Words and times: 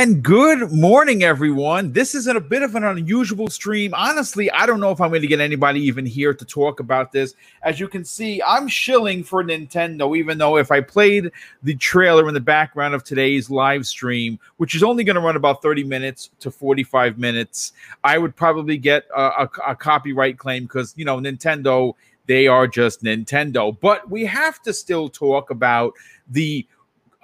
And 0.00 0.22
good 0.22 0.72
morning, 0.72 1.24
everyone. 1.24 1.92
This 1.92 2.14
is 2.14 2.26
a 2.26 2.40
bit 2.40 2.62
of 2.62 2.74
an 2.74 2.84
unusual 2.84 3.48
stream. 3.48 3.92
Honestly, 3.92 4.50
I 4.50 4.64
don't 4.64 4.80
know 4.80 4.92
if 4.92 4.98
I'm 4.98 5.10
going 5.10 5.20
to 5.20 5.28
get 5.28 5.40
anybody 5.40 5.80
even 5.80 6.06
here 6.06 6.32
to 6.32 6.44
talk 6.46 6.80
about 6.80 7.12
this. 7.12 7.34
As 7.60 7.78
you 7.78 7.86
can 7.86 8.02
see, 8.02 8.40
I'm 8.42 8.66
shilling 8.66 9.22
for 9.22 9.44
Nintendo, 9.44 10.16
even 10.16 10.38
though 10.38 10.56
if 10.56 10.70
I 10.70 10.80
played 10.80 11.30
the 11.62 11.74
trailer 11.74 12.28
in 12.28 12.32
the 12.32 12.40
background 12.40 12.94
of 12.94 13.04
today's 13.04 13.50
live 13.50 13.86
stream, 13.86 14.40
which 14.56 14.74
is 14.74 14.82
only 14.82 15.04
going 15.04 15.16
to 15.16 15.20
run 15.20 15.36
about 15.36 15.60
30 15.60 15.84
minutes 15.84 16.30
to 16.40 16.50
45 16.50 17.18
minutes, 17.18 17.74
I 18.02 18.16
would 18.16 18.34
probably 18.34 18.78
get 18.78 19.04
a, 19.14 19.20
a, 19.20 19.50
a 19.68 19.76
copyright 19.76 20.38
claim 20.38 20.62
because, 20.62 20.94
you 20.96 21.04
know, 21.04 21.18
Nintendo, 21.18 21.92
they 22.24 22.46
are 22.46 22.66
just 22.66 23.02
Nintendo. 23.02 23.78
But 23.78 24.10
we 24.10 24.24
have 24.24 24.62
to 24.62 24.72
still 24.72 25.10
talk 25.10 25.50
about 25.50 25.92
the 26.30 26.66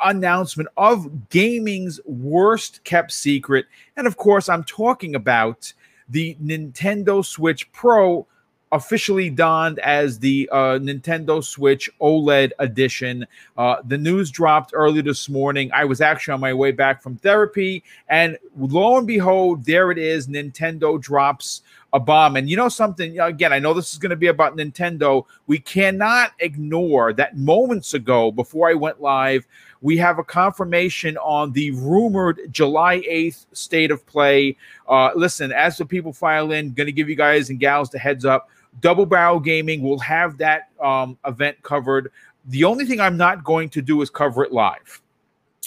announcement 0.05 0.69
of 0.77 1.29
gaming's 1.31 2.01
worst 2.05 2.85
kept 2.85 3.13
secret. 3.13 3.67
And 3.97 4.07
of 4.07 4.17
course, 4.17 4.49
I'm 4.49 4.65
talking 4.65 5.15
about 5.15 5.73
the 6.09 6.37
Nintendo 6.43 7.25
Switch 7.25 7.71
Pro 7.73 8.27
officially 8.73 9.31
donned 9.31 9.79
as 9.79 10.19
the 10.19 10.49
uh, 10.53 10.79
Nintendo 10.79 11.43
Switch 11.43 11.89
OLED 12.01 12.51
edition. 12.59 13.27
Uh, 13.57 13.77
the 13.87 13.97
news 13.97 14.31
dropped 14.31 14.73
early 14.75 15.01
this 15.01 15.29
morning. 15.29 15.71
I 15.73 15.85
was 15.85 16.01
actually 16.01 16.35
on 16.35 16.41
my 16.41 16.53
way 16.53 16.73
back 16.73 17.03
from 17.03 17.17
therapy, 17.17 17.85
and 18.09 18.37
lo 18.57 18.99
and 18.99 19.07
behold, 19.07 19.65
there 19.65 19.91
it 19.91 19.99
is. 19.99 20.27
Nintendo 20.27 21.01
drops 21.01 21.63
a 21.97 22.01
bomb. 22.01 22.37
And 22.37 22.49
you 22.49 22.59
know 22.59 22.69
something? 22.69 23.19
Again, 23.19 23.55
I 23.55 23.59
know 23.59 23.73
this 23.73 23.91
is 23.91 23.99
going 23.99 24.11
to 24.11 24.17
be 24.17 24.27
about 24.27 24.55
Nintendo. 24.55 25.25
We 25.47 25.59
cannot 25.59 26.33
ignore 26.41 27.15
that 27.15 27.39
moments 27.39 27.95
ago, 27.95 28.31
before 28.31 28.69
I 28.69 28.75
went 28.75 29.01
live, 29.01 29.47
we 29.81 29.97
have 29.97 30.19
a 30.19 30.25
confirmation 30.25 31.17
on 31.17 31.53
the 31.53 31.71
rumored 31.71 32.49
July 32.51 32.99
8th 33.01 33.47
state 33.53 33.91
of 33.91 34.05
play. 34.05 34.59
Uh, 34.87 35.11
listen, 35.17 35.53
as 35.53 35.79
the 35.79 35.87
people 35.87 36.13
file 36.13 36.53
in, 36.53 36.75
going 36.75 36.87
to 36.87 36.93
give 36.93 37.09
you 37.09 37.17
guys 37.17 37.49
and 37.49 37.59
gals 37.59 37.89
the 37.89 37.99
heads 37.99 38.27
up. 38.27 38.51
Double 38.83 39.07
Barrel 39.07 39.41
Gaming 39.41 39.81
will 39.81 39.99
have 40.01 40.37
that 40.37 40.69
um, 40.83 41.17
event 41.25 41.63
covered. 41.63 42.13
The 42.45 42.65
only 42.65 42.85
thing 42.85 43.01
I'm 43.01 43.17
not 43.17 43.43
going 43.43 43.71
to 43.71 43.81
do 43.81 44.03
is 44.03 44.11
cover 44.11 44.45
it 44.45 44.53
live. 44.53 45.01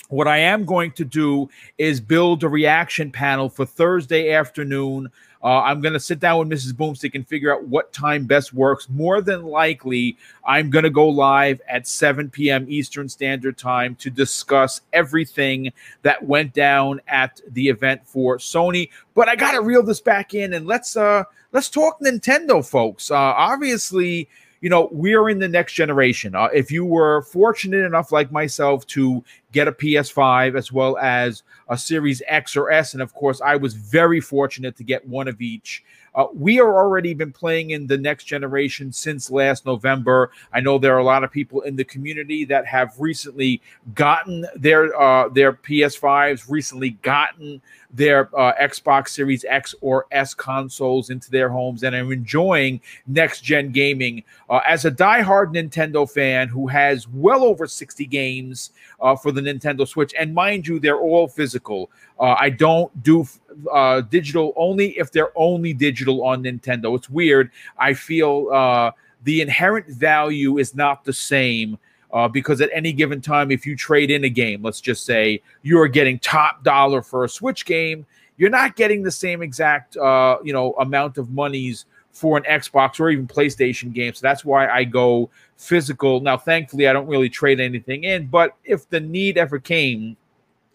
What 0.10 0.28
I 0.28 0.38
am 0.38 0.64
going 0.64 0.92
to 0.94 1.06
do 1.06 1.50
is 1.80 2.00
build 2.00 2.44
a 2.44 2.50
reaction 2.50 3.12
panel 3.12 3.50
for 3.50 3.66
Thursday 3.66 4.32
afternoon 4.32 5.10
uh, 5.44 5.62
I'm 5.62 5.80
going 5.80 5.94
to 5.94 6.00
sit 6.00 6.20
down 6.20 6.40
with 6.40 6.50
Mrs. 6.50 6.74
Boomstick 6.74 7.16
and 7.16 7.28
figure 7.28 7.54
out 7.54 7.66
what 7.68 7.94
time 7.94 8.26
best 8.26 8.54
works. 8.54 8.90
More 8.90 9.22
than 9.22 9.44
likely, 9.44 10.18
I'm 10.46 10.70
going 10.70 10.84
to 10.84 10.90
go 10.90 11.08
live 11.08 11.62
at 11.70 11.88
7 11.88 12.30
p.m. 12.30 12.66
Eastern 12.68 13.08
Standard 13.08 13.58
Time 13.58 13.96
to 13.96 14.10
discuss 14.10 14.82
everything 14.92 15.72
that 16.02 16.24
went 16.24 16.54
down 16.54 17.00
at 17.08 17.40
the 17.50 17.70
event 17.70 18.02
for 18.06 18.38
Sony. 18.38 18.90
But 19.16 19.30
I 19.30 19.36
got 19.36 19.54
to 19.54 19.62
reel 19.62 19.84
this 19.84 20.02
back 20.02 20.34
in 20.34 20.54
and 20.54 20.68
let's 20.68 20.98
uh 20.98 21.24
let's 21.52 21.70
talk 21.70 22.00
Nintendo, 22.02 22.68
folks. 22.68 23.10
Uh, 23.10 23.16
obviously 23.16 24.28
you 24.62 24.70
know, 24.70 24.90
we're 24.92 25.30
in 25.30 25.40
the 25.40 25.48
next 25.48 25.74
generation. 25.74 26.36
Uh, 26.36 26.50
if 26.54 26.72
you 26.72 26.86
were 26.86 27.22
fortunate 27.24 27.86
enough, 27.86 28.12
like 28.12 28.32
myself, 28.32 28.86
to 28.88 29.24
get 29.52 29.68
a 29.68 29.72
PS5 29.72 30.58
as 30.58 30.72
well 30.72 30.98
as 30.98 31.44
a 31.70 31.78
Series 31.78 32.22
X 32.28 32.56
or 32.56 32.72
S, 32.72 32.94
and 32.94 33.02
of 33.02 33.14
course, 33.14 33.42
I 33.42 33.56
was 33.56 33.74
very 33.74 34.20
fortunate 34.20 34.76
to 34.78 34.84
get 34.84 35.08
one 35.08 35.28
of 35.28 35.42
each. 35.42 35.84
Uh, 36.16 36.28
we 36.34 36.60
are 36.60 36.76
already 36.76 37.14
been 37.14 37.32
playing 37.32 37.72
in 37.72 37.88
the 37.88 37.98
next 37.98 38.26
generation 38.26 38.92
since 38.92 39.30
last 39.30 39.66
November. 39.66 40.32
I 40.52 40.60
know 40.60 40.78
there 40.78 40.96
are 40.96 41.00
a 41.00 41.04
lot 41.04 41.24
of 41.24 41.32
people 41.32 41.62
in 41.62 41.76
the 41.76 41.84
community 41.84 42.46
that 42.46 42.66
have 42.66 42.94
recently 43.00 43.62
gotten 43.94 44.46
their 44.56 45.00
uh, 45.00 45.30
their 45.30 45.54
PS5s, 45.54 46.50
recently 46.50 46.92
gotten 47.02 47.62
their 47.92 48.30
uh, 48.38 48.54
Xbox 48.62 49.10
Series 49.10 49.46
X 49.46 49.74
or 49.82 50.06
S 50.12 50.34
consoles 50.34 51.10
into 51.10 51.32
their 51.32 51.50
homes 51.50 51.84
and 51.84 51.96
are 51.96 52.14
enjoying 52.14 52.82
next 53.08 53.42
gen 53.42 53.72
gaming. 53.72 54.24
Uh, 54.50 54.62
as 54.68 54.86
a 54.86 54.92
diehard 54.92 55.54
Nintendo 55.54 56.10
fan 56.10 56.48
who 56.48 56.68
has 56.68 57.08
well 57.08 57.44
over 57.44 57.68
60 57.68 58.06
games 58.06 58.72
uh, 59.02 59.16
for 59.16 59.32
the 59.32 59.42
Nintendo 59.42 59.88
Switch, 59.88 60.14
and 60.18 60.34
mind 60.34 60.68
you, 60.68 60.80
they're 60.80 61.00
all 61.00 61.28
physical. 61.28 61.90
Uh, 62.20 62.36
I 62.40 62.50
don't 62.50 63.04
do 63.04 63.26
uh, 63.72 64.02
digital 64.02 64.54
only 64.56 64.98
if 64.98 65.12
they're 65.12 65.32
only 65.36 65.74
digital 65.74 66.24
on 66.24 66.44
Nintendo. 66.44 66.96
It's 66.96 67.10
weird. 67.10 67.52
I 67.78 67.94
feel 67.94 68.50
uh, 68.52 68.92
the 69.24 69.42
inherent 69.42 69.88
value 69.88 70.58
is 70.58 70.76
not 70.76 71.04
the 71.04 71.14
same. 71.14 71.78
Uh, 72.12 72.28
because 72.28 72.60
at 72.60 72.70
any 72.74 72.92
given 72.92 73.22
time, 73.22 73.52
if 73.52 73.66
you 73.66 73.76
trade 73.76 74.10
in 74.10 74.24
a 74.24 74.30
game, 74.30 74.64
let's 74.64 74.82
just 74.82 75.06
say 75.06 75.42
you're 75.62 75.88
getting 75.88 76.18
top 76.20 76.64
dollar 76.64 77.04
for 77.04 77.24
a 77.24 77.30
Switch 77.30 77.66
game, 77.66 78.06
you're 78.38 78.50
not 78.50 78.76
getting 78.76 79.04
the 79.04 79.12
same 79.12 79.42
exact 79.42 79.96
uh, 79.98 80.38
you 80.44 80.54
know 80.54 80.74
amount 80.74 81.18
of 81.18 81.30
monies 81.30 81.86
for 82.12 82.38
an 82.38 82.44
Xbox 82.44 83.00
or 83.00 83.10
even 83.10 83.28
PlayStation 83.28 83.94
game. 83.94 84.14
So 84.14 84.22
that's 84.22 84.44
why 84.44 84.68
I 84.68 84.84
go 84.84 85.30
physical. 85.58 86.20
Now, 86.20 86.38
thankfully, 86.38 86.88
I 86.88 86.94
don't 86.94 87.08
really 87.08 87.30
trade 87.30 87.60
anything 87.60 88.04
in, 88.04 88.28
but 88.28 88.56
if 88.66 88.90
the 88.90 89.00
need 89.00 89.38
ever 89.38 89.60
came, 89.60 90.18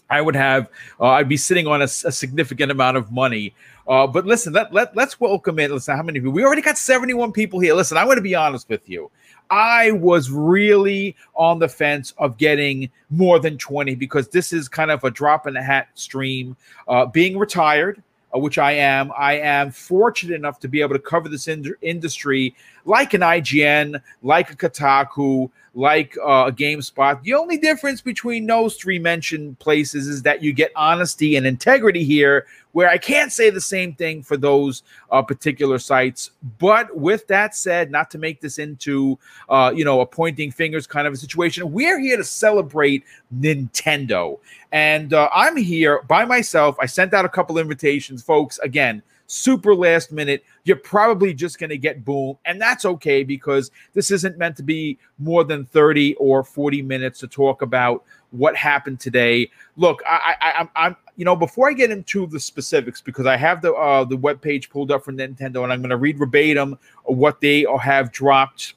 I 0.09 0.21
would 0.21 0.37
have, 0.37 0.69
uh, 1.01 1.09
I'd 1.09 1.29
be 1.29 1.37
sitting 1.37 1.67
on 1.67 1.81
a, 1.81 1.85
a 1.85 1.89
significant 1.89 2.71
amount 2.71 2.97
of 2.97 3.11
money. 3.11 3.55
Uh, 3.89 4.07
but 4.07 4.27
listen, 4.27 4.53
let, 4.53 4.73
let, 4.73 4.95
let's 4.95 5.19
welcome 5.19 5.59
in. 5.59 5.71
Listen, 5.73 5.97
how 5.97 6.03
many 6.03 6.21
people? 6.21 6.33
We 6.33 6.45
already 6.45 6.63
got 6.63 6.79
71 6.79 7.33
people 7.33 7.59
here. 7.61 7.75
Listen, 7.75 7.99
I'm 7.99 8.07
going 8.07 8.17
to 8.17 8.23
be 8.23 8.35
honest 8.35 8.69
with 8.69 8.89
you. 8.89 9.11
I 9.55 9.93
was 9.93 10.33
really 10.33 11.15
on 11.35 11.61
the 11.61 11.69
fence 11.69 12.13
of 12.19 12.39
getting 12.39 12.91
more 13.11 13.39
than 13.39 13.57
20 13.57 13.95
because 13.95 14.27
this 14.27 14.53
is 14.53 14.69
kind 14.69 14.91
of 14.91 15.05
a 15.05 15.13
drop 15.13 15.47
in 15.47 15.55
the 15.55 15.63
hat 15.63 15.87
stream. 15.95 16.57
Uh, 16.89 17.07
being 17.07 17.39
retired, 17.39 18.03
uh, 18.35 18.41
which 18.41 18.59
I 18.59 18.73
am, 18.73 19.13
I 19.17 19.35
am 19.35 19.71
fortunate 19.71 20.35
enough 20.35 20.59
to 20.59 20.67
be 20.67 20.81
able 20.81 20.95
to 20.95 21.01
cover 21.01 21.29
this 21.29 21.47
in- 21.47 21.73
industry 21.83 22.57
like 22.85 23.15
an 23.15 23.23
IGN, 23.23 24.01
like 24.23 24.51
a 24.51 24.57
Kotaku, 24.57 25.51
like 25.75 26.17
uh, 26.19 26.47
a 26.47 26.53
GameSpot. 26.53 27.21
The 27.23 27.35
only 27.35 27.59
difference 27.59 28.01
between 28.01 28.47
those 28.47 28.77
three 28.77 28.99
mentioned 28.99 29.59
places 29.59 30.07
is 30.07 30.23
that 30.23 30.43
you 30.43 30.53
get 30.53 30.71
honesty 30.77 31.37
and 31.37 31.47
integrity 31.47 32.05
here, 32.05 32.47
where 32.73 32.89
I 32.89 32.99
can't 32.99 33.33
say 33.33 33.51
the 33.51 33.61
same 33.61 33.95
thing 33.95 34.23
for 34.23 34.37
those 34.37 34.83
uh, 35.11 35.23
particular 35.23 35.79
sites. 35.79 36.31
But 36.59 36.97
with 36.97 37.27
that 37.29 37.57
said, 37.57 37.91
not 37.91 38.11
to 38.13 38.19
make 38.19 38.41
this 38.41 38.59
into 38.59 39.19
uh, 39.49 39.73
you 39.75 39.85
know 39.85 40.01
a 40.01 40.07
pointing 40.07 40.53
fingers 40.53 40.87
kind 40.87 41.07
of 41.07 41.13
a 41.13 41.17
situation, 41.17 41.73
we're 41.73 41.99
here 41.99 42.17
to 42.17 42.25
celebrate 42.25 43.05
Nintendo, 43.37 44.39
and 44.71 45.13
uh, 45.13 45.29
I'm 45.35 45.57
here 45.57 46.03
by 46.03 46.25
myself. 46.25 46.77
I 46.81 46.87
sent 46.87 47.15
out 47.15 47.25
a 47.25 47.29
couple 47.29 47.59
invitations, 47.59 48.23
folks. 48.23 48.59
Again 48.59 49.03
super 49.27 49.75
last 49.75 50.13
minute, 50.13 50.45
you're 50.65 50.77
probably 50.77 51.35
just 51.35 51.59
going 51.59 51.71
to 51.71 51.79
get 51.79 52.05
boom. 52.05 52.37
And 52.45 52.61
that's 52.61 52.85
okay 52.85 53.25
because 53.25 53.71
this 53.93 54.11
isn't 54.11 54.39
meant 54.39 54.57
to 54.57 54.63
be 54.63 54.99
more 55.19 55.45
than 55.45 55.65
30 55.65 56.15
or 56.15 56.45
40 56.45 56.83
minutes 56.83 57.21
to 57.21 57.27
talk 57.27 57.63
about 57.63 58.05
what 58.31 58.57
happened 58.57 59.01
today. 59.01 59.51
Look, 59.77 60.03
I, 60.07 60.35
I, 60.41 60.53
I'm, 60.53 60.71
I'm, 60.77 60.97
you 61.17 61.25
know, 61.25 61.37
before 61.37 61.69
I 61.69 61.73
get 61.73 61.91
into 61.91 62.27
the 62.27 62.41
specifics, 62.41 63.01
because 63.01 63.27
I 63.27 63.37
have 63.37 63.63
the 63.63 63.73
uh, 63.73 64.05
the 64.05 64.17
web 64.17 64.41
page 64.41 64.69
pulled 64.69 64.91
up 64.91 65.05
from 65.05 65.17
Nintendo, 65.17 65.63
and 65.63 65.73
I'm 65.73 65.81
going 65.81 65.91
to 65.91 65.97
read 65.97 66.19
verbatim 66.19 66.77
what 67.05 67.41
they 67.41 67.65
have 67.81 68.11
dropped 68.11 68.75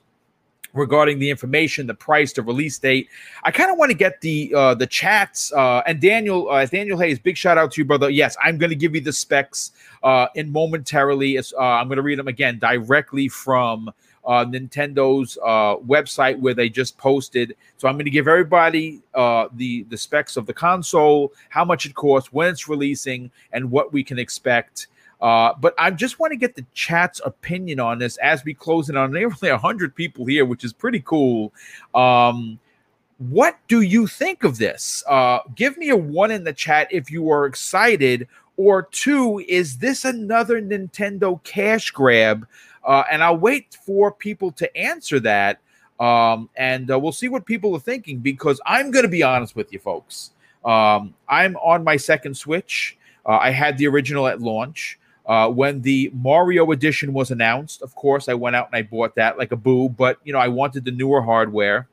regarding 0.78 1.20
the 1.20 1.30
information, 1.30 1.88
the 1.88 1.94
price, 1.94 2.34
the 2.34 2.42
release 2.42 2.78
date. 2.80 3.10
I 3.44 3.52
kind 3.52 3.72
of 3.72 3.78
want 3.78 3.92
to 3.92 3.98
get 3.98 4.22
the 4.22 4.54
uh, 4.56 4.76
the 4.76 4.88
chats 4.88 5.52
uh, 5.54 5.82
and 5.86 6.00
Daniel 6.00 6.50
uh, 6.50 6.66
Daniel 6.66 6.98
Hayes. 7.00 7.20
Big 7.20 7.38
shout 7.38 7.58
out 7.58 7.72
to 7.74 7.82
you, 7.82 7.86
brother. 7.86 8.10
Yes, 8.10 8.38
I'm 8.44 8.58
going 8.58 8.70
to 8.70 8.76
give 8.76 8.96
you 8.96 9.02
the 9.02 9.14
specs 9.14 9.72
uh, 10.04 10.28
in 10.36 10.52
momentarily. 10.52 11.38
As, 11.38 11.54
Uh, 11.54 11.62
I'm 11.62 11.88
going 11.88 11.98
to 11.98 12.04
read 12.04 12.20
them 12.20 12.28
again 12.28 12.60
directly 12.60 13.28
from. 13.30 13.92
Uh, 14.28 14.44
Nintendo's 14.44 15.38
uh, 15.42 15.78
website 15.88 16.38
where 16.42 16.54
they 16.54 16.68
just 16.68 16.98
posted. 16.98 17.56
So 17.78 17.88
I'm 17.88 17.96
going 17.96 18.04
to 18.04 18.12
give 18.12 18.28
everybody 18.28 19.00
uh, 19.14 19.48
the 19.56 19.84
the 19.84 19.96
specs 19.96 20.36
of 20.36 20.46
the 20.46 20.54
console, 20.54 21.32
how 21.48 21.64
much 21.64 21.86
it 21.86 21.96
costs, 21.96 22.34
when 22.34 22.50
it's 22.50 22.68
releasing, 22.68 23.32
and 23.54 23.72
what 23.72 23.94
we 23.94 24.04
can 24.04 24.20
expect. 24.20 24.88
Uh, 25.20 25.54
but 25.60 25.74
I 25.80 25.90
just 25.92 26.20
want 26.20 26.32
to 26.32 26.38
get 26.38 26.56
the 26.56 26.66
chat's 26.74 27.20
opinion 27.26 27.80
on 27.80 27.98
this 28.00 28.18
as 28.18 28.46
we 28.46 28.54
close 28.54 28.90
in 28.90 28.98
on 28.98 29.12
nearly 29.12 29.36
100 29.50 29.96
people 29.96 30.26
here, 30.26 30.46
which 30.46 30.64
is 30.64 30.74
pretty 30.74 31.02
cool. 31.02 31.54
Um, 31.96 32.60
what 33.18 33.58
do 33.68 33.82
you 33.82 34.06
think 34.06 34.44
of 34.44 34.58
this? 34.58 35.04
Uh, 35.08 35.40
give 35.56 35.78
me 35.78 35.90
a 35.90 35.98
one 35.98 36.30
in 36.30 36.44
the 36.44 36.54
chat 36.54 36.88
if 36.92 37.10
you 37.10 37.32
are 37.32 37.46
excited, 37.46 38.28
or 38.58 38.84
two, 38.84 39.44
is 39.48 39.78
this 39.78 40.06
another 40.06 40.62
Nintendo 40.62 41.42
cash 41.44 41.92
grab? 41.92 42.48
Uh, 42.84 43.04
and 43.12 43.24
I'll 43.24 43.38
wait 43.38 43.78
for 43.86 44.12
people 44.12 44.52
to 44.54 44.78
answer 44.78 45.20
that. 45.22 45.60
Um, 46.00 46.50
and 46.56 46.92
uh, 46.92 47.00
we'll 47.00 47.12
see 47.12 47.28
what 47.28 47.46
people 47.46 47.76
are 47.76 47.80
thinking 47.80 48.20
because 48.20 48.62
I'm 48.66 48.92
going 48.92 49.04
to 49.04 49.10
be 49.10 49.24
honest 49.24 49.56
with 49.56 49.74
you, 49.74 49.80
folks. 49.80 50.32
Um, 50.64 51.16
I'm 51.28 51.56
on 51.58 51.84
my 51.84 51.98
second 51.98 52.38
Switch. 52.38 52.98
Uh, 53.26 53.38
I 53.38 53.50
had 53.50 53.78
the 53.78 53.88
original 53.88 54.28
at 54.28 54.42
launch. 54.42 55.00
Uh, 55.28 55.50
when 55.50 55.82
the 55.82 56.10
Mario 56.14 56.72
edition 56.72 57.12
was 57.14 57.32
announced, 57.32 57.82
of 57.82 57.94
course, 57.96 58.30
I 58.30 58.34
went 58.34 58.56
out 58.56 58.68
and 58.72 58.76
I 58.76 58.82
bought 58.82 59.16
that 59.16 59.38
like 59.38 59.52
a 59.52 59.58
boo, 59.58 59.90
but 59.90 60.20
you 60.24 60.32
know, 60.32 60.40
I 60.40 60.48
wanted 60.48 60.86
the 60.86 60.92
newer 60.92 61.22
hardware. 61.22 61.90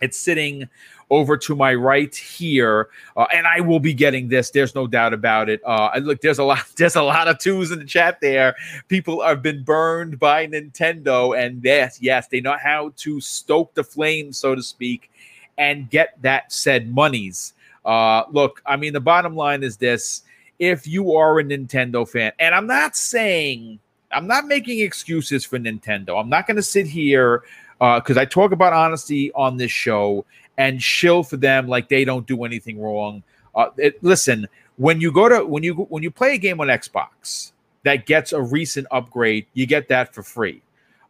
It's 0.00 0.16
sitting 0.16 0.68
over 1.10 1.36
to 1.36 1.54
my 1.54 1.74
right 1.74 2.14
here, 2.14 2.88
uh, 3.16 3.26
and 3.34 3.46
I 3.46 3.60
will 3.60 3.78
be 3.78 3.92
getting 3.92 4.28
this. 4.28 4.50
There's 4.50 4.74
no 4.74 4.86
doubt 4.86 5.12
about 5.12 5.48
it. 5.48 5.60
Uh, 5.64 5.90
look, 6.00 6.20
there's 6.20 6.38
a 6.38 6.44
lot, 6.44 6.64
there's 6.76 6.96
a 6.96 7.02
lot 7.02 7.28
of 7.28 7.38
twos 7.38 7.70
in 7.70 7.80
the 7.80 7.84
chat 7.84 8.20
there. 8.20 8.56
People 8.88 9.22
have 9.22 9.42
been 9.42 9.62
burned 9.62 10.18
by 10.18 10.46
Nintendo, 10.46 11.38
and 11.38 11.62
yes, 11.64 11.98
yes, 12.00 12.28
they 12.28 12.40
know 12.40 12.56
how 12.62 12.92
to 12.96 13.20
stoke 13.20 13.74
the 13.74 13.84
flames, 13.84 14.38
so 14.38 14.54
to 14.54 14.62
speak, 14.62 15.10
and 15.58 15.90
get 15.90 16.16
that 16.22 16.52
said 16.52 16.92
monies. 16.92 17.54
Uh, 17.84 18.22
look, 18.30 18.62
I 18.64 18.76
mean, 18.76 18.92
the 18.92 19.00
bottom 19.00 19.36
line 19.36 19.62
is 19.62 19.76
this: 19.76 20.22
if 20.62 20.86
you 20.86 21.16
are 21.16 21.40
a 21.40 21.44
Nintendo 21.44 22.08
fan, 22.08 22.30
and 22.38 22.54
I'm 22.54 22.68
not 22.68 22.94
saying 22.94 23.80
I'm 24.12 24.28
not 24.28 24.46
making 24.46 24.78
excuses 24.78 25.44
for 25.44 25.58
Nintendo. 25.58 26.20
I'm 26.20 26.28
not 26.28 26.46
going 26.46 26.56
to 26.56 26.62
sit 26.62 26.86
here 26.86 27.42
because 27.80 28.16
uh, 28.16 28.20
I 28.20 28.24
talk 28.26 28.52
about 28.52 28.72
honesty 28.72 29.32
on 29.32 29.56
this 29.56 29.72
show 29.72 30.24
and 30.56 30.80
shill 30.80 31.24
for 31.24 31.36
them 31.36 31.66
like 31.66 31.88
they 31.88 32.04
don't 32.04 32.28
do 32.28 32.44
anything 32.44 32.80
wrong. 32.80 33.24
Uh, 33.56 33.70
it, 33.76 34.00
listen, 34.04 34.46
when 34.76 35.00
you 35.00 35.10
go 35.10 35.28
to 35.28 35.44
when 35.44 35.64
you 35.64 35.74
when 35.74 36.04
you 36.04 36.12
play 36.12 36.34
a 36.34 36.38
game 36.38 36.60
on 36.60 36.68
Xbox 36.68 37.50
that 37.82 38.06
gets 38.06 38.32
a 38.32 38.40
recent 38.40 38.86
upgrade, 38.92 39.46
you 39.54 39.66
get 39.66 39.88
that 39.88 40.14
for 40.14 40.22
free. 40.22 40.62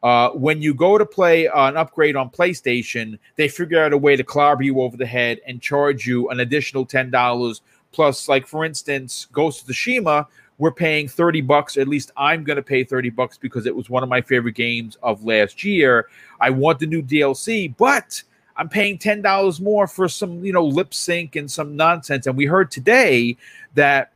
Uh, 0.03 0.31
when 0.31 0.63
you 0.63 0.73
go 0.73 0.97
to 0.97 1.05
play 1.05 1.47
an 1.47 1.77
upgrade 1.77 2.17
on 2.17 2.31
PlayStation, 2.31 3.19
they 3.37 3.49
figure 3.49 3.85
out 3.85 3.93
a 3.93 3.99
way 3.99 4.17
to 4.17 4.25
clobber 4.25 4.63
you 4.63 4.81
over 4.81 4.97
the 4.97 5.07
head 5.07 5.43
and 5.47 5.61
charge 5.61 6.07
you 6.07 6.31
an 6.31 6.41
additional 6.41 6.87
ten 6.87 7.11
dollars 7.11 7.61
plus. 7.93 8.29
Like 8.29 8.47
for 8.47 8.65
instance, 8.65 9.27
Ghost 9.33 9.63
of 9.63 9.75
Tsushima, 9.75 10.27
we're 10.59 10.71
paying 10.71 11.09
30 11.09 11.41
bucks 11.41 11.77
at 11.77 11.89
least 11.89 12.13
i'm 12.17 12.45
going 12.45 12.57
to 12.57 12.63
pay 12.63 12.85
30 12.85 13.11
bucks 13.11 13.37
because 13.37 13.67
it 13.67 13.75
was 13.75 13.91
one 13.91 14.05
of 14.05 14.09
my 14.09 14.21
favorite 14.21 14.55
games 14.55 14.97
of 15.03 15.25
last 15.25 15.65
year 15.65 16.09
i 16.41 16.51
want 16.51 16.79
the 16.79 16.87
new 16.87 17.03
dlc 17.03 17.75
but 17.77 18.23
i'm 18.57 18.69
paying 18.69 18.97
$10 18.97 19.61
more 19.61 19.87
for 19.89 20.09
some 20.09 20.45
you 20.45 20.53
know 20.53 20.65
lip 20.65 20.95
sync 20.95 21.35
and 21.35 21.51
some 21.51 21.75
nonsense 21.75 22.29
and 22.29 22.37
we 22.37 22.45
heard 22.45 22.71
today 22.71 23.37
that 23.75 24.13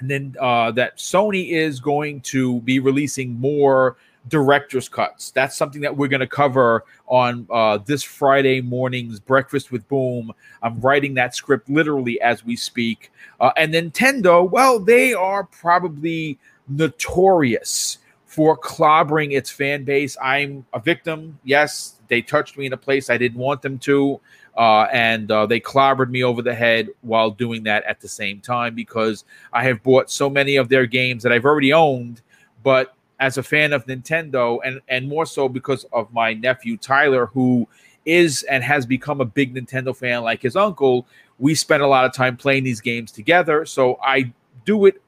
and 0.00 0.10
then 0.10 0.34
uh, 0.40 0.70
that 0.70 0.96
sony 0.96 1.50
is 1.50 1.80
going 1.80 2.20
to 2.22 2.60
be 2.62 2.78
releasing 2.78 3.38
more 3.38 3.96
director's 4.26 4.88
cuts. 4.88 5.30
That's 5.30 5.56
something 5.56 5.80
that 5.82 5.96
we're 5.96 6.08
going 6.08 6.20
to 6.20 6.26
cover 6.26 6.84
on 7.06 7.46
uh, 7.50 7.78
this 7.78 8.02
Friday 8.02 8.60
morning's 8.60 9.20
Breakfast 9.20 9.70
with 9.70 9.86
Boom. 9.88 10.32
I'm 10.62 10.80
writing 10.80 11.14
that 11.14 11.34
script 11.34 11.70
literally 11.70 12.20
as 12.20 12.44
we 12.44 12.56
speak. 12.56 13.12
Uh, 13.40 13.52
and 13.56 13.72
Nintendo, 13.74 14.48
well, 14.48 14.78
they 14.78 15.14
are 15.14 15.44
probably 15.44 16.38
notorious 16.68 17.98
for 18.26 18.58
clobbering 18.58 19.32
its 19.32 19.50
fan 19.50 19.84
base. 19.84 20.16
I'm 20.22 20.66
a 20.74 20.80
victim. 20.80 21.38
Yes, 21.44 22.00
they 22.08 22.20
touched 22.20 22.58
me 22.58 22.66
in 22.66 22.72
a 22.72 22.76
place 22.76 23.08
I 23.08 23.16
didn't 23.16 23.38
want 23.38 23.62
them 23.62 23.78
to. 23.80 24.20
Uh, 24.56 24.88
and 24.92 25.30
uh, 25.30 25.46
they 25.46 25.60
clobbered 25.60 26.10
me 26.10 26.24
over 26.24 26.42
the 26.42 26.54
head 26.54 26.88
while 27.02 27.30
doing 27.30 27.62
that 27.62 27.84
at 27.84 28.00
the 28.00 28.08
same 28.08 28.40
time 28.40 28.74
because 28.74 29.24
I 29.52 29.62
have 29.64 29.82
bought 29.84 30.10
so 30.10 30.28
many 30.28 30.56
of 30.56 30.68
their 30.68 30.84
games 30.84 31.22
that 31.22 31.32
I've 31.32 31.44
already 31.44 31.72
owned, 31.72 32.22
but 32.64 32.94
as 33.20 33.38
a 33.38 33.42
fan 33.42 33.72
of 33.72 33.86
Nintendo, 33.86 34.58
and 34.64 34.80
and 34.88 35.08
more 35.08 35.26
so 35.26 35.48
because 35.48 35.84
of 35.92 36.12
my 36.12 36.34
nephew 36.34 36.76
Tyler, 36.76 37.26
who 37.26 37.68
is 38.04 38.42
and 38.44 38.64
has 38.64 38.86
become 38.86 39.20
a 39.20 39.24
big 39.24 39.54
Nintendo 39.54 39.94
fan 39.94 40.22
like 40.22 40.42
his 40.42 40.56
uncle. 40.56 41.06
We 41.38 41.54
spend 41.54 41.82
a 41.82 41.86
lot 41.86 42.04
of 42.04 42.12
time 42.12 42.36
playing 42.36 42.64
these 42.64 42.80
games 42.80 43.12
together, 43.12 43.64
so 43.66 43.98
I 44.02 44.32
do 44.64 44.86
it 44.86 45.00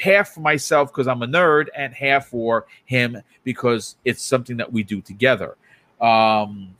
half 0.00 0.30
for 0.30 0.40
myself 0.40 0.92
because 0.92 1.06
I'm 1.06 1.22
a 1.22 1.26
nerd, 1.26 1.66
and 1.76 1.92
half 1.92 2.28
for 2.28 2.66
him 2.84 3.20
because 3.44 3.96
it's 4.04 4.22
something 4.22 4.56
that 4.56 4.72
we 4.72 4.82
do 4.82 5.00
together. 5.00 5.56
Um, 6.00 6.74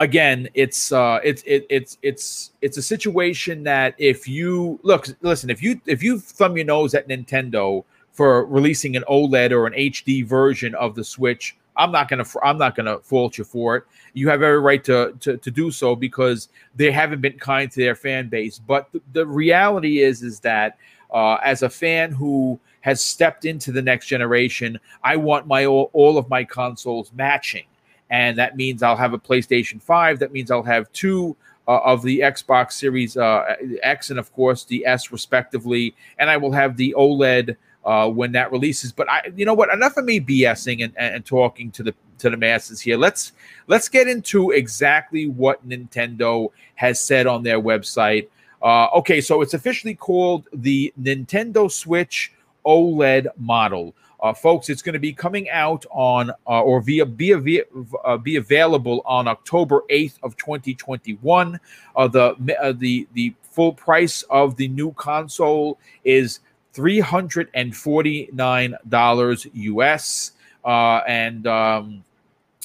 again, 0.00 0.48
it's 0.54 0.92
uh, 0.92 1.20
it's 1.24 1.42
it, 1.44 1.66
it's 1.70 1.98
it's 2.02 2.52
it's 2.60 2.76
a 2.76 2.82
situation 2.82 3.62
that 3.64 3.94
if 3.98 4.28
you 4.28 4.78
look, 4.82 5.06
listen, 5.22 5.48
if 5.48 5.62
you 5.62 5.80
if 5.86 6.02
you 6.02 6.18
thumb 6.18 6.56
your 6.56 6.66
nose 6.66 6.94
at 6.94 7.08
Nintendo 7.08 7.84
for 8.12 8.44
releasing 8.46 8.96
an 8.96 9.04
OLED 9.08 9.52
or 9.52 9.66
an 9.66 9.72
HD 9.72 10.24
version 10.24 10.74
of 10.74 10.94
the 10.94 11.04
Switch. 11.04 11.56
I'm 11.76 11.90
not 11.90 12.08
gonna 12.08 12.24
I'm 12.42 12.58
not 12.58 12.76
gonna 12.76 12.98
fault 12.98 13.38
you 13.38 13.44
for 13.44 13.76
it. 13.76 13.84
You 14.12 14.28
have 14.28 14.42
every 14.42 14.60
right 14.60 14.84
to 14.84 15.14
to, 15.20 15.38
to 15.38 15.50
do 15.50 15.70
so 15.70 15.96
because 15.96 16.48
they 16.76 16.90
haven't 16.90 17.22
been 17.22 17.38
kind 17.38 17.70
to 17.70 17.80
their 17.80 17.94
fan 17.94 18.28
base. 18.28 18.58
But 18.58 18.92
the, 18.92 19.00
the 19.14 19.26
reality 19.26 20.00
is 20.00 20.22
is 20.22 20.40
that 20.40 20.76
uh, 21.12 21.34
as 21.42 21.62
a 21.62 21.70
fan 21.70 22.12
who 22.12 22.58
has 22.82 23.00
stepped 23.00 23.44
into 23.44 23.72
the 23.72 23.82
next 23.82 24.06
generation, 24.06 24.78
I 25.02 25.16
want 25.16 25.46
my 25.46 25.64
all, 25.64 25.90
all 25.92 26.18
of 26.18 26.28
my 26.28 26.44
consoles 26.44 27.10
matching, 27.14 27.64
and 28.10 28.36
that 28.36 28.56
means 28.56 28.82
I'll 28.82 28.96
have 28.96 29.14
a 29.14 29.18
PlayStation 29.18 29.80
Five. 29.80 30.18
That 30.18 30.32
means 30.32 30.50
I'll 30.50 30.62
have 30.62 30.92
two 30.92 31.34
uh, 31.68 31.78
of 31.78 32.02
the 32.02 32.20
Xbox 32.20 32.72
Series 32.72 33.16
uh, 33.16 33.56
X 33.82 34.10
and 34.10 34.18
of 34.18 34.32
course 34.34 34.64
the 34.64 34.84
S 34.84 35.10
respectively, 35.10 35.94
and 36.18 36.28
I 36.28 36.36
will 36.36 36.52
have 36.52 36.76
the 36.76 36.94
OLED 36.98 37.56
uh, 37.84 38.08
when 38.08 38.32
that 38.32 38.52
releases. 38.52 38.92
But 38.92 39.10
I, 39.10 39.22
you 39.34 39.44
know 39.44 39.54
what? 39.54 39.72
Enough 39.72 39.96
of 39.96 40.04
me 40.04 40.20
BSing 40.20 40.84
and, 40.84 40.92
and, 40.96 41.24
talking 41.24 41.70
to 41.72 41.82
the 41.82 41.94
to 42.18 42.30
the 42.30 42.36
masses 42.36 42.80
here. 42.80 42.96
Let's 42.96 43.32
let's 43.66 43.88
get 43.88 44.08
into 44.08 44.50
exactly 44.50 45.26
what 45.26 45.66
Nintendo 45.68 46.50
has 46.76 47.00
said 47.00 47.26
on 47.26 47.42
their 47.42 47.60
website. 47.60 48.28
Uh, 48.62 48.86
okay, 48.94 49.20
so 49.20 49.42
it's 49.42 49.54
officially 49.54 49.94
called 49.94 50.48
the 50.52 50.92
Nintendo 51.00 51.70
Switch 51.70 52.32
OLED 52.64 53.26
model. 53.36 53.94
Uh, 54.22 54.32
folks, 54.32 54.68
it's 54.68 54.82
going 54.82 54.92
to 54.92 55.00
be 55.00 55.12
coming 55.12 55.50
out 55.50 55.84
on 55.90 56.30
uh, 56.46 56.62
or 56.62 56.80
via 56.80 57.04
be, 57.04 57.32
via, 57.32 57.62
uh, 58.04 58.16
be 58.16 58.36
available 58.36 59.02
on 59.04 59.26
October 59.26 59.82
8th 59.90 60.18
of 60.22 60.36
2021. 60.36 61.58
Uh, 61.96 62.06
the 62.06 62.56
uh, 62.62 62.72
the 62.72 63.08
the 63.14 63.34
full 63.42 63.72
price 63.72 64.22
of 64.30 64.56
the 64.56 64.68
new 64.68 64.92
console 64.92 65.76
is 66.04 66.38
$349 66.74 69.50
US. 69.54 70.32
Uh, 70.64 71.00
and 71.06 71.46
um, 71.46 72.02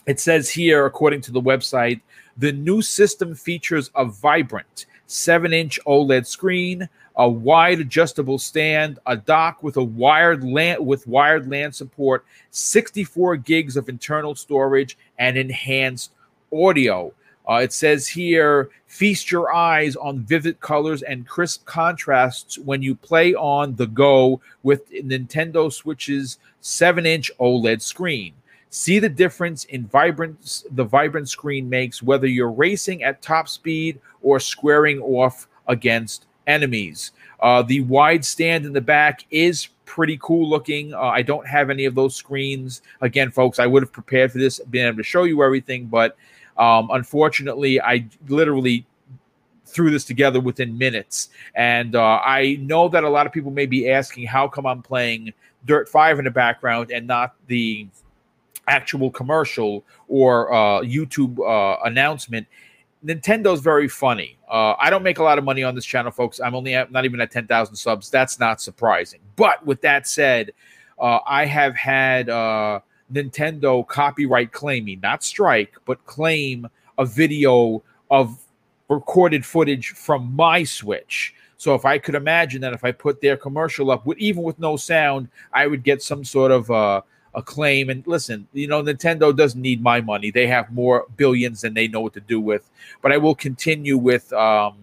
it 0.05 0.19
says 0.19 0.49
here, 0.49 0.85
according 0.85 1.21
to 1.21 1.31
the 1.31 1.41
website, 1.41 2.01
the 2.37 2.51
new 2.51 2.81
system 2.81 3.35
features 3.35 3.89
a 3.95 4.03
vibrant 4.05 4.85
7 5.07 5.53
inch 5.53 5.79
OLED 5.87 6.27
screen, 6.27 6.87
a 7.15 7.27
wide 7.27 7.79
adjustable 7.79 8.37
stand, 8.37 8.99
a 9.07 9.17
dock 9.17 9.63
with 9.63 9.77
a 9.77 9.83
wired 9.83 10.43
LAN 10.43 10.85
with 10.85 11.07
wired 11.07 11.49
LAN 11.49 11.71
support, 11.71 12.25
64 12.51 13.37
gigs 13.37 13.75
of 13.75 13.89
internal 13.89 14.35
storage, 14.35 14.97
and 15.17 15.35
enhanced 15.37 16.11
audio. 16.53 17.11
Uh, 17.49 17.55
it 17.55 17.71
says 17.71 18.07
here, 18.07 18.69
feast 18.87 19.31
your 19.31 19.53
eyes 19.53 19.95
on 19.95 20.19
vivid 20.19 20.59
colors 20.59 21.01
and 21.01 21.27
crisp 21.27 21.65
contrasts 21.65 22.57
when 22.57 22.81
you 22.81 22.93
play 22.93 23.33
on 23.35 23.75
the 23.75 23.87
go 23.87 24.41
with 24.63 24.91
Nintendo 24.91 25.71
Switch's 25.71 26.39
7-inch 26.61 27.31
OLED 27.39 27.81
screen. 27.81 28.33
See 28.69 28.99
the 28.99 29.09
difference 29.09 29.63
in 29.65 29.87
vibrance 29.87 30.65
the 30.71 30.83
vibrant 30.83 31.29
screen 31.29 31.69
makes 31.69 32.03
whether 32.03 32.27
you're 32.27 32.51
racing 32.51 33.01
at 33.01 33.21
top 33.21 33.47
speed 33.47 33.99
or 34.21 34.41
squaring 34.41 34.99
off 34.99 35.47
against 35.67 36.25
enemies. 36.47 37.11
Uh, 37.39 37.61
the 37.61 37.81
wide 37.81 38.25
stand 38.25 38.65
in 38.65 38.73
the 38.73 38.81
back 38.81 39.25
is 39.31 39.69
pretty 39.85 40.19
cool 40.21 40.49
looking. 40.49 40.93
Uh, 40.93 40.99
I 40.99 41.21
don't 41.21 41.47
have 41.47 41.69
any 41.69 41.85
of 41.85 41.95
those 41.95 42.15
screens. 42.15 42.81
Again, 43.01 43.31
folks, 43.31 43.57
I 43.57 43.67
would 43.67 43.83
have 43.83 43.91
prepared 43.91 44.31
for 44.31 44.37
this, 44.37 44.59
been 44.59 44.85
able 44.85 44.97
to 44.97 45.03
show 45.03 45.23
you 45.23 45.43
everything, 45.43 45.85
but 45.85 46.17
um, 46.57 46.89
unfortunately, 46.91 47.81
I 47.81 48.07
literally 48.27 48.85
threw 49.65 49.91
this 49.91 50.05
together 50.05 50.39
within 50.39 50.77
minutes. 50.77 51.29
And 51.55 51.95
uh, 51.95 52.19
I 52.23 52.57
know 52.61 52.87
that 52.89 53.03
a 53.03 53.09
lot 53.09 53.27
of 53.27 53.33
people 53.33 53.51
may 53.51 53.65
be 53.65 53.89
asking, 53.89 54.25
how 54.25 54.47
come 54.47 54.65
I'm 54.65 54.81
playing 54.81 55.33
Dirt 55.65 55.89
5 55.89 56.19
in 56.19 56.25
the 56.25 56.31
background 56.31 56.91
and 56.91 57.05
not 57.05 57.35
the 57.47 57.87
actual 58.67 59.11
commercial 59.11 59.85
or 60.07 60.51
uh, 60.53 60.81
YouTube 60.81 61.39
uh, 61.39 61.79
announcement? 61.83 62.47
Nintendo's 63.05 63.61
very 63.61 63.87
funny. 63.87 64.37
Uh, 64.49 64.73
I 64.79 64.89
don't 64.89 65.03
make 65.03 65.19
a 65.19 65.23
lot 65.23 65.37
of 65.37 65.43
money 65.43 65.63
on 65.63 65.75
this 65.75 65.85
channel, 65.85 66.11
folks. 66.11 66.39
I'm 66.39 66.55
only 66.55 66.73
at, 66.73 66.91
not 66.91 67.05
even 67.05 67.21
at 67.21 67.31
10,000 67.31 67.75
subs. 67.75 68.09
That's 68.09 68.39
not 68.39 68.59
surprising. 68.59 69.19
But 69.35 69.65
with 69.65 69.81
that 69.81 70.07
said, 70.07 70.51
uh, 70.99 71.19
I 71.27 71.45
have 71.45 71.75
had 71.75 72.29
uh, 72.29 72.79
Nintendo 73.11 73.85
copyright 73.87 74.51
claiming, 74.51 74.99
not 75.01 75.23
strike, 75.23 75.75
but 75.85 76.05
claim 76.05 76.67
a 76.97 77.05
video 77.05 77.83
of 78.09 78.37
recorded 78.89 79.45
footage 79.45 79.89
from 79.89 80.35
my 80.35 80.63
Switch. 80.63 81.33
So 81.57 81.73
if 81.73 81.85
I 81.85 81.97
could 81.97 82.15
imagine 82.15 82.61
that 82.61 82.73
if 82.73 82.83
I 82.83 82.91
put 82.91 83.21
their 83.21 83.35
commercial 83.35 83.91
up, 83.91 84.05
with 84.05 84.17
even 84.19 84.43
with 84.43 84.59
no 84.59 84.77
sound, 84.77 85.29
I 85.53 85.67
would 85.67 85.83
get 85.83 86.01
some 86.01 86.23
sort 86.23 86.51
of 86.51 86.69
uh, 86.69 87.01
a 87.33 87.41
claim. 87.41 87.89
And 87.89 88.05
listen, 88.05 88.47
you 88.53 88.67
know, 88.67 88.83
Nintendo 88.83 89.35
doesn't 89.35 89.61
need 89.61 89.81
my 89.81 89.99
money; 90.01 90.29
they 90.29 90.47
have 90.47 90.71
more 90.71 91.05
billions 91.17 91.61
than 91.61 91.73
they 91.73 91.87
know 91.87 92.01
what 92.01 92.13
to 92.13 92.21
do 92.21 92.39
with. 92.39 92.69
But 93.01 93.11
I 93.11 93.17
will 93.17 93.35
continue 93.35 93.97
with 93.97 94.31
um, 94.33 94.77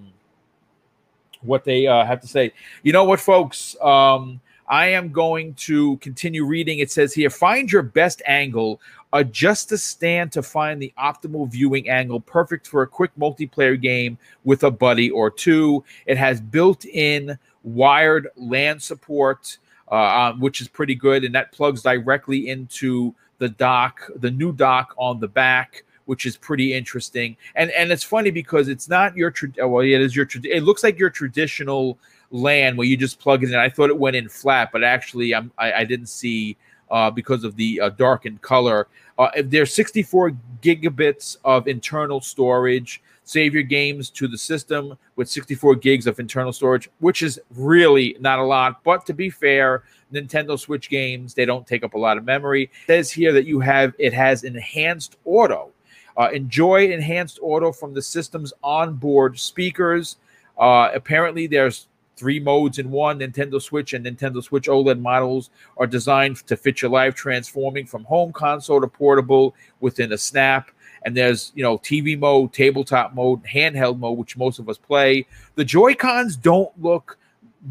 what 1.42 1.64
they 1.64 1.86
uh, 1.86 2.04
have 2.04 2.20
to 2.22 2.26
say. 2.26 2.52
You 2.82 2.92
know 2.92 3.04
what, 3.04 3.20
folks? 3.20 3.76
Um, 3.80 4.40
I 4.68 4.86
am 4.86 5.12
going 5.12 5.54
to 5.54 5.96
continue 5.98 6.44
reading. 6.44 6.78
It 6.78 6.90
says 6.90 7.12
here 7.12 7.30
find 7.30 7.70
your 7.70 7.82
best 7.82 8.22
angle, 8.26 8.80
adjust 9.12 9.68
the 9.68 9.78
stand 9.78 10.32
to 10.32 10.42
find 10.42 10.80
the 10.80 10.92
optimal 10.98 11.48
viewing 11.48 11.88
angle, 11.88 12.20
perfect 12.20 12.66
for 12.66 12.82
a 12.82 12.86
quick 12.86 13.10
multiplayer 13.18 13.80
game 13.80 14.18
with 14.44 14.64
a 14.64 14.70
buddy 14.70 15.10
or 15.10 15.30
two. 15.30 15.84
It 16.06 16.16
has 16.16 16.40
built 16.40 16.84
in 16.84 17.38
wired 17.62 18.28
LAN 18.36 18.80
support, 18.80 19.58
uh, 19.90 19.94
uh, 19.94 20.32
which 20.34 20.60
is 20.60 20.68
pretty 20.68 20.94
good, 20.94 21.24
and 21.24 21.34
that 21.34 21.52
plugs 21.52 21.82
directly 21.82 22.48
into 22.48 23.14
the 23.38 23.48
dock, 23.48 24.10
the 24.16 24.30
new 24.30 24.52
dock 24.52 24.94
on 24.96 25.20
the 25.20 25.28
back 25.28 25.84
which 26.06 26.26
is 26.26 26.36
pretty 26.36 26.74
interesting. 26.74 27.36
And 27.54 27.70
and 27.70 27.90
it's 27.90 28.02
funny 28.02 28.30
because 28.30 28.68
it's 28.68 28.88
not 28.88 29.16
your 29.16 29.30
tra- 29.30 29.66
well, 29.66 29.80
it 29.80 30.00
is 30.00 30.14
your. 30.14 30.26
Tra- 30.26 30.42
it 30.44 30.62
looks 30.62 30.82
like 30.82 30.98
your 30.98 31.10
traditional 31.10 31.98
LAN 32.34 32.76
where 32.76 32.86
you 32.86 32.96
just 32.96 33.20
plug 33.20 33.44
it 33.44 33.50
in. 33.50 33.54
I 33.54 33.68
thought 33.68 33.90
it 33.90 33.98
went 33.98 34.16
in 34.16 34.28
flat, 34.28 34.70
but 34.72 34.82
actually, 34.82 35.34
I'm 35.34 35.52
I, 35.56 35.72
I 35.72 35.84
didn't 35.84 36.08
see 36.08 36.56
uh, 36.90 37.10
because 37.10 37.44
of 37.44 37.56
the 37.56 37.80
uh, 37.80 37.88
darkened 37.90 38.42
color. 38.42 38.88
Uh, 39.18 39.28
there's 39.44 39.72
64 39.72 40.32
gigabits 40.60 41.36
of 41.44 41.68
internal 41.68 42.20
storage. 42.20 43.02
Save 43.22 43.54
your 43.54 43.62
games 43.62 44.10
to 44.10 44.28
the 44.28 44.36
system 44.36 44.98
with 45.16 45.30
64 45.30 45.76
gigs 45.76 46.06
of 46.06 46.20
internal 46.20 46.52
storage, 46.52 46.90
which 46.98 47.22
is 47.22 47.40
really 47.54 48.16
not 48.20 48.38
a 48.38 48.44
lot. 48.44 48.84
But 48.84 49.06
to 49.06 49.14
be 49.14 49.30
fair, 49.30 49.84
Nintendo 50.12 50.58
Switch 50.58 50.90
games 50.90 51.34
they 51.34 51.44
don't 51.44 51.66
take 51.66 51.84
up 51.84 51.94
a 51.94 51.98
lot 51.98 52.18
of 52.18 52.24
memory. 52.24 52.64
It 52.64 52.70
says 52.86 53.10
here 53.10 53.32
that 53.32 53.46
you 53.46 53.60
have 53.60 53.94
it 53.98 54.12
has 54.12 54.44
enhanced 54.44 55.16
auto. 55.24 55.70
Uh, 56.16 56.30
enjoy 56.32 56.90
enhanced 56.90 57.38
auto 57.42 57.72
from 57.72 57.94
the 57.94 58.02
system's 58.02 58.52
onboard 58.62 59.38
speakers. 59.38 60.16
Uh, 60.58 60.90
apparently, 60.94 61.46
there's 61.46 61.88
three 62.16 62.40
modes 62.40 62.78
in 62.78 62.90
one. 62.90 63.18
Nintendo 63.18 63.60
Switch 63.60 63.92
and 63.92 64.04
Nintendo 64.04 64.42
Switch 64.42 64.68
OLED 64.68 65.00
models 65.00 65.50
are 65.76 65.86
designed 65.86 66.36
to 66.46 66.56
fit 66.56 66.82
your 66.82 66.90
life, 66.90 67.14
transforming 67.14 67.86
from 67.86 68.04
home 68.04 68.32
console 68.32 68.80
to 68.80 68.86
portable 68.86 69.54
within 69.80 70.12
a 70.12 70.18
snap. 70.18 70.70
And 71.04 71.16
there's, 71.16 71.52
you 71.54 71.62
know, 71.62 71.78
TV 71.78 72.18
mode, 72.18 72.52
tabletop 72.52 73.14
mode, 73.14 73.42
handheld 73.44 73.98
mode, 73.98 74.18
which 74.18 74.36
most 74.36 74.58
of 74.58 74.68
us 74.68 74.78
play. 74.78 75.26
The 75.54 75.64
Joy 75.64 75.94
Cons 75.94 76.36
don't 76.36 76.70
look 76.80 77.18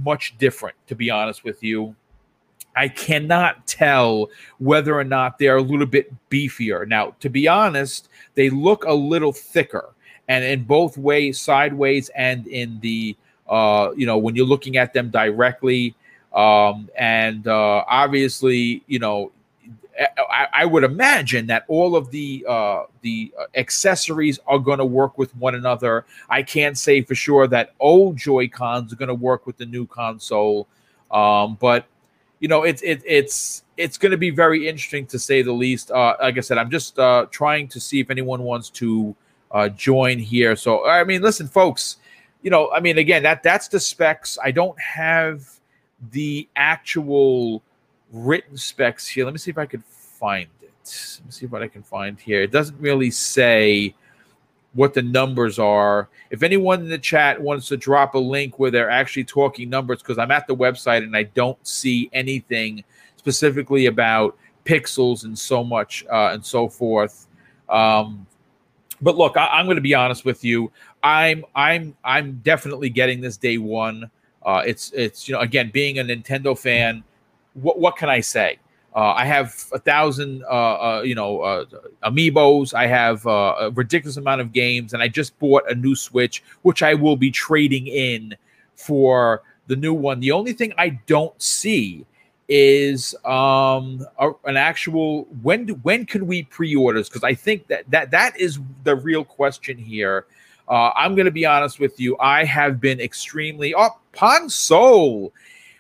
much 0.04 0.38
different, 0.38 0.76
to 0.88 0.96
be 0.96 1.10
honest 1.10 1.44
with 1.44 1.64
you. 1.64 1.96
I 2.76 2.88
cannot 2.88 3.68
tell 3.68 4.30
whether 4.58 4.98
or 4.98 5.04
not 5.04 5.38
they're 5.38 5.58
a 5.58 5.62
little 5.62 5.86
bit 5.86 6.12
beefier. 6.30 6.88
Now, 6.88 7.16
to 7.20 7.30
be 7.30 7.48
honest, 7.48 8.10
they 8.36 8.50
look 8.50 8.84
a 8.86 8.94
little 8.94 9.32
thicker, 9.32 9.94
and 10.28 10.44
in 10.44 10.64
both 10.64 10.98
ways, 10.98 11.40
sideways 11.40 12.10
and 12.16 12.48
in 12.48 12.80
the 12.80 13.16
uh, 13.48 13.92
you 13.96 14.06
know, 14.06 14.18
when 14.18 14.36
you're 14.36 14.46
looking 14.46 14.78
at 14.78 14.94
them 14.94 15.10
directly. 15.10 15.96
Um, 16.34 16.90
and 16.98 17.48
uh, 17.48 17.84
obviously, 17.88 18.84
you 18.88 18.98
know, 18.98 19.32
I, 20.00 20.48
I, 20.52 20.66
would 20.66 20.84
imagine 20.84 21.46
that 21.48 21.66
all 21.68 21.96
of 21.96 22.10
the 22.10 22.44
uh, 22.50 22.86
the 23.02 23.32
accessories 23.56 24.40
are 24.48 24.58
going 24.58 24.80
to 24.80 24.86
work 24.86 25.18
with 25.20 25.36
one 25.36 25.54
another. 25.54 26.06
I 26.30 26.42
can't 26.42 26.78
say 26.78 27.02
for 27.02 27.14
sure 27.14 27.46
that 27.48 27.74
old 27.80 28.18
Joy 28.18 28.48
Cons 28.48 28.92
are 28.92 28.96
going 28.96 29.10
to 29.10 29.14
work 29.14 29.46
with 29.46 29.58
the 29.58 29.68
new 29.68 29.86
console, 29.86 30.68
um, 31.12 31.58
but 31.62 31.86
you 32.40 32.48
know, 32.48 32.64
it's 32.64 32.82
it, 32.82 33.04
it's 33.06 33.64
it's 33.78 33.98
going 33.98 34.12
to 34.12 34.18
be 34.18 34.32
very 34.32 34.68
interesting 34.68 35.06
to 35.08 35.20
say 35.20 35.44
the 35.44 35.54
least. 35.54 35.92
Uh, 35.92 36.16
like 36.20 36.38
I 36.38 36.42
said, 36.42 36.58
I'm 36.58 36.72
just 36.72 36.98
uh, 36.98 37.28
trying 37.30 37.68
to 37.70 37.80
see 37.80 38.00
if 38.00 38.10
anyone 38.10 38.42
wants 38.42 38.70
to 38.72 39.16
uh, 39.52 39.70
join 39.70 40.18
here. 40.18 40.56
So 40.56 40.88
I 40.88 41.04
mean, 41.04 41.22
listen, 41.22 41.48
folks 41.48 41.98
you 42.44 42.50
know, 42.52 42.70
I 42.72 42.80
mean, 42.82 42.98
again, 42.98 43.24
that 43.24 43.42
that's 43.42 43.70
the 43.70 43.80
specs. 43.80 44.38
I 44.44 44.52
don't 44.52 44.80
have 44.80 45.50
the 46.12 46.48
actual 46.56 47.64
written 48.12 48.58
specs 48.58 49.08
here. 49.08 49.26
Let 49.26 49.34
me 49.34 49.40
see 49.40 49.52
if 49.52 49.58
I 49.58 49.66
can 49.66 49.82
find 49.82 50.50
it. 50.62 51.18
Let 51.20 51.26
me 51.26 51.32
see 51.32 51.46
what 51.46 51.64
I 51.64 51.68
can 51.70 51.82
find 51.82 52.20
here. 52.20 52.44
It 52.44 52.52
doesn't 52.52 52.80
really 52.80 53.10
say 53.12 53.96
what 54.74 54.94
the 54.94 55.02
numbers 55.02 55.58
are. 55.58 56.10
If 56.30 56.44
anyone 56.44 56.82
in 56.82 56.90
the 56.90 56.98
chat 56.98 57.42
wants 57.42 57.68
to 57.70 57.78
drop 57.78 58.16
a 58.16 58.20
link 58.20 58.60
where 58.60 58.72
they're 58.72 58.90
actually 58.90 59.24
talking 59.24 59.70
numbers, 59.70 60.00
because 60.00 60.18
I'm 60.18 60.32
at 60.32 60.46
the 60.46 60.56
website 60.56 61.04
and 61.04 61.16
I 61.16 61.24
don't 61.24 61.66
see 61.66 62.10
anything 62.12 62.84
specifically 63.16 63.86
about 63.86 64.38
pixels 64.66 65.24
and 65.24 65.38
so 65.38 65.64
much 65.64 66.06
uh, 66.12 66.32
and 66.34 66.46
so 66.46 66.68
forth. 66.68 67.28
Um, 67.70 68.28
but 69.02 69.18
look, 69.18 69.38
I, 69.38 69.60
am 69.60 69.66
going 69.66 69.76
to 69.76 69.82
be 69.82 69.94
honest 69.94 70.26
with 70.26 70.44
you. 70.44 70.72
I'm 71.04 71.44
I'm 71.54 71.96
I'm 72.04 72.40
definitely 72.44 72.90
getting 72.90 73.22
this 73.22 73.38
day 73.38 73.58
one. 73.58 74.10
Uh, 74.46 74.64
it's 74.66 74.92
it's 74.94 75.28
you 75.28 75.34
know 75.34 75.42
again 75.42 75.70
being 75.72 76.00
a 76.00 76.04
Nintendo 76.04 76.58
fan, 76.58 77.04
what 77.54 77.80
what 77.80 77.98
can 77.98 78.10
I 78.10 78.22
say? 78.22 78.58
Uh, 78.96 79.12
I 79.12 79.26
have 79.26 79.66
a 79.74 79.80
thousand 79.80 80.44
uh, 80.44 80.48
uh 80.48 81.02
you 81.04 81.16
know 81.16 81.42
uh, 81.42 81.66
amiibos. 82.04 82.74
I 82.74 82.88
have 82.88 83.28
uh, 83.28 83.56
a 83.60 83.72
ridiculous 83.72 84.18
amount 84.18 84.42
of 84.42 84.54
games, 84.54 84.94
and 84.94 85.04
I 85.04 85.10
just 85.10 85.38
bought 85.40 85.70
a 85.70 85.76
new 85.76 85.96
Switch, 85.96 86.42
which 86.62 86.82
I 86.82 86.94
will 86.94 87.18
be 87.18 87.32
trading 87.32 87.88
in 87.88 88.36
for 88.76 89.44
the 89.68 89.76
new 89.76 89.94
one. 89.94 90.22
The 90.22 90.32
only 90.32 90.54
thing 90.54 90.74
I 90.78 90.90
don't 91.06 91.40
see 91.42 92.06
is 92.50 93.16
um 93.24 94.06
a, 94.20 94.30
an 94.46 94.58
actual 94.58 95.24
when 95.42 95.70
when 95.82 96.06
can 96.06 96.28
we 96.28 96.44
pre-orders 96.44 97.08
because 97.08 97.24
i 97.24 97.34
think 97.34 97.66
that 97.68 97.90
that 97.90 98.12
that 98.12 98.38
is 98.38 98.60
the 98.84 98.94
real 98.94 99.24
question 99.24 99.78
here 99.78 100.26
uh 100.74 100.92
i'm 100.96 101.16
gonna 101.16 101.32
be 101.32 101.46
honest 101.46 101.80
with 101.80 102.00
you 102.00 102.18
i 102.20 102.44
have 102.44 102.82
been 102.82 103.00
extremely 103.00 103.74
oh 103.76 103.90
pong 104.12 104.50
soul 104.50 105.32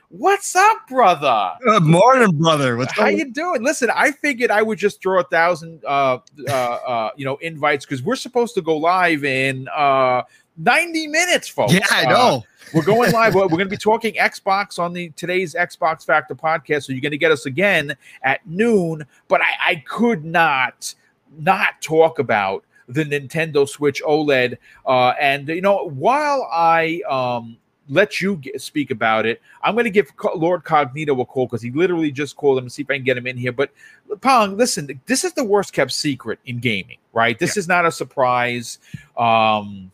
what's 0.09 0.55
up 0.55 0.87
brother 0.87 1.53
good 1.63 1.83
morning 1.83 2.29
brother 2.37 2.77
what's 2.77 2.93
how 2.93 3.07
you 3.07 3.31
doing 3.31 3.63
listen 3.63 3.89
i 3.95 4.11
figured 4.11 4.51
i 4.51 4.61
would 4.61 4.77
just 4.77 5.01
throw 5.01 5.19
a 5.19 5.23
thousand 5.23 5.83
uh 5.85 6.19
uh, 6.47 6.51
uh 6.51 7.09
you 7.15 7.25
know 7.25 7.37
invites 7.37 7.85
because 7.85 8.03
we're 8.03 8.15
supposed 8.15 8.53
to 8.53 8.61
go 8.61 8.77
live 8.77 9.23
in 9.23 9.67
uh 9.75 10.21
90 10.57 11.07
minutes 11.07 11.47
folks 11.47 11.73
yeah 11.73 11.79
i 11.89 12.05
know 12.05 12.37
uh, 12.37 12.41
we're 12.73 12.83
going 12.83 13.11
live. 13.11 13.35
We're 13.35 13.47
going 13.47 13.59
to 13.59 13.65
be 13.65 13.77
talking 13.91 14.15
Xbox 14.15 14.79
on 14.79 14.93
the 14.93 15.09
today's 15.11 15.53
Xbox 15.53 16.05
Factor 16.05 16.33
podcast. 16.33 16.85
So 16.85 16.93
you're 16.93 17.01
going 17.01 17.11
to 17.11 17.19
get 17.19 17.31
us 17.31 17.45
again 17.45 17.95
at 18.23 18.45
noon. 18.47 19.05
But 19.27 19.41
I, 19.41 19.71
I 19.71 19.75
could 19.87 20.25
not 20.25 20.95
not 21.37 21.81
talk 21.81 22.17
about 22.17 22.63
the 22.93 23.05
Nintendo 23.05 23.67
Switch 23.67 24.01
OLED. 24.03 24.57
Uh, 24.85 25.09
and 25.19 25.47
you 25.47 25.61
know, 25.61 25.89
while 25.89 26.47
I 26.51 27.01
um, 27.09 27.57
let 27.89 28.21
you 28.21 28.37
get, 28.37 28.61
speak 28.61 28.91
about 28.91 29.25
it, 29.25 29.41
I'm 29.61 29.75
going 29.75 29.85
to 29.85 29.91
give 29.91 30.11
Lord 30.35 30.63
Cognito 30.63 31.19
a 31.19 31.25
call 31.25 31.47
because 31.47 31.61
he 31.61 31.71
literally 31.71 32.11
just 32.11 32.35
called 32.35 32.57
him 32.57 32.65
and 32.65 32.71
see 32.71 32.83
if 32.83 32.89
I 32.89 32.95
can 32.95 33.03
get 33.03 33.17
him 33.17 33.27
in 33.27 33.37
here. 33.37 33.51
But 33.51 33.71
Pong, 34.21 34.57
listen, 34.57 34.99
this 35.05 35.23
is 35.23 35.33
the 35.33 35.43
worst 35.43 35.73
kept 35.73 35.91
secret 35.91 36.39
in 36.45 36.59
gaming, 36.59 36.97
right? 37.13 37.37
This 37.37 37.55
yeah. 37.55 37.61
is 37.61 37.67
not 37.67 37.85
a 37.85 37.91
surprise. 37.91 38.79
Um, 39.17 39.91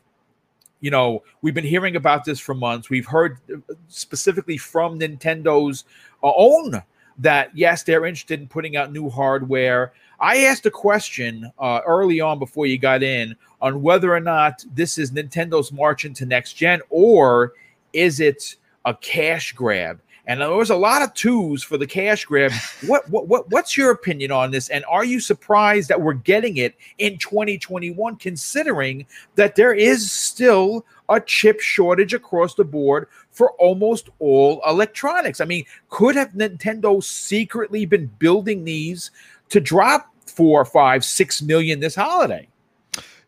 you 0.81 0.91
know, 0.91 1.23
we've 1.41 1.53
been 1.53 1.65
hearing 1.65 1.95
about 1.95 2.25
this 2.25 2.39
for 2.39 2.53
months. 2.53 2.89
We've 2.89 3.05
heard 3.05 3.37
uh, 3.53 3.73
specifically 3.87 4.57
from 4.57 4.99
Nintendo's 4.99 5.83
uh, 6.23 6.31
own 6.35 6.81
that 7.17 7.55
yes, 7.55 7.83
they're 7.83 8.05
interested 8.05 8.39
in 8.39 8.47
putting 8.47 8.77
out 8.77 8.91
new 8.91 9.09
hardware. 9.09 9.91
I 10.19 10.45
asked 10.45 10.65
a 10.65 10.71
question 10.71 11.51
uh, 11.59 11.81
early 11.85 12.19
on 12.19 12.39
before 12.39 12.65
you 12.65 12.77
got 12.77 13.03
in 13.03 13.35
on 13.61 13.81
whether 13.81 14.13
or 14.13 14.19
not 14.19 14.63
this 14.73 14.97
is 14.97 15.11
Nintendo's 15.11 15.71
march 15.71 16.05
into 16.05 16.25
next 16.25 16.53
gen 16.53 16.81
or 16.89 17.53
is 17.93 18.19
it 18.19 18.55
a 18.85 18.93
cash 18.93 19.53
grab? 19.53 19.99
And 20.27 20.41
there 20.41 20.51
was 20.51 20.69
a 20.69 20.75
lot 20.75 21.01
of 21.01 21.13
twos 21.15 21.63
for 21.63 21.77
the 21.77 21.87
cash 21.87 22.25
grab. 22.25 22.51
What, 22.85 23.09
what, 23.09 23.27
what, 23.27 23.49
what's 23.49 23.75
your 23.75 23.91
opinion 23.91 24.31
on 24.31 24.51
this? 24.51 24.69
And 24.69 24.85
are 24.87 25.03
you 25.03 25.19
surprised 25.19 25.89
that 25.89 26.01
we're 26.01 26.13
getting 26.13 26.57
it 26.57 26.75
in 26.97 27.17
2021, 27.17 28.15
considering 28.17 29.05
that 29.35 29.55
there 29.55 29.73
is 29.73 30.11
still 30.11 30.85
a 31.09 31.19
chip 31.19 31.59
shortage 31.59 32.13
across 32.13 32.53
the 32.53 32.63
board 32.63 33.07
for 33.31 33.51
almost 33.53 34.09
all 34.19 34.61
electronics? 34.67 35.41
I 35.41 35.45
mean, 35.45 35.65
could 35.89 36.15
have 36.15 36.33
Nintendo 36.33 37.03
secretly 37.03 37.85
been 37.85 38.05
building 38.19 38.63
these 38.63 39.11
to 39.49 39.59
drop 39.59 40.13
four, 40.25 40.63
five, 40.65 41.03
six 41.03 41.41
million 41.41 41.79
this 41.79 41.95
holiday? 41.95 42.47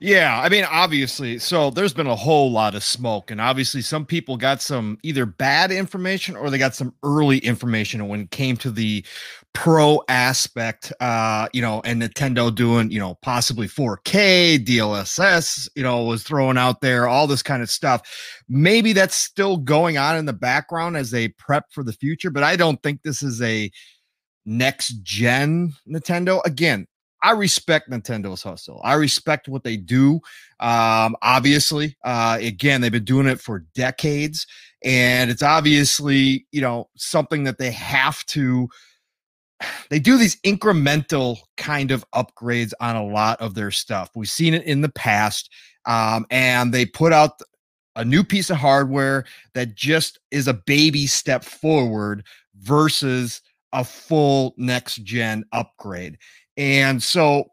Yeah, 0.04 0.42
I 0.42 0.50
mean, 0.50 0.64
obviously, 0.64 1.38
so 1.38 1.70
there's 1.70 1.94
been 1.94 2.08
a 2.08 2.16
whole 2.16 2.52
lot 2.52 2.74
of 2.74 2.84
smoke, 2.84 3.30
and 3.30 3.40
obviously, 3.40 3.84
some 3.84 4.04
people 4.04 4.36
got 4.36 4.60
some 4.60 4.98
either 5.04 5.28
bad 5.28 5.72
information 5.72 6.36
or 6.36 6.50
they 6.50 6.58
got 6.58 6.74
some 6.74 6.96
early 7.04 7.38
information 7.38 8.08
when 8.08 8.22
it 8.22 8.32
came 8.32 8.58
to 8.58 8.72
the 8.72 9.06
pro 9.54 10.02
aspect, 10.08 10.92
uh, 11.02 11.48
you 11.54 11.62
know, 11.62 11.84
and 11.86 12.02
Nintendo 12.02 12.54
doing, 12.54 12.90
you 12.90 13.00
know, 13.00 13.14
possibly 13.22 13.68
4K, 13.68 14.66
DLSS, 14.66 15.70
you 15.76 15.84
know, 15.84 16.04
was 16.04 16.24
thrown 16.24 16.58
out 16.58 16.82
there, 16.82 17.08
all 17.08 17.28
this 17.28 17.44
kind 17.44 17.62
of 17.62 17.70
stuff. 17.70 18.42
Maybe 18.50 18.94
that's 18.94 19.16
still 19.16 19.58
going 19.58 20.00
on 20.00 20.18
in 20.18 20.26
the 20.26 20.34
background 20.34 20.98
as 20.98 21.12
they 21.12 21.28
prep 21.28 21.66
for 21.72 21.84
the 21.84 21.94
future, 21.94 22.32
but 22.32 22.42
I 22.42 22.56
don't 22.56 22.82
think 22.82 23.04
this 23.04 23.22
is 23.22 23.40
a 23.44 23.70
next 24.46 25.02
gen 25.04 25.74
Nintendo. 25.88 26.42
Again, 26.46 26.88
I 27.24 27.32
respect 27.32 27.90
Nintendo's 27.90 28.42
hustle. 28.42 28.82
I 28.84 28.94
respect 28.94 29.48
what 29.48 29.64
they 29.64 29.78
do. 29.78 30.16
Um, 30.60 31.16
obviously, 31.22 31.96
uh, 32.04 32.38
again, 32.42 32.82
they've 32.82 32.92
been 32.92 33.04
doing 33.04 33.28
it 33.28 33.40
for 33.40 33.66
decades, 33.76 34.48
and 34.84 35.30
it's 35.30 35.44
obviously 35.44 36.48
you 36.52 36.62
know 36.62 36.90
something 36.96 37.44
that 37.44 37.58
they 37.58 37.72
have 37.72 38.26
to. 38.28 38.68
They 39.92 40.00
do 40.00 40.18
these 40.18 40.42
incremental 40.42 41.38
kind 41.58 41.92
of 41.92 42.04
upgrades 42.16 42.74
on 42.82 42.96
a 42.96 43.06
lot 43.06 43.40
of 43.40 43.54
their 43.54 43.70
stuff. 43.70 44.10
We've 44.16 44.28
seen 44.28 44.56
it 44.56 44.64
in 44.64 44.82
the 44.82 44.90
past, 44.90 45.52
um, 45.86 46.26
and 46.32 46.74
they 46.74 46.88
put 46.88 47.14
out 47.14 47.40
a 47.96 48.04
new 48.04 48.24
piece 48.24 48.50
of 48.50 48.58
hardware 48.58 49.26
that 49.54 49.76
just 49.76 50.18
is 50.32 50.48
a 50.48 50.54
baby 50.54 51.06
step 51.06 51.44
forward 51.44 52.26
versus 52.56 53.42
a 53.74 53.84
full 53.84 54.54
next 54.58 54.98
gen 55.04 55.46
upgrade. 55.52 56.18
And 56.58 57.02
so 57.02 57.46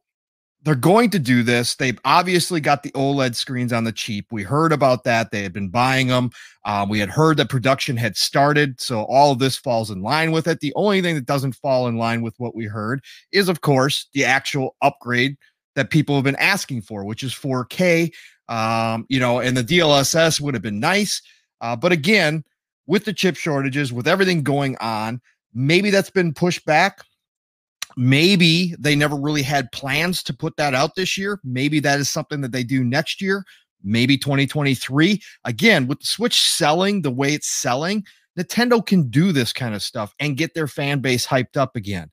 they're 0.63 0.75
going 0.75 1.09
to 1.11 1.19
do 1.19 1.43
this. 1.43 1.77
They've 1.77 1.99
obviously 2.05 2.61
got 2.61 2.83
the 2.83 2.91
OLED 2.91 3.35
screens 3.37 3.73
on 3.73 3.85
the 3.85 3.93
cheap. 3.93 4.27
We 4.31 4.43
heard 4.43 4.73
about 4.73 5.05
that. 5.05 5.31
They 5.31 5.43
had 5.43 5.53
been 5.53 5.69
buying 5.69 6.09
them. 6.09 6.31
Um, 6.65 6.89
we 6.89 6.99
had 6.99 7.09
heard 7.09 7.37
that 7.37 7.49
production 7.49 7.97
had 7.97 8.17
started. 8.17 8.81
So 8.81 9.05
all 9.05 9.33
of 9.33 9.39
this 9.39 9.57
falls 9.57 9.91
in 9.91 10.03
line 10.03 10.33
with 10.33 10.49
it. 10.49 10.61
The 10.61 10.73
only 10.75 11.01
thing 11.01 11.15
that 11.15 11.27
doesn't 11.27 11.55
fall 11.55 11.87
in 11.87 11.97
line 11.97 12.23
with 12.23 12.35
what 12.39 12.57
we 12.57 12.65
heard 12.65 13.03
is, 13.33 13.49
of 13.49 13.61
course, 13.61 14.09
the 14.13 14.25
actual 14.25 14.77
upgrade 14.83 15.37
that 15.77 15.91
people 15.91 16.17
have 16.17 16.25
been 16.25 16.37
asking 16.37 16.83
for, 16.83 17.05
which 17.05 17.23
is 17.23 17.33
4K. 17.33 18.13
Um, 18.49 19.07
you 19.09 19.21
know, 19.21 19.41
and 19.41 19.57
the 19.57 19.65
DLSS 19.65 20.41
would 20.41 20.55
have 20.55 20.63
been 20.63 20.81
nice. 20.81 21.23
Uh, 21.61 21.77
but 21.77 21.93
again, 21.93 22.45
with 22.87 23.05
the 23.05 23.13
chip 23.13 23.37
shortages, 23.37 23.93
with 23.93 24.09
everything 24.09 24.43
going 24.43 24.77
on, 24.79 25.21
maybe 25.55 25.91
that's 25.91 26.11
been 26.11 26.35
pushed 26.35 26.65
back. 26.65 27.01
Maybe 27.97 28.75
they 28.79 28.95
never 28.95 29.17
really 29.17 29.43
had 29.43 29.73
plans 29.73 30.23
to 30.25 30.35
put 30.35 30.57
that 30.57 30.75
out 30.75 30.95
this 30.95 31.19
year. 31.19 31.41
Maybe 31.43 31.81
that 31.81 31.99
is 31.99 32.09
something 32.09 32.41
that 32.43 32.53
they 32.53 32.63
do 32.63 32.85
next 32.85 33.21
year, 33.21 33.45
maybe 33.83 34.17
2023. 34.17 35.21
Again, 35.45 35.87
with 35.87 36.01
the 36.01 36.07
Switch 36.07 36.41
selling 36.41 37.03
the 37.03 37.11
way 37.11 37.35
it's 37.35 37.49
selling, 37.49 38.05
Nintendo 38.39 38.85
can 38.85 39.09
do 39.09 39.33
this 39.33 39.53
kind 39.53 39.75
of 39.75 39.83
stuff 39.83 40.15
and 40.21 40.37
get 40.37 40.55
their 40.55 40.69
fan 40.69 41.01
base 41.01 41.27
hyped 41.27 41.57
up 41.57 41.75
again. 41.75 42.11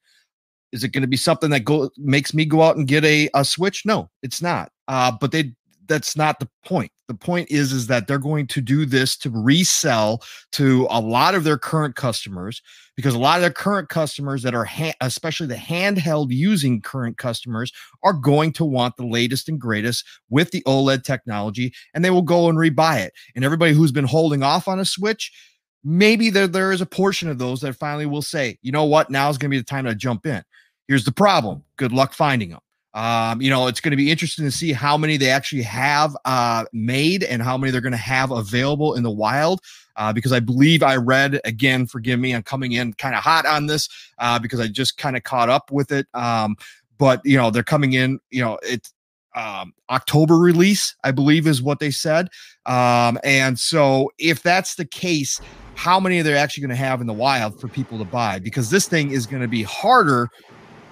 Is 0.72 0.84
it 0.84 0.90
going 0.90 1.04
to 1.04 1.08
be 1.08 1.18
something 1.18 1.52
that 1.52 1.64
go 1.64 1.90
makes 1.98 2.34
me 2.34 2.46
go 2.46 2.64
out 2.64 2.78
and 2.78 2.88
get 2.88 3.06
a, 3.06 3.30
a 3.34 3.46
Switch? 3.46 3.86
No, 3.86 4.10
it's 4.24 4.42
not. 4.42 4.72
Uh, 4.88 5.12
but 5.20 5.32
they 5.32 5.54
that's 5.88 6.18
not 6.18 6.40
the 6.40 6.50
point. 6.66 6.92
The 7.08 7.14
point 7.14 7.52
is 7.52 7.72
is 7.72 7.88
that 7.88 8.08
they're 8.08 8.18
going 8.18 8.48
to 8.48 8.62
do 8.62 8.86
this 8.86 9.16
to 9.18 9.30
resell 9.30 10.24
to 10.54 10.88
a 10.90 11.00
lot 11.00 11.36
of 11.36 11.44
their 11.44 11.58
current 11.58 11.96
customers 11.96 12.62
because 12.96 13.14
a 13.14 13.20
lot 13.20 13.36
of 13.38 13.42
their 13.42 13.52
current 13.52 13.90
customers 13.90 14.42
that 14.42 14.56
are 14.56 14.66
ha- 14.66 14.96
especially 15.02 15.46
the 15.46 15.56
handheld 15.56 16.28
using 16.32 16.82
current 16.82 17.18
customers 17.18 17.72
are 18.04 18.14
going 18.14 18.52
to 18.54 18.66
want 18.66 18.98
the 18.98 19.06
latest 19.06 19.48
and 19.50 19.60
greatest 19.60 20.04
with 20.30 20.50
the 20.50 20.64
OLED 20.64 21.04
technology 21.04 21.72
and 21.94 22.04
they 22.04 22.10
will 22.10 22.24
go 22.24 22.50
and 22.50 22.58
rebuy 22.58 23.06
it. 23.06 23.14
And 23.36 23.46
everybody 23.46 23.74
who's 23.74 23.92
been 23.92 24.06
holding 24.06 24.42
off 24.42 24.68
on 24.68 24.80
a 24.80 24.86
Switch, 24.86 25.32
maybe 25.84 26.32
there 26.32 26.48
there 26.48 26.72
is 26.72 26.82
a 26.82 26.88
portion 26.88 27.30
of 27.30 27.38
those 27.38 27.62
that 27.62 27.76
finally 27.76 28.08
will 28.08 28.24
say, 28.24 28.58
"You 28.64 28.72
know 28.72 28.86
what? 28.86 29.12
Now 29.12 29.30
is 29.30 29.38
going 29.38 29.52
to 29.52 29.56
be 29.56 29.60
the 29.60 29.64
time 29.64 29.86
to 29.86 29.94
jump 29.94 30.26
in." 30.26 30.42
Here's 30.88 31.06
the 31.06 31.12
problem. 31.12 31.64
Good 31.78 31.92
luck 31.92 32.14
finding 32.14 32.50
them. 32.50 32.60
Um, 32.96 33.42
you 33.42 33.50
know, 33.50 33.68
it's 33.68 33.82
going 33.82 33.92
to 33.92 33.98
be 33.98 34.10
interesting 34.10 34.46
to 34.46 34.52
see 34.52 34.72
how 34.72 34.98
many 34.98 35.18
they 35.18 35.30
actually 35.30 35.64
have 35.64 36.16
uh, 36.24 36.66
made 36.72 37.24
and 37.24 37.42
how 37.42 37.58
many 37.58 37.70
they're 37.70 37.82
going 37.82 37.92
to 37.92 37.98
have 37.98 38.32
available 38.32 38.96
in 38.96 39.04
the 39.04 39.12
wild. 39.12 39.60
Uh, 39.98 40.12
because 40.12 40.32
I 40.34 40.40
believe 40.40 40.82
I 40.82 40.96
read 40.96 41.40
again, 41.46 41.88
forgive 41.88 42.20
me, 42.20 42.34
I'm 42.34 42.44
coming 42.44 42.74
in 42.74 42.94
kind 42.94 43.16
of 43.16 43.22
hot 43.22 43.46
on 43.46 43.68
this 43.68 43.88
uh, 44.18 44.40
because 44.40 44.60
I 44.60 44.68
just 44.68 44.98
kind 44.98 45.16
of 45.16 45.24
caught 45.24 45.50
up 45.50 45.72
with 45.72 45.92
it. 45.92 46.08
Um, 46.14 46.56
but 46.98 47.22
you 47.24 47.38
know, 47.38 47.50
they're 47.50 47.64
coming 47.64 47.94
in, 47.94 48.20
you 48.30 48.42
know, 48.42 48.58
it's 48.64 48.94
um, 49.36 49.74
October 49.90 50.38
release, 50.38 50.96
I 51.04 51.12
believe 51.12 51.46
is 51.46 51.62
what 51.62 51.80
they 51.80 51.92
said. 51.92 52.30
Um, 52.66 53.20
and 53.24 53.60
so 53.60 54.12
if 54.18 54.42
that's 54.42 54.76
the 54.76 54.86
case, 54.86 55.40
how 55.76 56.00
many 56.00 56.20
are 56.20 56.24
they 56.24 56.34
actually 56.34 56.62
going 56.62 56.70
to 56.70 56.76
have 56.76 57.02
in 57.02 57.08
the 57.08 57.14
wild 57.14 57.60
for 57.60 57.68
people 57.68 57.98
to 57.98 58.06
buy? 58.06 58.40
Because 58.40 58.70
this 58.70 58.88
thing 58.88 59.12
is 59.12 59.26
going 59.26 59.42
to 59.42 59.48
be 59.48 59.64
harder 59.64 60.30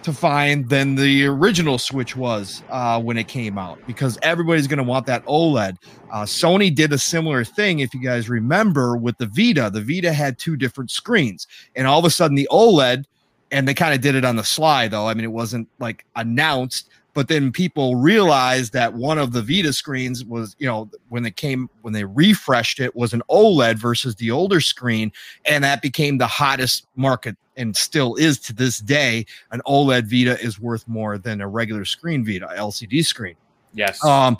to 0.03 0.13
find 0.13 0.69
than 0.69 0.95
the 0.95 1.25
original 1.25 1.77
Switch 1.77 2.15
was 2.15 2.63
uh, 2.69 3.01
when 3.01 3.17
it 3.17 3.27
came 3.27 3.57
out 3.57 3.79
because 3.88 4.17
everybody's 4.22 4.68
going 4.68 4.77
to 4.77 4.83
want 4.83 5.05
that 5.05 5.25
OLED. 5.25 5.77
Uh, 6.11 6.24
Sony 6.24 6.74
did 6.74 6.94
a 6.94 6.98
similar 6.98 7.44
thing, 7.44 7.79
if 7.79 7.94
you 7.94 8.01
guys 8.01 8.29
remember, 8.29 8.96
with 8.98 9.18
the 9.18 9.25
Vita. 9.25 9.70
The 9.70 9.81
Vita 9.81 10.13
had 10.13 10.37
two 10.37 10.55
different 10.55 10.92
screens, 10.92 11.48
and 11.75 11.87
all 11.87 12.00
of 12.00 12.05
a 12.05 12.09
sudden 12.09 12.35
the 12.35 12.48
OLED, 12.51 13.05
and 13.51 13.68
they 13.68 13.74
kind 13.74 13.94
of 13.94 14.01
did 14.01 14.16
it 14.16 14.25
on 14.25 14.35
the 14.35 14.44
sly 14.44 14.87
though. 14.87 15.07
I 15.07 15.13
mean, 15.13 15.25
it 15.25 15.31
wasn't 15.31 15.68
like 15.79 16.05
announced, 16.16 16.89
but 17.14 17.28
then 17.28 17.52
people 17.52 17.96
realized 17.96 18.74
that 18.74 18.94
one 18.94 19.18
of 19.18 19.32
the 19.32 19.42
Vita 19.42 19.72
screens 19.72 20.26
was, 20.26 20.56
you 20.60 20.68
know, 20.68 20.90
when 21.10 21.24
they 21.24 21.32
came 21.32 21.70
when 21.82 21.94
they 21.94 22.04
refreshed 22.04 22.80
it 22.80 22.96
was 22.96 23.14
an 23.14 23.22
OLED 23.30 23.78
versus 23.78 24.16
the 24.16 24.32
older 24.32 24.60
screen, 24.60 25.12
and 25.46 25.64
that 25.64 25.82
became 25.82 26.18
the 26.18 26.28
hottest 26.28 26.88
market 26.96 27.38
and 27.56 27.76
still 27.76 28.16
is 28.16 28.40
to 28.40 28.54
this 28.54 28.80
day. 28.80 29.26
An 29.52 29.62
OLED 29.68 30.10
Vita 30.10 30.40
is 30.44 30.60
worth 30.60 30.88
more 30.88 31.18
than 31.18 31.42
a 31.42 31.48
regular 31.48 31.86
screen 31.86 32.26
Vita 32.26 32.50
LCD 32.58 33.06
screen. 33.06 33.36
Yes. 33.74 34.04
Um. 34.04 34.38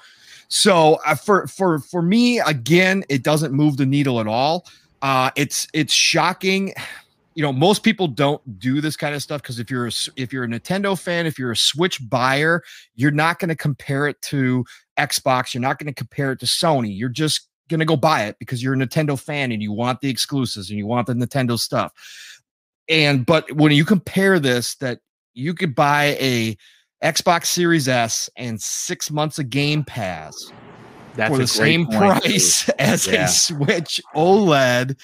So 0.48 1.00
uh, 1.06 1.16
for 1.16 1.48
for 1.48 1.80
for 1.80 2.02
me, 2.02 2.40
again, 2.40 3.04
it 3.10 3.24
doesn't 3.24 3.54
move 3.54 3.78
the 3.78 3.86
needle 3.86 4.20
at 4.20 4.28
all. 4.28 4.66
Uh, 5.02 5.32
it's 5.36 5.68
it's 5.74 5.94
shocking 5.94 6.74
you 7.36 7.41
know 7.41 7.54
most 7.54 7.84
people 7.84 8.08
don't 8.08 8.60
do 8.60 8.82
this 8.82 8.96
kind 8.96 9.15
of 9.15 9.22
stuff 9.22 9.41
because 9.41 9.60
if 9.60 9.69
you're 9.72 9.88
a, 9.88 9.91
if 10.15 10.32
you're 10.32 10.43
a 10.43 10.48
Nintendo 10.48 11.00
fan, 11.00 11.26
if 11.26 11.39
you're 11.39 11.52
a 11.52 11.58
Switch 11.58 12.00
buyer, 12.10 12.62
you're 12.96 13.12
not 13.12 13.39
going 13.39 13.50
to 13.50 13.56
compare 13.56 14.08
it 14.08 14.22
to 14.24 14.65
Xbox. 14.98 15.54
You're 15.54 15.62
not 15.62 15.80
going 15.80 15.88
to 15.88 15.93
compare 15.93 16.32
it 16.32 16.39
to 16.39 16.46
Sony. 16.46 16.98
You're 16.98 17.10
just 17.10 17.50
going 17.69 17.80
to 17.80 17.86
go 17.86 17.98
buy 17.98 18.26
it 18.26 18.38
because 18.39 18.62
you're 18.62 18.74
a 18.74 18.78
Nintendo 18.78 19.19
fan 19.19 19.52
and 19.52 19.62
you 19.62 19.72
want 19.72 20.02
the 20.02 20.10
exclusives 20.10 20.69
and 20.69 20.78
you 20.78 20.86
want 20.86 21.08
the 21.08 21.13
Nintendo 21.13 21.58
stuff. 21.58 21.91
And 22.89 23.26
but 23.26 23.52
when 23.54 23.72
you 23.72 23.86
compare 23.86 24.39
this, 24.39 24.76
that 24.76 25.00
you 25.34 25.54
could 25.54 25.74
buy 25.74 26.17
a 26.19 26.58
Xbox 27.04 27.48
Series 27.48 27.88
S 27.88 28.30
and 28.38 28.62
six 28.62 29.12
months 29.12 29.39
of 29.39 29.50
Game 29.50 29.84
Pass 29.84 30.52
That's 31.15 31.32
for 31.32 31.38
the 31.38 31.48
same 31.48 31.88
price 31.88 32.65
too. 32.65 32.72
as 32.80 33.08
yeah. 33.08 33.26
a 33.26 33.28
Switch 33.28 34.00
OLED 34.15 34.98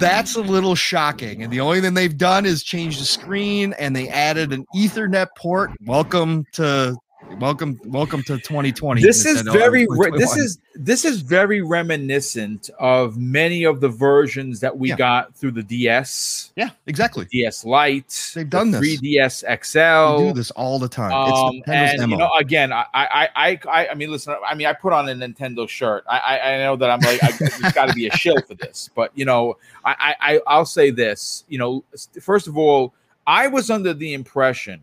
that's 0.00 0.34
a 0.34 0.40
little 0.40 0.74
shocking. 0.74 1.42
And 1.42 1.52
the 1.52 1.60
only 1.60 1.80
thing 1.80 1.94
they've 1.94 2.16
done 2.16 2.46
is 2.46 2.62
change 2.62 2.98
the 2.98 3.04
screen 3.04 3.74
and 3.78 3.94
they 3.94 4.08
added 4.08 4.52
an 4.52 4.64
Ethernet 4.74 5.28
port. 5.36 5.70
Welcome 5.84 6.46
to 6.52 6.96
welcome 7.38 7.80
welcome 7.86 8.22
to 8.22 8.36
2020 8.38 9.02
this 9.02 9.24
is 9.24 9.42
very 9.42 9.86
re- 9.88 10.10
this 10.16 10.36
is 10.36 10.58
this 10.74 11.04
is 11.04 11.20
very 11.20 11.62
reminiscent 11.62 12.70
of 12.78 13.18
many 13.18 13.64
of 13.64 13.80
the 13.80 13.88
versions 13.88 14.60
that 14.60 14.76
we 14.76 14.88
yeah. 14.88 14.96
got 14.96 15.34
through 15.34 15.50
the 15.50 15.62
ds 15.62 16.52
yeah 16.56 16.70
exactly. 16.86 17.24
Ds 17.26 17.64
lite 17.64 18.32
they've 18.34 18.50
done 18.50 18.70
the 18.70 18.78
3ds 18.78 19.44
xl 19.64 20.18
they 20.18 20.28
do 20.28 20.34
this 20.34 20.50
all 20.52 20.78
the 20.78 20.88
time. 20.88 21.12
Um, 21.12 21.56
it's 21.56 21.68
and 21.68 21.98
demo. 22.00 22.10
you 22.10 22.16
know 22.16 22.30
again 22.38 22.72
I, 22.72 22.84
I 22.92 23.28
i 23.36 23.60
i 23.68 23.88
i 23.88 23.94
mean 23.94 24.10
listen 24.10 24.34
i 24.46 24.54
mean 24.54 24.66
i 24.66 24.72
put 24.72 24.92
on 24.92 25.08
a 25.08 25.14
nintendo 25.14 25.68
shirt. 25.68 26.04
I 26.08 26.18
i, 26.18 26.54
I 26.54 26.58
know 26.58 26.76
that 26.76 26.90
i'm 26.90 27.00
like 27.00 27.22
i 27.22 27.28
it's 27.40 27.72
got 27.72 27.88
to 27.88 27.94
be 27.94 28.08
a 28.08 28.16
shill 28.16 28.40
for 28.42 28.54
this 28.54 28.90
but 28.94 29.12
you 29.14 29.24
know 29.24 29.56
I, 29.84 30.14
I 30.20 30.40
i'll 30.46 30.66
say 30.66 30.90
this 30.90 31.44
you 31.48 31.58
know 31.58 31.84
first 32.20 32.48
of 32.48 32.58
all 32.58 32.92
i 33.26 33.46
was 33.46 33.70
under 33.70 33.94
the 33.94 34.14
impression 34.14 34.80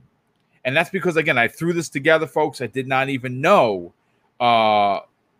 and 0.68 0.76
that's 0.76 0.90
because 0.90 1.16
again 1.16 1.38
I 1.38 1.48
threw 1.48 1.74
this 1.74 1.90
together, 1.90 2.28
folks. 2.28 2.62
I 2.62 2.68
did 2.68 2.88
not 2.88 3.10
even 3.10 3.42
know 3.42 3.94
uh 4.40 5.00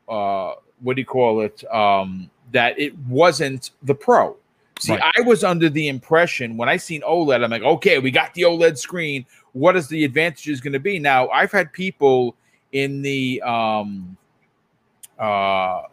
uh 0.10 0.54
what 0.80 0.96
do 0.96 1.02
you 1.02 1.06
call 1.06 1.42
it 1.42 1.64
um 1.72 2.32
that 2.54 2.80
it 2.80 2.98
wasn't 3.00 3.72
the 3.84 3.94
pro. 3.94 4.38
See, 4.80 4.94
right. 4.94 5.14
I 5.18 5.22
was 5.22 5.44
under 5.44 5.70
the 5.70 5.90
impression 5.90 6.56
when 6.56 6.70
I 6.70 6.78
seen 6.78 7.02
OLED, 7.02 7.44
I'm 7.44 7.52
like, 7.52 7.64
okay, 7.64 8.00
we 8.00 8.10
got 8.10 8.34
the 8.36 8.44
OLED 8.44 8.78
screen. 8.78 9.26
What 9.54 9.76
is 9.76 9.88
the 9.88 10.06
advantages 10.06 10.62
going 10.62 10.74
to 10.74 10.80
be? 10.80 10.98
Now, 10.98 11.28
I've 11.30 11.52
had 11.52 11.74
people 11.74 12.36
in 12.72 13.02
the 13.02 13.42
um 13.42 14.16
uh 15.20 15.84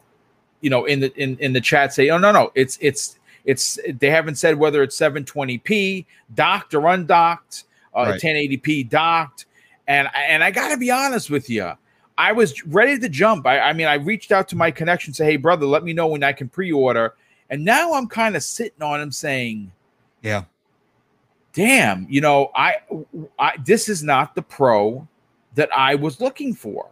you 0.61 0.69
know 0.69 0.85
in 0.85 1.01
the 1.01 1.13
in, 1.21 1.37
in 1.39 1.51
the 1.51 1.61
chat 1.61 1.93
say, 1.93 2.09
oh 2.09 2.17
no, 2.17 2.31
no, 2.31 2.51
it's 2.55 2.77
it's 2.79 3.19
it's 3.43 3.79
they 3.99 4.09
haven't 4.09 4.35
said 4.35 4.57
whether 4.57 4.81
it's 4.81 4.97
720p, 4.97 6.05
docked 6.33 6.73
or 6.73 6.87
undocked 6.87 7.65
uh, 7.95 8.03
right. 8.03 8.21
1080p 8.21 8.89
docked. 8.89 9.45
And 9.87 10.09
and 10.15 10.43
I 10.43 10.51
got 10.51 10.69
to 10.69 10.77
be 10.77 10.89
honest 10.89 11.29
with 11.29 11.49
you, 11.49 11.71
I 12.17 12.31
was 12.31 12.65
ready 12.65 12.97
to 12.99 13.09
jump. 13.09 13.45
I, 13.45 13.59
I 13.59 13.73
mean, 13.73 13.87
I 13.87 13.95
reached 13.95 14.31
out 14.31 14.47
to 14.49 14.55
my 14.55 14.71
connection, 14.71 15.13
say, 15.13 15.25
"Hey, 15.25 15.37
brother, 15.37 15.65
let 15.65 15.83
me 15.83 15.93
know 15.93 16.07
when 16.07 16.23
I 16.23 16.33
can 16.33 16.49
pre-order." 16.49 17.13
And 17.51 17.63
now 17.63 17.93
I'm 17.93 18.07
kind 18.07 18.35
of 18.35 18.41
sitting 18.41 18.81
on 18.81 18.99
him, 18.99 19.11
saying, 19.11 19.71
"Yeah, 20.23 20.45
damn, 21.53 22.07
you 22.09 22.19
know, 22.19 22.49
I, 22.55 22.77
I 23.37 23.57
this 23.63 23.87
is 23.89 24.01
not 24.01 24.33
the 24.33 24.41
pro 24.41 25.07
that 25.53 25.69
I 25.75 25.95
was 25.95 26.19
looking 26.19 26.53
for." 26.53 26.89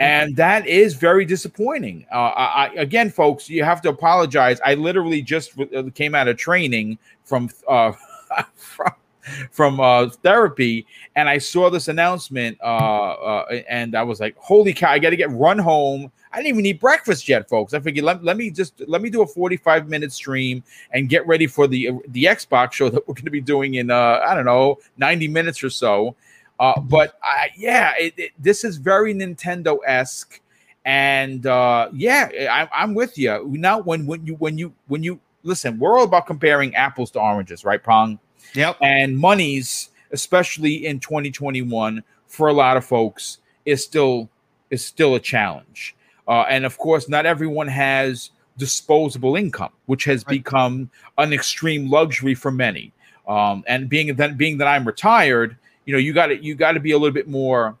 and 0.00 0.34
that 0.34 0.66
is 0.66 0.94
very 0.94 1.26
disappointing. 1.26 2.06
Uh, 2.10 2.32
I, 2.34 2.72
again, 2.76 3.10
folks, 3.10 3.50
you 3.50 3.62
have 3.62 3.82
to 3.82 3.90
apologize. 3.90 4.58
I 4.64 4.72
literally 4.72 5.20
just 5.20 5.52
came 5.94 6.14
out 6.14 6.26
of 6.26 6.38
training 6.38 6.98
from 7.22 7.50
uh, 7.68 7.92
from 8.54 8.92
from 9.50 9.80
uh, 9.80 10.08
therapy, 10.22 10.86
and 11.16 11.28
I 11.28 11.38
saw 11.38 11.70
this 11.70 11.88
announcement, 11.88 12.58
uh, 12.62 12.64
uh, 12.64 13.60
and 13.68 13.94
I 13.94 14.02
was 14.02 14.20
like, 14.20 14.36
"Holy 14.38 14.72
cow! 14.72 14.90
I 14.90 14.98
got 14.98 15.10
to 15.10 15.16
get 15.16 15.30
run 15.30 15.58
home." 15.58 16.10
I 16.32 16.36
didn't 16.36 16.48
even 16.48 16.66
eat 16.66 16.80
breakfast 16.80 17.28
yet, 17.28 17.48
folks. 17.48 17.74
I 17.74 17.80
figured 17.80 18.04
let, 18.04 18.22
let 18.22 18.36
me 18.36 18.50
just 18.50 18.80
let 18.86 19.02
me 19.02 19.10
do 19.10 19.22
a 19.22 19.26
45 19.26 19.88
minute 19.88 20.12
stream 20.12 20.62
and 20.92 21.08
get 21.08 21.26
ready 21.26 21.46
for 21.46 21.66
the 21.66 21.90
the 22.08 22.24
Xbox 22.24 22.72
show 22.72 22.88
that 22.88 23.06
we're 23.06 23.14
going 23.14 23.24
to 23.24 23.30
be 23.30 23.40
doing 23.40 23.74
in 23.74 23.90
uh, 23.90 24.20
I 24.24 24.34
don't 24.34 24.44
know 24.44 24.78
90 24.98 25.28
minutes 25.28 25.62
or 25.64 25.70
so. 25.70 26.14
Uh, 26.60 26.78
but 26.78 27.18
I, 27.24 27.48
yeah, 27.56 27.94
it, 27.98 28.12
it, 28.18 28.32
this 28.38 28.64
is 28.64 28.76
very 28.76 29.14
Nintendo 29.14 29.78
esque, 29.86 30.42
and 30.84 31.46
uh, 31.46 31.88
yeah, 31.90 32.28
I, 32.50 32.68
I'm 32.72 32.92
with 32.92 33.16
you. 33.16 33.50
Now, 33.52 33.80
when 33.80 34.06
when 34.06 34.26
you 34.26 34.34
when 34.34 34.58
you 34.58 34.74
when 34.86 35.02
you 35.02 35.18
listen, 35.42 35.78
we're 35.78 35.98
all 35.98 36.04
about 36.04 36.26
comparing 36.26 36.74
apples 36.74 37.10
to 37.12 37.20
oranges, 37.20 37.64
right, 37.64 37.82
Pong? 37.82 38.18
Yep. 38.54 38.76
And 38.80 39.16
monies, 39.16 39.90
especially 40.12 40.86
in 40.86 41.00
2021, 41.00 42.02
for 42.26 42.48
a 42.48 42.52
lot 42.52 42.76
of 42.76 42.84
folks, 42.84 43.38
is 43.64 43.82
still 43.84 44.28
is 44.70 44.84
still 44.84 45.14
a 45.14 45.20
challenge. 45.20 45.96
Uh, 46.28 46.44
and 46.48 46.64
of 46.64 46.78
course, 46.78 47.08
not 47.08 47.26
everyone 47.26 47.68
has 47.68 48.30
disposable 48.56 49.36
income, 49.36 49.72
which 49.86 50.04
has 50.04 50.24
right. 50.26 50.38
become 50.38 50.90
an 51.18 51.32
extreme 51.32 51.90
luxury 51.90 52.34
for 52.34 52.50
many. 52.50 52.92
Um, 53.26 53.64
and 53.66 53.88
being 53.88 54.14
that 54.14 54.38
being 54.38 54.58
that 54.58 54.68
I'm 54.68 54.86
retired, 54.86 55.56
you 55.84 55.92
know, 55.92 55.98
you 55.98 56.12
got 56.12 56.26
to 56.26 56.42
you 56.42 56.54
got 56.54 56.72
to 56.72 56.80
be 56.80 56.92
a 56.92 56.98
little 56.98 57.14
bit 57.14 57.28
more, 57.28 57.76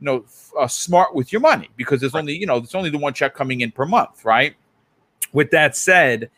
you 0.00 0.04
know, 0.06 0.24
uh, 0.58 0.66
smart 0.66 1.14
with 1.14 1.32
your 1.32 1.40
money 1.40 1.70
because 1.76 2.00
there's 2.00 2.12
right. 2.12 2.20
only 2.20 2.36
you 2.36 2.46
know 2.46 2.60
there's 2.60 2.74
only 2.74 2.90
the 2.90 2.98
one 2.98 3.14
check 3.14 3.34
coming 3.34 3.60
in 3.62 3.70
per 3.70 3.86
month, 3.86 4.24
right? 4.24 4.54
With 5.32 5.50
that 5.52 5.76
said, 5.76 6.30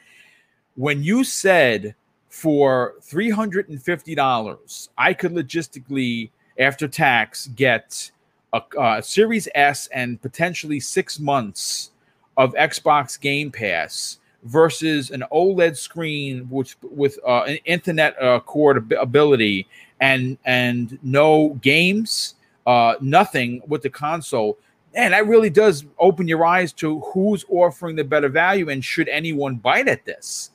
when 0.77 1.03
you 1.03 1.25
said 1.25 1.95
for 2.33 2.95
$350, 3.03 4.89
I 4.97 5.13
could 5.13 5.33
logistically, 5.33 6.31
after 6.59 6.89
tax, 6.89 7.49
get 7.49 8.11
a, 8.55 8.63
a, 8.81 9.03
Series 9.03 9.49
S 9.55 9.87
and 9.89 10.21
potentially 10.21 10.81
six 10.81 11.21
months 11.21 11.91
of 12.39 12.55
Xbox 12.55 13.21
Game 13.21 13.53
Pass 13.53 14.19
versus 14.45 15.11
an 15.11 15.25
OLED 15.31 15.77
screen 15.77 16.49
with 16.51 16.75
with 16.83 17.19
uh, 17.29 17.43
an 17.43 17.59
Internet 17.67 18.21
uh, 18.21 18.41
cord 18.41 18.91
ability 18.95 19.69
and 20.01 20.39
and 20.47 20.99
no 21.03 21.51
games, 21.61 22.37
uh, 22.67 22.95
nothing 23.03 23.61
with 23.69 23.83
the 23.83 23.91
console. 23.91 24.57
And 24.95 25.13
that 25.13 25.27
really 25.27 25.51
does 25.51 25.85
open 25.99 26.27
your 26.27 26.47
eyes 26.47 26.73
to 26.75 27.01
who's 27.01 27.45
offering 27.51 27.95
the 27.95 28.05
better 28.05 28.31
value 28.31 28.71
and 28.71 28.83
should 28.83 29.09
anyone 29.09 29.57
bite 29.57 29.87
at 29.87 30.07
this 30.07 30.52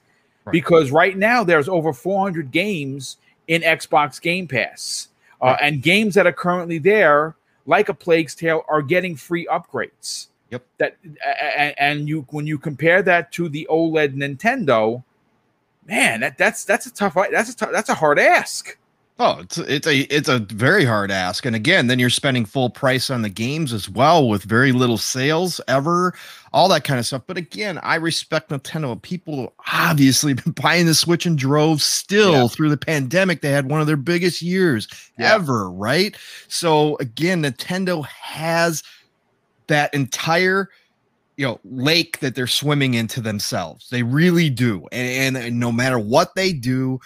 right. 0.48 0.52
because 0.52 0.92
right 0.92 1.18
now 1.18 1.44
there's 1.44 1.70
over 1.70 1.94
400 1.94 2.52
games 2.52 3.18
in 3.48 3.62
Xbox 3.62 4.22
Game 4.22 4.48
Pass, 4.48 5.10
uh, 5.42 5.48
right. 5.48 5.60
and 5.62 5.82
games 5.82 6.16
that 6.16 6.28
are 6.28 6.34
currently 6.34 6.78
there, 6.78 7.36
like 7.66 7.90
a 7.90 7.94
Plague's 7.94 8.36
Tale, 8.36 8.64
are 8.68 8.82
getting 8.82 9.16
free 9.16 9.46
upgrades. 9.48 10.28
Yep. 10.50 10.66
That 10.78 10.98
and, 11.58 11.76
and 11.78 12.10
you 12.10 12.26
when 12.30 12.48
you 12.48 12.58
compare 12.58 13.02
that 13.04 13.32
to 13.34 13.50
the 13.50 13.68
OLED 13.70 14.16
Nintendo, 14.16 15.04
man, 15.86 16.22
that 16.22 16.38
that's 16.38 16.64
that's 16.64 16.86
a 16.86 16.94
tough 16.94 17.16
that's 17.32 17.50
a 17.50 17.56
tough, 17.56 17.72
that's 17.72 17.90
a 17.90 17.94
hard 17.94 18.18
ask. 18.18 18.78
Oh, 19.20 19.40
it's 19.40 19.58
it's 19.58 19.88
a 19.88 20.02
it's 20.16 20.30
a 20.30 20.38
very 20.38 20.86
hard 20.86 21.10
ask, 21.10 21.46
and 21.46 21.56
again, 21.56 21.88
then 21.88 21.98
you're 21.98 22.10
spending 22.12 22.46
full 22.46 22.70
price 22.70 23.10
on 23.10 23.24
the 23.24 23.30
games 23.30 23.74
as 23.74 23.90
well, 23.90 24.28
with 24.30 24.44
very 24.44 24.72
little 24.72 25.00
sales 25.00 25.60
ever, 25.68 26.14
all 26.54 26.70
that 26.70 26.84
kind 26.84 27.00
of 27.00 27.06
stuff. 27.08 27.24
But 27.26 27.36
again, 27.36 27.80
I 27.80 27.96
respect 27.96 28.52
Nintendo. 28.52 29.02
People 29.02 29.54
obviously 29.74 30.34
been 30.36 30.54
buying 30.54 30.86
the 30.86 30.94
Switch 30.94 31.26
in 31.26 31.36
droves 31.36 31.84
still 31.84 32.44
yeah. 32.44 32.48
through 32.48 32.70
the 32.70 32.78
pandemic. 32.78 33.42
They 33.42 33.50
had 33.50 33.72
one 33.72 33.82
of 33.82 33.88
their 33.88 33.98
biggest 33.98 34.44
years 34.44 34.88
yeah. 35.18 35.34
ever, 35.34 35.72
right? 35.72 36.16
So 36.48 36.96
again, 37.00 37.42
Nintendo 37.42 38.06
has 38.06 38.84
that 39.66 39.92
entire 39.96 40.70
you 41.38 41.46
know 41.48 41.60
lake 41.64 42.20
that 42.20 42.36
they're 42.36 42.46
swimming 42.46 42.94
into 42.94 43.20
themselves. 43.20 43.90
They 43.90 44.04
really 44.04 44.52
do, 44.52 44.88
and, 44.92 45.36
and, 45.38 45.46
and 45.46 45.60
no 45.60 45.72
matter 45.72 45.98
what 45.98 46.36
they 46.36 46.54
do 46.54 47.00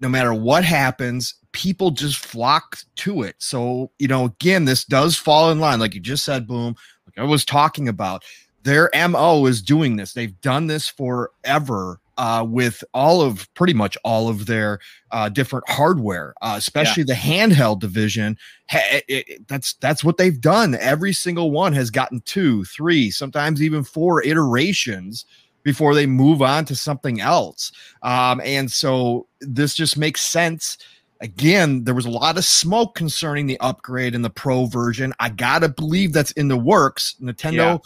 no 0.00 0.08
matter 0.08 0.34
what 0.34 0.64
happens, 0.64 1.34
people 1.56 1.90
just 1.90 2.18
flock 2.18 2.76
to 2.96 3.22
it. 3.22 3.34
So, 3.38 3.90
you 3.98 4.08
know, 4.08 4.26
again, 4.26 4.66
this 4.66 4.84
does 4.84 5.16
fall 5.16 5.50
in 5.50 5.58
line, 5.58 5.80
like 5.80 5.94
you 5.94 6.00
just 6.00 6.22
said, 6.22 6.46
Boom, 6.46 6.76
like 7.06 7.18
I 7.18 7.24
was 7.24 7.44
talking 7.46 7.88
about. 7.88 8.24
Their 8.62 8.90
MO 9.08 9.46
is 9.46 9.62
doing 9.62 9.96
this. 9.96 10.12
They've 10.12 10.38
done 10.42 10.66
this 10.66 10.88
forever 10.88 12.00
uh, 12.18 12.44
with 12.46 12.84
all 12.92 13.22
of 13.22 13.52
pretty 13.54 13.72
much 13.72 13.96
all 14.04 14.28
of 14.28 14.44
their 14.44 14.80
uh, 15.12 15.30
different 15.30 15.66
hardware, 15.68 16.34
uh, 16.42 16.54
especially 16.58 17.04
yeah. 17.06 17.14
the 17.14 17.20
handheld 17.20 17.80
division. 17.80 18.36
it, 18.72 19.04
it, 19.08 19.48
that's 19.48 19.74
that's 19.74 20.04
what 20.04 20.18
they've 20.18 20.40
done. 20.40 20.74
Every 20.74 21.14
single 21.14 21.52
one 21.52 21.72
has 21.72 21.90
gotten 21.90 22.20
two, 22.22 22.64
three, 22.64 23.10
sometimes 23.10 23.62
even 23.62 23.82
four 23.82 24.22
iterations 24.22 25.24
before 25.62 25.94
they 25.94 26.06
move 26.06 26.42
on 26.42 26.64
to 26.66 26.76
something 26.76 27.20
else. 27.20 27.72
Um, 28.02 28.42
and 28.44 28.70
so 28.70 29.26
this 29.40 29.74
just 29.74 29.96
makes 29.96 30.20
sense 30.20 30.76
again, 31.20 31.84
there 31.84 31.94
was 31.94 32.06
a 32.06 32.10
lot 32.10 32.36
of 32.36 32.44
smoke 32.44 32.94
concerning 32.94 33.46
the 33.46 33.58
upgrade 33.60 34.14
in 34.14 34.22
the 34.22 34.30
pro 34.30 34.66
version. 34.66 35.12
I 35.20 35.30
gotta 35.30 35.68
believe 35.68 36.12
that's 36.12 36.32
in 36.32 36.48
the 36.48 36.56
works. 36.56 37.16
Nintendo. 37.20 37.56
Yeah. 37.56 37.78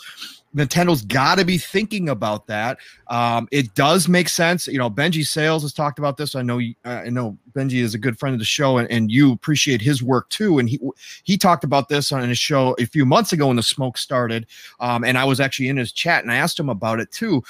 Nintendo's 0.55 1.03
got 1.03 1.39
to 1.39 1.45
be 1.45 1.59
thinking 1.59 2.09
about 2.09 2.49
that. 2.49 2.79
Um, 3.07 3.47
it 3.53 3.75
does 3.75 4.09
make 4.09 4.29
sense. 4.29 4.67
You 4.67 4.79
know, 4.79 4.91
Benji 4.91 5.25
Sales 5.25 5.63
has 5.63 5.73
talked 5.73 5.99
about 6.01 6.17
this. 6.17 6.35
I 6.35 6.43
know, 6.43 6.61
uh, 6.85 6.89
I 6.89 7.09
know 7.09 7.39
Benji 7.53 7.81
is 7.81 7.95
a 7.95 7.99
good 7.99 8.19
friend 8.19 8.35
of 8.35 8.41
the 8.41 8.45
show, 8.45 8.79
and, 8.79 8.91
and 8.91 9.13
you 9.13 9.33
appreciate 9.33 9.81
his 9.81 10.03
work 10.03 10.29
too. 10.29 10.59
And 10.59 10.69
he 10.69 10.81
he 11.23 11.37
talked 11.37 11.63
about 11.63 11.89
this 11.89 12.11
on 12.11 12.29
his 12.29 12.39
show 12.39 12.75
a 12.79 12.87
few 12.87 13.07
months 13.07 13.33
ago 13.33 13.47
when 13.47 13.57
the 13.57 13.63
smoke 13.63 13.97
started. 13.97 14.47
Um, 14.81 15.05
and 15.05 15.17
I 15.17 15.25
was 15.25 15.39
actually 15.39 15.69
in 15.69 15.77
his 15.77 15.93
chat 15.93 16.23
and 16.23 16.33
I 16.33 16.37
asked 16.37 16.59
him 16.59 16.69
about 16.69 16.99
it 16.99 17.13
too 17.13 17.45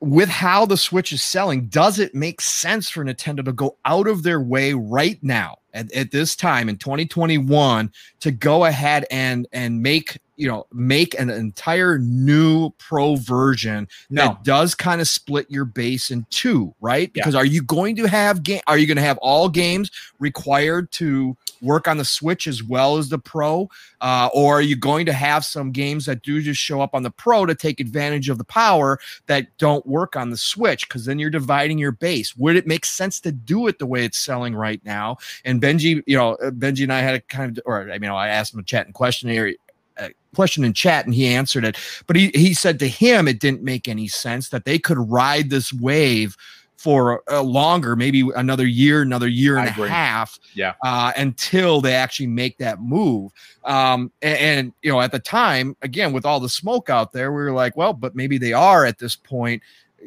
with 0.00 0.28
how 0.28 0.66
the 0.66 0.76
Switch 0.76 1.12
is 1.12 1.22
selling, 1.22 1.66
does 1.66 1.98
it 1.98 2.14
make 2.14 2.40
sense 2.40 2.88
for 2.88 3.04
Nintendo 3.04 3.44
to 3.44 3.52
go 3.52 3.76
out 3.84 4.06
of 4.06 4.22
their 4.22 4.40
way 4.40 4.74
right 4.74 5.18
now 5.22 5.58
at, 5.72 5.92
at 5.92 6.10
this 6.10 6.34
time 6.34 6.68
in 6.68 6.76
2021 6.76 7.92
to 8.20 8.30
go 8.30 8.64
ahead 8.64 9.06
and 9.10 9.46
and 9.52 9.82
make 9.82 10.18
you 10.36 10.48
know 10.48 10.66
make 10.72 11.18
an 11.18 11.30
entire 11.30 11.98
new 11.98 12.70
pro 12.78 13.16
version 13.16 13.88
no. 14.10 14.22
that 14.22 14.44
does 14.44 14.74
kind 14.74 15.00
of 15.00 15.08
split 15.08 15.50
your 15.50 15.64
base 15.64 16.10
in 16.10 16.26
two 16.30 16.74
right 16.80 17.12
because 17.12 17.34
yeah. 17.34 17.40
are 17.40 17.46
you 17.46 17.62
going 17.62 17.96
to 17.96 18.06
have 18.06 18.42
game 18.42 18.60
are 18.66 18.78
you 18.78 18.86
going 18.86 18.96
to 18.96 19.02
have 19.02 19.18
all 19.18 19.48
games 19.48 19.90
required 20.18 20.90
to 20.92 21.36
work 21.62 21.88
on 21.88 21.96
the 21.96 22.04
switch 22.04 22.46
as 22.46 22.62
well 22.62 22.96
as 22.98 23.08
the 23.08 23.18
pro 23.18 23.68
uh, 24.00 24.28
or 24.34 24.58
are 24.58 24.62
you 24.62 24.76
going 24.76 25.06
to 25.06 25.12
have 25.12 25.44
some 25.44 25.72
games 25.72 26.06
that 26.06 26.22
do 26.22 26.40
just 26.40 26.60
show 26.60 26.80
up 26.80 26.94
on 26.94 27.02
the 27.02 27.10
pro 27.10 27.46
to 27.46 27.54
take 27.54 27.80
advantage 27.80 28.28
of 28.28 28.38
the 28.38 28.44
power 28.44 28.98
that 29.26 29.46
don't 29.58 29.86
work 29.86 30.16
on 30.16 30.30
the 30.30 30.36
switch? 30.36 30.88
Because 30.88 31.04
then 31.04 31.18
you're 31.18 31.30
dividing 31.30 31.78
your 31.78 31.92
base. 31.92 32.36
Would 32.36 32.56
it 32.56 32.66
make 32.66 32.84
sense 32.84 33.20
to 33.20 33.32
do 33.32 33.66
it 33.66 33.78
the 33.78 33.86
way 33.86 34.04
it's 34.04 34.18
selling 34.18 34.54
right 34.54 34.80
now? 34.84 35.16
And 35.44 35.60
benji 35.60 36.02
you 36.06 36.16
know 36.16 36.36
benji 36.40 36.82
and 36.82 36.92
i 36.92 37.00
had 37.00 37.14
a 37.14 37.20
kind 37.20 37.56
of 37.56 37.62
or 37.66 37.90
i 37.90 37.98
mean 37.98 38.10
i 38.10 38.28
asked 38.28 38.54
him 38.54 38.60
a 38.60 38.62
chat 38.62 38.86
and 38.86 38.94
questionnaire 38.94 39.54
question 40.36 40.64
in 40.64 40.72
chat 40.74 41.06
and 41.06 41.14
he 41.14 41.26
answered 41.26 41.64
it. 41.64 41.76
But 42.06 42.16
he, 42.16 42.30
he 42.34 42.54
said 42.54 42.78
to 42.80 42.88
him 42.88 43.26
it 43.26 43.40
didn't 43.40 43.62
make 43.62 43.88
any 43.88 44.06
sense 44.06 44.50
that 44.50 44.64
they 44.64 44.78
could 44.78 44.98
ride 44.98 45.50
this 45.50 45.72
wave 45.72 46.36
for 46.76 47.22
a 47.28 47.42
longer, 47.42 47.96
maybe 47.96 48.28
another 48.36 48.66
year, 48.66 49.02
another 49.02 49.28
year 49.28 49.56
and 49.56 49.68
a 49.68 49.88
half, 49.88 50.38
yeah, 50.54 50.74
uh, 50.84 51.12
until 51.16 51.80
they 51.80 51.94
actually 51.94 52.26
make 52.26 52.58
that 52.58 52.80
move. 52.80 53.32
Um, 53.64 54.12
and, 54.22 54.38
and, 54.38 54.72
you 54.82 54.92
know, 54.92 55.00
at 55.00 55.12
the 55.12 55.18
time, 55.18 55.76
again, 55.82 56.12
with 56.12 56.26
all 56.26 56.38
the 56.38 56.48
smoke 56.48 56.90
out 56.90 57.12
there, 57.12 57.32
we 57.32 57.42
were 57.42 57.52
like, 57.52 57.76
well, 57.76 57.92
but 57.92 58.14
maybe 58.14 58.38
they 58.38 58.52
are 58.52 58.84
at 58.84 58.98
this 58.98 59.16
point 59.16 59.62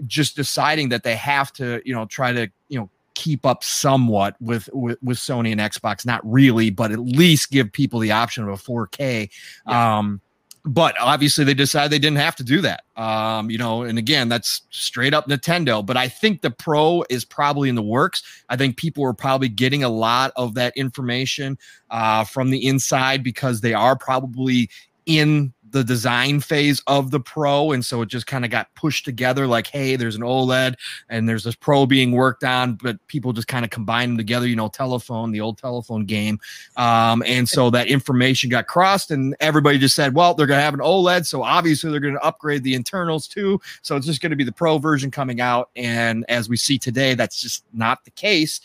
just 0.06 0.36
deciding 0.36 0.90
that 0.90 1.04
they 1.04 1.16
have 1.16 1.52
to, 1.54 1.82
you 1.84 1.94
know, 1.94 2.06
try 2.06 2.32
to, 2.32 2.50
you 2.70 2.80
know, 2.80 2.90
keep 3.16 3.46
up 3.46 3.64
somewhat 3.64 4.36
with, 4.40 4.70
with, 4.72 4.98
with 5.02 5.18
Sony 5.18 5.52
and 5.52 5.60
Xbox. 5.60 6.06
Not 6.06 6.22
really, 6.24 6.70
but 6.70 6.92
at 6.92 7.00
least 7.00 7.52
give 7.52 7.72
people 7.72 8.00
the 8.00 8.12
option 8.12 8.44
of 8.44 8.50
a 8.50 8.54
4K. 8.54 9.30
Yeah. 9.68 9.98
Um, 9.98 10.22
but 10.66 10.96
obviously 11.00 11.44
they 11.44 11.54
decided 11.54 11.92
they 11.92 12.00
didn't 12.00 12.18
have 12.18 12.36
to 12.36 12.44
do 12.44 12.62
that. 12.62 12.84
Um, 12.96 13.50
you 13.50 13.58
know, 13.58 13.84
and 13.84 13.98
again, 13.98 14.30
that's 14.30 14.64
straight 14.70 15.14
up 15.14 15.28
Nintendo. 15.28 15.86
But 15.86 15.98
I 15.98 16.08
think 16.08 16.42
the 16.42 16.52
Pro 16.52 17.04
is 17.10 17.24
probably 17.26 17.70
in 17.70 17.76
the 17.76 17.82
works. 17.82 18.24
I 18.50 18.58
think 18.58 18.78
people 18.78 19.06
are 19.06 19.14
probably 19.14 19.50
getting 19.50 19.84
a 19.84 19.90
lot 19.90 20.32
of 20.36 20.56
that 20.56 20.76
information 20.76 21.58
uh, 21.90 22.24
from 22.24 22.52
the 22.52 22.66
inside 22.66 23.24
because 23.24 23.62
they 23.62 23.74
are 23.74 23.98
probably 23.98 24.70
in 25.06 25.54
the 25.72 25.84
design 25.84 26.40
phase 26.40 26.82
of 26.88 27.12
the 27.12 27.20
pro 27.20 27.72
and 27.72 27.86
so 27.86 28.02
it 28.02 28.08
just 28.08 28.28
kind 28.28 28.46
of 28.46 28.52
got 28.52 28.74
pushed 28.76 29.06
together 29.06 29.48
like 29.48 29.68
hey 29.68 29.96
there's 29.96 30.16
an 30.16 30.22
oled 30.22 30.76
and 31.10 31.28
there's 31.28 31.44
this 31.44 31.56
pro 31.56 31.86
being 31.86 32.12
worked 32.12 32.44
on 32.44 32.74
but 32.76 32.98
people 33.08 33.34
just 33.34 33.48
kind 33.48 33.64
of 33.64 33.72
combine 33.72 34.10
them 34.10 34.18
together 34.18 34.48
you 34.48 34.56
know 34.56 34.68
telephone 34.68 35.32
the 35.32 35.42
old 35.42 35.58
telephone 35.58 36.06
game. 36.06 36.40
Um, 36.78 37.24
and 37.26 37.48
so 37.48 37.70
that 37.72 37.88
information 37.88 38.50
got 38.50 38.68
crossed 38.68 39.12
and 39.12 39.36
everybody 39.40 39.78
just 39.78 39.96
said 39.96 40.14
well 40.14 40.34
they're 40.34 40.48
going 40.48 40.60
to 40.60 40.64
have 40.64 40.74
an 40.74 40.80
oled 40.80 41.26
so 41.26 41.44
obviously 41.44 41.92
they're 41.92 42.00
going 42.00 42.14
to 42.14 42.24
upgrade 42.24 42.64
the 42.64 42.76
internals 42.76 43.28
too. 43.28 43.60
So 43.82 43.96
it's 43.96 44.06
just 44.06 44.22
going 44.22 44.32
to 44.32 44.36
be 44.36 44.44
the 44.44 44.52
pro 44.52 44.78
version 44.78 45.12
coming 45.12 45.42
out 45.42 45.70
and 45.76 46.26
as 46.30 46.50
we 46.50 46.58
see 46.58 46.78
today 46.78 47.14
that's 47.14 47.42
just 47.42 47.64
not 47.74 48.04
the 48.06 48.12
case. 48.12 48.62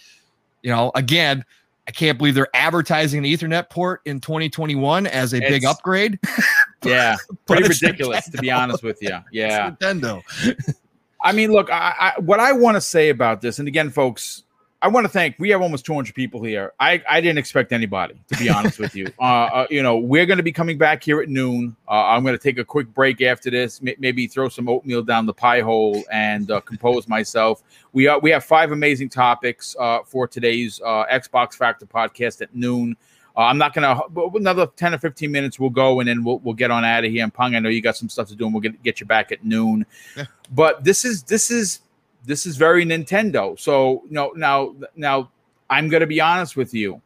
You 0.62 0.70
know, 0.70 0.92
again, 0.94 1.44
I 1.86 1.90
can't 1.90 2.16
believe 2.16 2.34
they're 2.34 2.48
advertising 2.54 3.24
an 3.24 3.30
Ethernet 3.30 3.68
port 3.68 4.00
in 4.06 4.20
2021 4.20 5.06
as 5.06 5.34
a 5.34 5.38
it's, 5.38 5.48
big 5.48 5.64
upgrade. 5.64 6.18
Yeah, 6.84 7.16
pretty 7.46 7.66
ridiculous 7.66 8.28
to 8.28 8.36
be 8.36 8.50
honest 8.50 8.82
with 8.82 9.00
you. 9.00 9.18
Yeah, 9.32 9.68
it's 9.68 9.82
Nintendo. 9.82 10.22
I 11.22 11.32
mean, 11.32 11.50
look, 11.50 11.70
I, 11.70 11.94
I, 11.98 12.20
what 12.20 12.40
I 12.40 12.52
want 12.52 12.74
to 12.74 12.80
say 12.82 13.08
about 13.08 13.40
this, 13.40 13.58
and 13.58 13.66
again, 13.66 13.88
folks, 13.88 14.42
I 14.84 14.88
want 14.88 15.06
to 15.06 15.08
thank. 15.08 15.36
We 15.38 15.48
have 15.48 15.62
almost 15.62 15.86
200 15.86 16.14
people 16.14 16.42
here. 16.44 16.74
I, 16.78 17.02
I 17.08 17.22
didn't 17.22 17.38
expect 17.38 17.72
anybody 17.72 18.20
to 18.28 18.38
be 18.38 18.50
honest 18.50 18.78
with 18.78 18.94
you. 18.94 19.06
Uh, 19.18 19.22
uh, 19.24 19.66
you 19.70 19.82
know, 19.82 19.96
we're 19.96 20.26
going 20.26 20.36
to 20.36 20.42
be 20.42 20.52
coming 20.52 20.76
back 20.76 21.02
here 21.02 21.22
at 21.22 21.30
noon. 21.30 21.74
Uh, 21.88 22.04
I'm 22.04 22.22
going 22.22 22.36
to 22.36 22.42
take 22.42 22.58
a 22.58 22.64
quick 22.66 22.92
break 22.92 23.22
after 23.22 23.50
this. 23.50 23.80
M- 23.80 23.94
maybe 23.98 24.26
throw 24.26 24.50
some 24.50 24.68
oatmeal 24.68 25.02
down 25.02 25.24
the 25.24 25.32
pie 25.32 25.62
hole 25.62 26.04
and 26.12 26.50
uh, 26.50 26.60
compose 26.60 27.08
myself. 27.08 27.62
We 27.94 28.08
are 28.08 28.18
we 28.18 28.30
have 28.32 28.44
five 28.44 28.72
amazing 28.72 29.08
topics 29.08 29.74
uh, 29.80 30.00
for 30.04 30.28
today's 30.28 30.82
uh, 30.84 31.06
Xbox 31.10 31.54
Factor 31.54 31.86
podcast 31.86 32.42
at 32.42 32.54
noon. 32.54 32.94
I'm 33.36 33.58
not 33.58 33.72
gonna 33.74 34.00
another 34.34 34.66
10 34.66 34.94
or 34.94 34.98
15 34.98 35.30
minutes. 35.30 35.58
We'll 35.58 35.70
go 35.70 36.00
and 36.00 36.08
then 36.08 36.22
we'll, 36.22 36.38
we'll 36.40 36.54
get 36.54 36.70
on 36.70 36.84
out 36.84 37.04
of 37.04 37.10
here. 37.10 37.24
And 37.24 37.32
Pong, 37.32 37.56
I 37.56 37.58
know 37.58 37.68
you 37.68 37.80
got 37.80 37.96
some 37.96 38.08
stuff 38.08 38.28
to 38.28 38.36
do, 38.36 38.44
and 38.44 38.54
we'll 38.54 38.60
get 38.60 38.80
get 38.82 39.00
you 39.00 39.06
back 39.06 39.32
at 39.32 39.44
noon. 39.44 39.86
Yeah. 40.16 40.26
But 40.52 40.84
this 40.84 41.04
is 41.04 41.22
this 41.24 41.50
is 41.50 41.80
this 42.24 42.46
is 42.46 42.56
very 42.56 42.84
Nintendo. 42.84 43.58
So 43.58 44.02
no, 44.10 44.32
now 44.36 44.74
now 44.96 45.30
I'm 45.70 45.88
going 45.88 46.00
to 46.00 46.06
be 46.06 46.20
honest 46.20 46.56
with 46.56 46.74
you. 46.74 47.00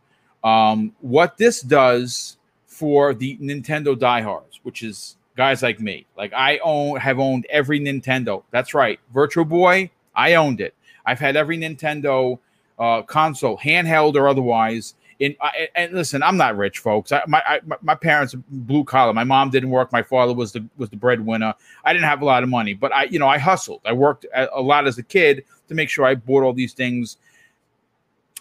Um, 0.44 0.94
what 1.00 1.36
this 1.36 1.60
does 1.60 2.36
for 2.66 3.14
the 3.14 3.36
Nintendo 3.38 3.98
diehards, 3.98 4.60
which 4.62 4.82
is 4.82 5.16
guys 5.36 5.62
like 5.62 5.80
me, 5.80 6.06
like 6.16 6.32
I 6.32 6.58
own 6.58 6.98
have 6.98 7.18
owned 7.18 7.46
every 7.50 7.80
Nintendo. 7.80 8.42
That's 8.50 8.74
right, 8.74 9.00
Virtual 9.12 9.44
Boy, 9.44 9.90
I 10.14 10.34
owned 10.34 10.60
it. 10.60 10.74
I've 11.04 11.18
had 11.18 11.36
every 11.36 11.58
Nintendo 11.58 12.38
uh, 12.78 13.02
console, 13.02 13.58
handheld 13.58 14.14
or 14.14 14.28
otherwise. 14.28 14.94
In 15.18 15.34
I, 15.40 15.68
and 15.74 15.92
listen, 15.92 16.22
I'm 16.22 16.36
not 16.36 16.56
rich, 16.56 16.78
folks. 16.78 17.10
I, 17.10 17.22
my 17.26 17.42
I, 17.44 17.60
my 17.82 17.94
parents 17.96 18.34
blue 18.50 18.84
collar. 18.84 19.12
My 19.12 19.24
mom 19.24 19.50
didn't 19.50 19.70
work. 19.70 19.92
My 19.92 20.02
father 20.02 20.32
was 20.32 20.52
the 20.52 20.64
was 20.76 20.90
the 20.90 20.96
breadwinner. 20.96 21.54
I 21.84 21.92
didn't 21.92 22.04
have 22.04 22.22
a 22.22 22.24
lot 22.24 22.42
of 22.42 22.48
money, 22.48 22.74
but 22.74 22.94
I 22.94 23.04
you 23.04 23.18
know 23.18 23.28
I 23.28 23.38
hustled. 23.38 23.80
I 23.84 23.92
worked 23.92 24.26
a 24.34 24.60
lot 24.60 24.86
as 24.86 24.96
a 24.98 25.02
kid 25.02 25.44
to 25.68 25.74
make 25.74 25.90
sure 25.90 26.04
I 26.04 26.14
bought 26.14 26.44
all 26.44 26.52
these 26.52 26.72
things. 26.72 27.16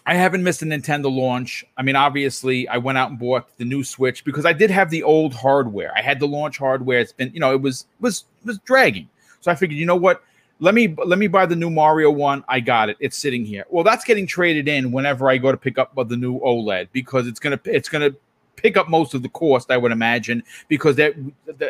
I 0.06 0.14
haven't 0.14 0.42
missed 0.42 0.62
a 0.62 0.64
Nintendo 0.64 1.14
launch. 1.14 1.66
I 1.76 1.82
mean, 1.82 1.94
obviously, 1.94 2.66
I 2.68 2.78
went 2.78 2.96
out 2.96 3.10
and 3.10 3.18
bought 3.18 3.54
the 3.58 3.64
new 3.64 3.84
Switch 3.84 4.24
because 4.24 4.46
I 4.46 4.54
did 4.54 4.70
have 4.70 4.88
the 4.88 5.02
old 5.02 5.34
hardware. 5.34 5.92
I 5.94 6.00
had 6.00 6.18
the 6.18 6.26
launch 6.26 6.56
hardware. 6.56 7.00
It's 7.00 7.12
been, 7.12 7.30
you 7.34 7.40
know, 7.40 7.52
it 7.52 7.60
was 7.60 7.86
was 8.00 8.24
was 8.44 8.58
dragging. 8.60 9.08
So 9.40 9.50
I 9.50 9.54
figured, 9.54 9.78
you 9.78 9.84
know 9.84 9.96
what? 9.96 10.22
Let 10.60 10.74
me 10.74 10.94
let 11.04 11.18
me 11.18 11.28
buy 11.28 11.46
the 11.46 11.56
new 11.56 11.70
Mario 11.70 12.10
one. 12.10 12.44
I 12.48 12.60
got 12.60 12.88
it. 12.88 12.96
It's 13.00 13.16
sitting 13.16 13.44
here. 13.44 13.64
Well, 13.70 13.84
that's 13.84 14.04
getting 14.04 14.26
traded 14.26 14.68
in 14.68 14.90
whenever 14.92 15.30
I 15.30 15.38
go 15.38 15.52
to 15.52 15.58
pick 15.58 15.78
up 15.78 15.94
the 15.94 16.16
new 16.16 16.40
OLED 16.40 16.88
because 16.92 17.26
it's 17.26 17.38
gonna 17.38 17.60
it's 17.64 17.88
gonna 17.88 18.10
pick 18.56 18.76
up 18.76 18.88
most 18.88 19.14
of 19.14 19.22
the 19.22 19.28
cost, 19.28 19.70
I 19.70 19.76
would 19.76 19.92
imagine, 19.92 20.42
because 20.66 20.96
that, 20.96 21.14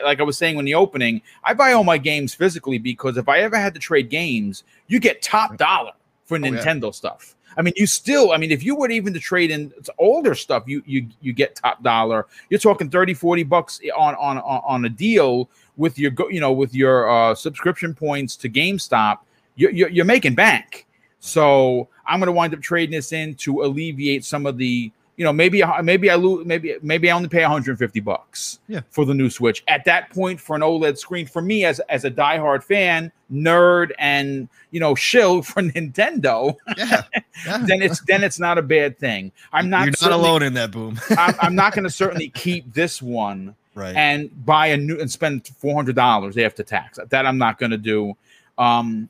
like 0.02 0.20
I 0.20 0.22
was 0.22 0.38
saying 0.38 0.58
in 0.58 0.64
the 0.64 0.74
opening, 0.74 1.20
I 1.44 1.52
buy 1.52 1.72
all 1.72 1.84
my 1.84 1.98
games 1.98 2.34
physically 2.34 2.78
because 2.78 3.18
if 3.18 3.28
I 3.28 3.40
ever 3.40 3.56
had 3.56 3.74
to 3.74 3.80
trade 3.80 4.08
games, 4.08 4.64
you 4.86 4.98
get 4.98 5.20
top 5.20 5.58
dollar 5.58 5.92
for 6.24 6.36
oh, 6.36 6.40
Nintendo 6.40 6.84
yeah. 6.84 6.90
stuff. 6.92 7.34
I 7.58 7.62
mean, 7.62 7.74
you 7.76 7.88
still, 7.88 8.30
I 8.30 8.36
mean, 8.36 8.52
if 8.52 8.62
you 8.62 8.76
were 8.76 8.88
even 8.88 9.12
to 9.12 9.18
trade 9.18 9.50
in 9.50 9.72
older 9.98 10.36
stuff, 10.36 10.62
you 10.66 10.80
you 10.86 11.08
you 11.20 11.32
get 11.32 11.56
top 11.56 11.82
dollar. 11.82 12.26
You're 12.50 12.60
talking 12.60 12.88
30, 12.88 13.14
40 13.14 13.42
bucks 13.42 13.80
on 13.96 14.14
on 14.14 14.38
on 14.38 14.84
a 14.84 14.88
deal 14.88 15.50
with 15.76 15.98
your 15.98 16.12
you 16.30 16.40
know 16.40 16.52
with 16.52 16.72
your 16.72 17.10
uh, 17.10 17.34
subscription 17.34 17.94
points 17.94 18.36
to 18.36 18.48
GameStop, 18.48 19.18
you're, 19.56 19.72
you're, 19.72 19.88
you're 19.88 20.04
making 20.04 20.36
bank. 20.36 20.86
So 21.18 21.88
I'm 22.06 22.20
going 22.20 22.28
to 22.28 22.32
wind 22.32 22.54
up 22.54 22.60
trading 22.60 22.92
this 22.92 23.12
in 23.12 23.34
to 23.36 23.62
alleviate 23.62 24.24
some 24.24 24.46
of 24.46 24.56
the 24.56 24.92
you 25.18 25.24
know 25.24 25.32
maybe 25.32 25.62
maybe 25.82 26.10
I 26.10 26.14
lose 26.14 26.46
maybe 26.46 26.76
maybe 26.80 27.10
I 27.10 27.14
only 27.14 27.28
pay 27.28 27.42
150 27.42 28.00
bucks 28.00 28.60
yeah. 28.68 28.82
for 28.88 29.04
the 29.04 29.12
new 29.12 29.28
Switch. 29.28 29.64
At 29.66 29.84
that 29.84 30.10
point, 30.10 30.40
for 30.40 30.54
an 30.54 30.62
OLED 30.62 30.96
screen, 30.96 31.26
for 31.26 31.42
me 31.42 31.64
as 31.64 31.80
as 31.88 32.04
a 32.04 32.10
diehard 32.10 32.62
fan, 32.62 33.10
nerd, 33.30 33.90
and 33.98 34.48
you 34.70 34.78
know 34.78 34.94
shill 34.94 35.42
for 35.42 35.60
Nintendo, 35.60 36.54
yeah. 36.76 37.02
yeah. 37.46 37.58
then 37.66 37.82
it's 37.82 38.00
then 38.02 38.22
it's 38.22 38.38
not 38.38 38.58
a 38.58 38.62
bad 38.62 38.96
thing. 38.96 39.32
I'm 39.52 39.68
not 39.68 39.86
you're 39.86 39.94
not 40.00 40.12
alone 40.12 40.44
in 40.44 40.54
that 40.54 40.70
boom. 40.70 41.00
I'm, 41.10 41.34
I'm 41.40 41.54
not 41.56 41.74
going 41.74 41.84
to 41.84 41.90
certainly 41.90 42.28
keep 42.28 42.72
this 42.72 43.02
one 43.02 43.56
right. 43.74 43.96
and 43.96 44.30
buy 44.46 44.68
a 44.68 44.76
new 44.76 45.00
and 45.00 45.10
spend 45.10 45.48
four 45.48 45.74
hundred 45.74 45.96
dollars 45.96 46.38
after 46.38 46.62
tax. 46.62 47.00
That 47.08 47.26
I'm 47.26 47.38
not 47.38 47.58
going 47.58 47.72
to 47.72 47.76
do. 47.76 48.16
Um, 48.56 49.08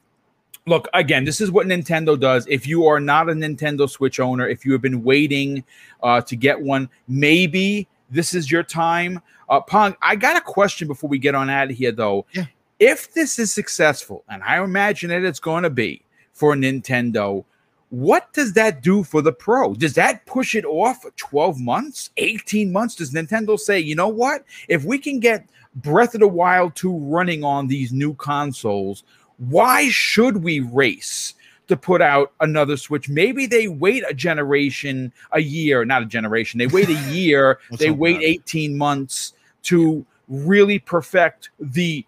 look 0.69 0.89
again, 0.95 1.25
this 1.25 1.41
is 1.41 1.51
what 1.51 1.67
Nintendo 1.67 2.19
does. 2.19 2.47
If 2.49 2.67
you 2.67 2.87
are 2.87 3.01
not 3.01 3.29
a 3.29 3.33
Nintendo 3.33 3.89
Switch 3.89 4.21
owner, 4.21 4.47
if 4.47 4.65
you 4.65 4.73
have 4.73 4.83
been 4.83 5.03
waiting 5.03 5.65
uh, 6.03 6.21
to 6.23 6.37
get 6.37 6.61
one, 6.61 6.89
maybe 7.09 7.89
this 8.11 8.35
is 8.35 8.51
your 8.51 8.63
time. 8.63 9.21
Uh, 9.49 9.61
Pong, 9.61 9.97
I 10.03 10.17
got 10.17 10.37
a 10.37 10.41
question 10.41 10.89
before 10.89 11.09
we 11.09 11.19
get 11.19 11.35
on 11.35 11.51
out 11.51 11.71
of 11.71 11.77
here, 11.77 11.93
though. 11.93 12.27
Yeah. 12.33 12.47
If 12.79 13.13
this 13.15 13.39
is 13.39 13.53
successful, 13.53 14.25
and 14.29 14.43
I 14.43 14.63
imagine 14.63 15.11
that 15.11 15.25
it's 15.25 15.41
going 15.41 15.65
to 15.65 15.71
be 15.71 16.03
for 16.33 16.55
Nintendo, 16.55 17.45
what 17.91 18.33
does 18.33 18.53
that 18.53 18.83
do 18.83 19.03
for 19.03 19.23
the 19.23 19.33
pro? 19.33 19.75
Does 19.75 19.95
that 19.95 20.25
push 20.27 20.55
it 20.55 20.65
off 20.65 21.05
12 21.17 21.59
months, 21.59 22.11
18 22.19 22.71
months? 22.71 22.95
Does 22.95 23.13
Nintendo 23.13 23.59
say, 23.59 23.81
you 23.81 23.95
know 23.95 24.09
what? 24.09 24.45
If 24.69 24.85
we 24.85 24.99
can 24.99 25.19
get 25.19 25.49
Breath 25.75 26.15
of 26.15 26.21
the 26.21 26.29
Wild 26.29 26.77
2 26.77 26.97
running 26.99 27.43
on 27.43 27.67
these 27.67 27.93
new 27.93 28.15
consoles, 28.15 29.05
why 29.39 29.89
should 29.89 30.43
we 30.43 30.61
race 30.61 31.35
to 31.69 31.77
put 31.77 32.03
out 32.03 32.33
another 32.41 32.77
Switch? 32.77 33.09
Maybe 33.09 33.47
they 33.47 33.69
wait 33.69 34.05
a 34.09 34.15
generation, 34.15 35.13
a 35.33 35.41
year, 35.41 35.85
not 35.85 36.03
a 36.03 36.07
generation, 36.07 36.59
they 36.59 36.67
wait 36.67 36.89
a 36.89 36.93
year, 37.13 37.61
they 37.79 37.91
wait 37.91 38.21
18 38.23 38.77
months 38.77 39.35
to 39.65 40.05
really 40.29 40.79
perfect 40.79 41.51
the 41.59 42.05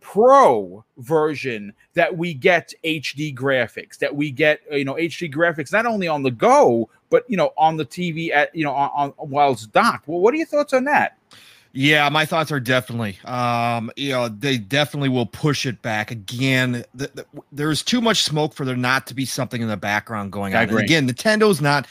pro 0.00 0.84
version 0.98 1.72
that 1.94 2.16
we 2.16 2.34
get 2.34 2.72
HD 2.84 3.34
graphics, 3.34 3.98
that 3.98 4.14
we 4.14 4.30
get 4.30 4.60
you 4.70 4.84
know 4.84 4.94
HD 4.94 5.32
graphics 5.32 5.72
not 5.72 5.86
only 5.86 6.08
on 6.08 6.22
the 6.22 6.30
go, 6.30 6.90
but 7.08 7.24
you 7.28 7.36
know 7.36 7.52
on 7.56 7.76
the 7.76 7.86
TV 7.86 8.30
at 8.30 8.54
you 8.54 8.64
know 8.64 8.72
on, 8.72 9.12
on 9.16 9.30
while 9.30 9.52
it's 9.52 9.66
docked. 9.66 10.08
Well, 10.08 10.20
what 10.20 10.34
are 10.34 10.36
your 10.36 10.46
thoughts 10.46 10.72
on 10.72 10.84
that? 10.84 11.16
Yeah, 11.74 12.08
my 12.10 12.26
thoughts 12.26 12.52
are 12.52 12.60
definitely, 12.60 13.18
um, 13.24 13.90
you 13.96 14.10
know, 14.10 14.28
they 14.28 14.58
definitely 14.58 15.08
will 15.08 15.24
push 15.24 15.64
it 15.64 15.80
back 15.80 16.10
again. 16.10 16.84
The, 16.94 17.10
the, 17.14 17.26
there's 17.50 17.82
too 17.82 18.02
much 18.02 18.24
smoke 18.24 18.52
for 18.52 18.66
there 18.66 18.76
not 18.76 19.06
to 19.06 19.14
be 19.14 19.24
something 19.24 19.62
in 19.62 19.68
the 19.68 19.76
background 19.78 20.32
going 20.32 20.54
on. 20.54 20.68
again, 20.84 21.08
Nintendo's 21.08 21.62
not 21.62 21.86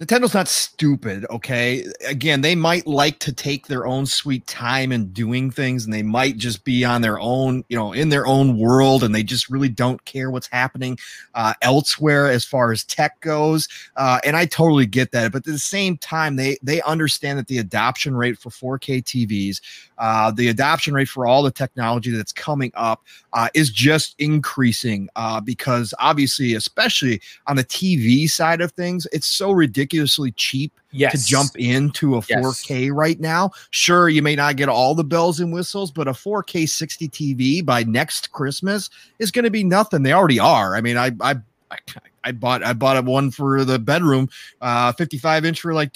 Nintendo's 0.00 0.32
not 0.32 0.48
stupid, 0.48 1.26
okay? 1.28 1.84
Again, 2.06 2.40
they 2.40 2.54
might 2.54 2.86
like 2.86 3.18
to 3.18 3.34
take 3.34 3.66
their 3.66 3.86
own 3.86 4.06
sweet 4.06 4.46
time 4.46 4.92
in 4.92 5.12
doing 5.12 5.50
things 5.50 5.84
and 5.84 5.92
they 5.92 6.02
might 6.02 6.38
just 6.38 6.64
be 6.64 6.86
on 6.86 7.02
their 7.02 7.20
own, 7.20 7.64
you 7.68 7.76
know, 7.76 7.92
in 7.92 8.08
their 8.08 8.26
own 8.26 8.56
world 8.56 9.04
and 9.04 9.14
they 9.14 9.22
just 9.22 9.50
really 9.50 9.68
don't 9.68 10.02
care 10.06 10.30
what's 10.30 10.46
happening 10.46 10.98
uh, 11.34 11.52
elsewhere 11.60 12.28
as 12.28 12.46
far 12.46 12.72
as 12.72 12.82
tech 12.82 13.20
goes. 13.20 13.68
Uh, 13.94 14.18
and 14.24 14.38
I 14.38 14.46
totally 14.46 14.86
get 14.86 15.12
that. 15.12 15.32
But 15.32 15.46
at 15.46 15.52
the 15.52 15.58
same 15.58 15.98
time, 15.98 16.36
they 16.36 16.56
they 16.62 16.80
understand 16.82 17.38
that 17.38 17.48
the 17.48 17.58
adoption 17.58 18.16
rate 18.16 18.38
for 18.38 18.48
4K 18.48 19.04
TVs, 19.04 19.60
uh, 20.00 20.30
the 20.30 20.48
adoption 20.48 20.94
rate 20.94 21.08
for 21.08 21.26
all 21.26 21.42
the 21.42 21.50
technology 21.50 22.10
that's 22.10 22.32
coming 22.32 22.72
up 22.74 23.04
uh, 23.34 23.48
is 23.54 23.70
just 23.70 24.14
increasing 24.18 25.08
uh, 25.14 25.40
because 25.40 25.94
obviously, 25.98 26.54
especially 26.54 27.20
on 27.46 27.56
the 27.56 27.64
TV 27.64 28.28
side 28.28 28.62
of 28.62 28.72
things, 28.72 29.06
it's 29.12 29.26
so 29.26 29.52
ridiculously 29.52 30.32
cheap 30.32 30.72
yes. 30.90 31.12
to 31.12 31.28
jump 31.28 31.50
into 31.56 32.16
a 32.16 32.20
4K 32.20 32.86
yes. 32.86 32.90
right 32.90 33.20
now. 33.20 33.50
Sure, 33.70 34.08
you 34.08 34.22
may 34.22 34.34
not 34.34 34.56
get 34.56 34.70
all 34.70 34.94
the 34.94 35.04
bells 35.04 35.38
and 35.38 35.52
whistles, 35.52 35.90
but 35.90 36.08
a 36.08 36.12
4K 36.12 36.66
60 36.68 37.08
TV 37.10 37.64
by 37.64 37.84
next 37.84 38.32
Christmas 38.32 38.88
is 39.18 39.30
going 39.30 39.44
to 39.44 39.50
be 39.50 39.62
nothing. 39.62 40.02
They 40.02 40.14
already 40.14 40.40
are. 40.40 40.74
I 40.74 40.80
mean, 40.80 40.96
I 40.96 41.12
I 41.20 41.36
I 42.24 42.32
bought 42.32 42.62
I 42.62 42.72
bought 42.72 42.96
a 42.96 43.02
one 43.02 43.30
for 43.30 43.64
the 43.64 43.78
bedroom, 43.78 44.28
uh, 44.60 44.92
55 44.92 45.44
inch 45.44 45.60
for 45.60 45.74
like 45.74 45.92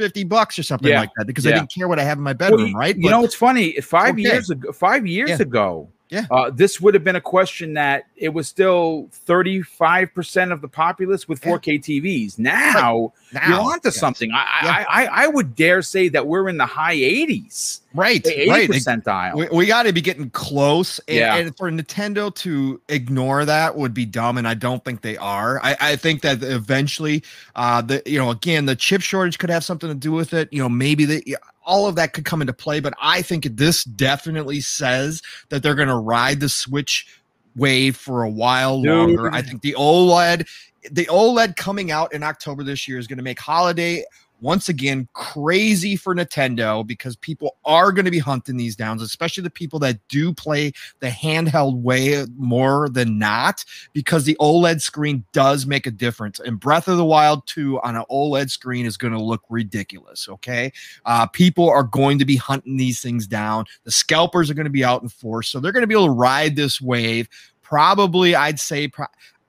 250 0.00 0.24
bucks 0.24 0.58
or 0.58 0.62
something 0.62 0.88
yeah. 0.88 1.00
like 1.00 1.10
that 1.16 1.26
because 1.26 1.44
yeah. 1.44 1.52
I 1.52 1.54
didn't 1.56 1.72
care 1.72 1.88
what 1.88 1.98
I 1.98 2.04
have 2.04 2.18
in 2.18 2.24
my 2.24 2.32
bedroom, 2.32 2.72
well, 2.72 2.80
right? 2.80 2.96
You 2.96 3.02
but, 3.02 3.10
know, 3.10 3.24
it's 3.24 3.34
funny. 3.34 3.72
Five 3.80 4.14
okay. 4.14 4.22
years 4.22 4.50
ago, 4.50 4.72
five 4.72 5.06
years 5.06 5.30
yeah. 5.30 5.42
ago, 5.42 5.88
yeah. 6.10 6.26
Uh, 6.28 6.50
this 6.50 6.80
would 6.80 6.94
have 6.94 7.04
been 7.04 7.16
a 7.16 7.20
question 7.20 7.74
that 7.74 8.06
it 8.16 8.30
was 8.30 8.48
still 8.48 9.08
35% 9.26 10.52
of 10.52 10.60
the 10.60 10.66
populace 10.66 11.28
with 11.28 11.40
4K 11.40 11.80
TVs. 11.80 12.36
Now, 12.36 13.12
now 13.32 13.48
you're 13.48 13.60
onto 13.60 13.88
yes. 13.88 13.96
something. 13.96 14.32
I, 14.32 14.60
yeah. 14.62 14.84
I, 14.88 15.04
I, 15.04 15.24
I 15.24 15.26
would 15.28 15.54
dare 15.54 15.82
say 15.82 16.08
that 16.08 16.26
we're 16.26 16.48
in 16.48 16.56
the 16.56 16.66
high 16.66 16.96
80s. 16.96 17.80
Right. 17.94 18.24
80 18.26 18.50
right. 18.50 18.68
percentile. 18.68 19.36
We, 19.36 19.48
we 19.56 19.66
got 19.66 19.84
to 19.84 19.92
be 19.92 20.00
getting 20.00 20.30
close. 20.30 20.98
And, 21.06 21.16
yeah. 21.16 21.36
and 21.36 21.56
for 21.56 21.70
Nintendo 21.70 22.34
to 22.36 22.80
ignore 22.88 23.44
that 23.44 23.76
would 23.76 23.94
be 23.94 24.04
dumb. 24.04 24.36
And 24.36 24.48
I 24.48 24.54
don't 24.54 24.84
think 24.84 25.02
they 25.02 25.16
are. 25.16 25.60
I, 25.62 25.76
I 25.80 25.96
think 25.96 26.22
that 26.22 26.42
eventually, 26.42 27.22
uh, 27.54 27.82
the, 27.82 28.02
you 28.04 28.18
know, 28.18 28.30
again, 28.30 28.66
the 28.66 28.74
chip 28.74 29.00
shortage 29.00 29.38
could 29.38 29.50
have 29.50 29.62
something 29.62 29.88
to 29.88 29.94
do 29.94 30.10
with 30.10 30.34
it. 30.34 30.52
You 30.52 30.60
know, 30.60 30.68
maybe 30.68 31.04
they, 31.04 31.22
all 31.70 31.86
of 31.86 31.94
that 31.94 32.12
could 32.12 32.24
come 32.24 32.40
into 32.40 32.52
play, 32.52 32.80
but 32.80 32.92
I 33.00 33.22
think 33.22 33.44
this 33.44 33.84
definitely 33.84 34.60
says 34.60 35.22
that 35.50 35.62
they're 35.62 35.76
going 35.76 35.86
to 35.86 35.94
ride 35.94 36.40
the 36.40 36.48
Switch 36.48 37.06
wave 37.54 37.96
for 37.96 38.24
a 38.24 38.28
while 38.28 38.82
Dude. 38.82 38.90
longer. 38.90 39.32
I 39.32 39.40
think 39.40 39.62
the 39.62 39.76
OLED, 39.78 40.48
the 40.90 41.06
OLED 41.06 41.54
coming 41.54 41.92
out 41.92 42.12
in 42.12 42.24
October 42.24 42.64
this 42.64 42.88
year 42.88 42.98
is 42.98 43.06
going 43.06 43.18
to 43.18 43.22
make 43.22 43.38
holiday 43.38 44.04
once 44.40 44.68
again 44.68 45.08
crazy 45.12 45.96
for 45.96 46.14
Nintendo 46.14 46.86
because 46.86 47.16
people 47.16 47.56
are 47.64 47.92
going 47.92 48.04
to 48.04 48.10
be 48.10 48.18
hunting 48.18 48.56
these 48.56 48.76
downs, 48.76 49.02
especially 49.02 49.42
the 49.42 49.50
people 49.50 49.78
that 49.80 49.98
do 50.08 50.32
play 50.32 50.72
the 51.00 51.08
handheld 51.08 51.80
way 51.80 52.24
more 52.36 52.88
than 52.88 53.18
not, 53.18 53.64
because 53.92 54.24
the 54.24 54.36
OLED 54.40 54.80
screen 54.80 55.24
does 55.32 55.66
make 55.66 55.86
a 55.86 55.90
difference. 55.90 56.40
And 56.40 56.58
Breath 56.58 56.88
of 56.88 56.96
the 56.96 57.04
Wild 57.04 57.46
2 57.46 57.80
on 57.80 57.96
an 57.96 58.04
OLED 58.10 58.50
screen 58.50 58.86
is 58.86 58.96
going 58.96 59.12
to 59.12 59.22
look 59.22 59.42
ridiculous. 59.48 60.28
Okay. 60.28 60.72
Uh, 61.04 61.26
people 61.26 61.68
are 61.68 61.84
going 61.84 62.18
to 62.18 62.24
be 62.24 62.36
hunting 62.36 62.76
these 62.76 63.00
things 63.00 63.26
down. 63.26 63.64
The 63.84 63.90
scalpers 63.90 64.50
are 64.50 64.54
going 64.54 64.64
to 64.64 64.70
be 64.70 64.84
out 64.84 65.02
in 65.02 65.08
force. 65.08 65.48
So 65.48 65.60
they're 65.60 65.72
going 65.72 65.82
to 65.82 65.86
be 65.86 65.94
able 65.94 66.06
to 66.06 66.12
ride 66.12 66.56
this 66.56 66.80
wave. 66.80 67.28
Probably, 67.62 68.34
I'd 68.34 68.58
say, 68.58 68.88
pro- 68.88 69.06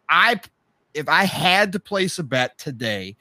I 0.09 0.39
if 0.93 1.07
I 1.07 1.23
had 1.23 1.71
to 1.71 1.79
place 1.79 2.19
a 2.19 2.23
bet 2.23 2.57
today, 2.57 3.15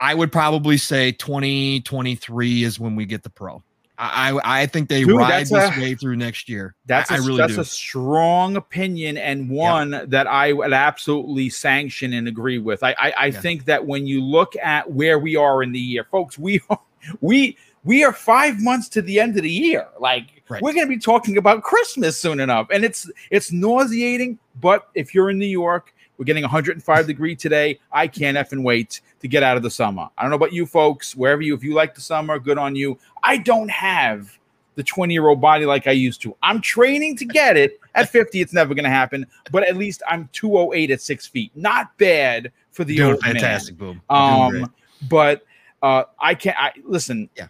I 0.00 0.14
would 0.14 0.32
probably 0.32 0.76
say 0.76 1.12
2023 1.12 2.64
is 2.64 2.80
when 2.80 2.96
we 2.96 3.06
get 3.06 3.22
the 3.22 3.30
pro. 3.30 3.62
I 3.96 4.40
I 4.44 4.66
think 4.66 4.88
they 4.88 5.04
Dude, 5.04 5.16
ride 5.16 5.46
this 5.46 5.52
a, 5.52 5.80
way 5.80 5.94
through 5.94 6.16
next 6.16 6.48
year. 6.48 6.74
That's 6.86 7.12
I, 7.12 7.16
a, 7.16 7.22
I 7.22 7.26
really 7.26 7.38
that's 7.38 7.54
do. 7.54 7.60
a 7.60 7.64
strong 7.64 8.56
opinion 8.56 9.16
and 9.16 9.48
one 9.48 9.92
yep. 9.92 10.10
that 10.10 10.26
I 10.26 10.52
would 10.52 10.72
absolutely 10.72 11.48
sanction 11.48 12.12
and 12.12 12.26
agree 12.26 12.58
with. 12.58 12.82
I 12.82 12.90
I, 12.98 13.14
I 13.16 13.26
yeah. 13.26 13.40
think 13.40 13.66
that 13.66 13.86
when 13.86 14.06
you 14.06 14.20
look 14.20 14.56
at 14.56 14.90
where 14.90 15.18
we 15.18 15.36
are 15.36 15.62
in 15.62 15.70
the 15.70 15.78
year, 15.78 16.04
folks, 16.10 16.36
we 16.36 16.60
are, 16.70 16.80
we 17.20 17.56
we 17.84 18.02
are 18.02 18.12
five 18.12 18.60
months 18.60 18.88
to 18.90 19.02
the 19.02 19.20
end 19.20 19.36
of 19.36 19.44
the 19.44 19.50
year. 19.50 19.86
Like 20.00 20.42
right. 20.48 20.60
we're 20.60 20.72
going 20.72 20.86
to 20.86 20.92
be 20.92 20.98
talking 20.98 21.36
about 21.36 21.62
Christmas 21.62 22.18
soon 22.18 22.40
enough, 22.40 22.66
and 22.70 22.84
it's 22.84 23.08
it's 23.30 23.52
nauseating. 23.52 24.40
But 24.60 24.88
if 24.94 25.14
you're 25.14 25.30
in 25.30 25.38
New 25.38 25.46
York 25.46 25.94
we're 26.16 26.24
getting 26.24 26.42
105 26.42 27.06
degree 27.06 27.34
today. 27.34 27.78
I 27.92 28.06
can't 28.06 28.36
effing 28.36 28.62
wait 28.62 29.00
to 29.20 29.28
get 29.28 29.42
out 29.42 29.56
of 29.56 29.62
the 29.62 29.70
summer. 29.70 30.08
I 30.16 30.22
don't 30.22 30.30
know 30.30 30.36
about 30.36 30.52
you 30.52 30.66
folks, 30.66 31.16
wherever 31.16 31.42
you, 31.42 31.54
if 31.54 31.64
you 31.64 31.74
like 31.74 31.94
the 31.94 32.00
summer, 32.00 32.38
good 32.38 32.58
on 32.58 32.76
you. 32.76 32.98
I 33.22 33.38
don't 33.38 33.70
have 33.70 34.38
the 34.76 34.82
20 34.82 35.12
year 35.12 35.28
old 35.28 35.40
body 35.40 35.66
like 35.66 35.86
I 35.86 35.92
used 35.92 36.22
to. 36.22 36.36
I'm 36.42 36.60
training 36.60 37.16
to 37.18 37.24
get 37.24 37.56
it. 37.56 37.80
At 37.96 38.08
50, 38.08 38.40
it's 38.40 38.52
never 38.52 38.74
going 38.74 38.84
to 38.84 38.90
happen, 38.90 39.24
but 39.52 39.62
at 39.62 39.76
least 39.76 40.02
I'm 40.08 40.28
208 40.32 40.90
at 40.90 41.00
six 41.00 41.26
feet. 41.28 41.52
Not 41.54 41.96
bad 41.96 42.50
for 42.72 42.82
the 42.82 42.96
Doing 42.96 43.12
old 43.12 43.20
fantastic, 43.20 43.78
man. 43.78 44.00
boom. 44.10 44.16
Um, 44.16 44.74
but 45.08 45.44
uh, 45.80 46.04
I 46.18 46.34
can't. 46.34 46.56
I 46.58 46.72
listen. 46.82 47.30
Yeah. 47.36 47.46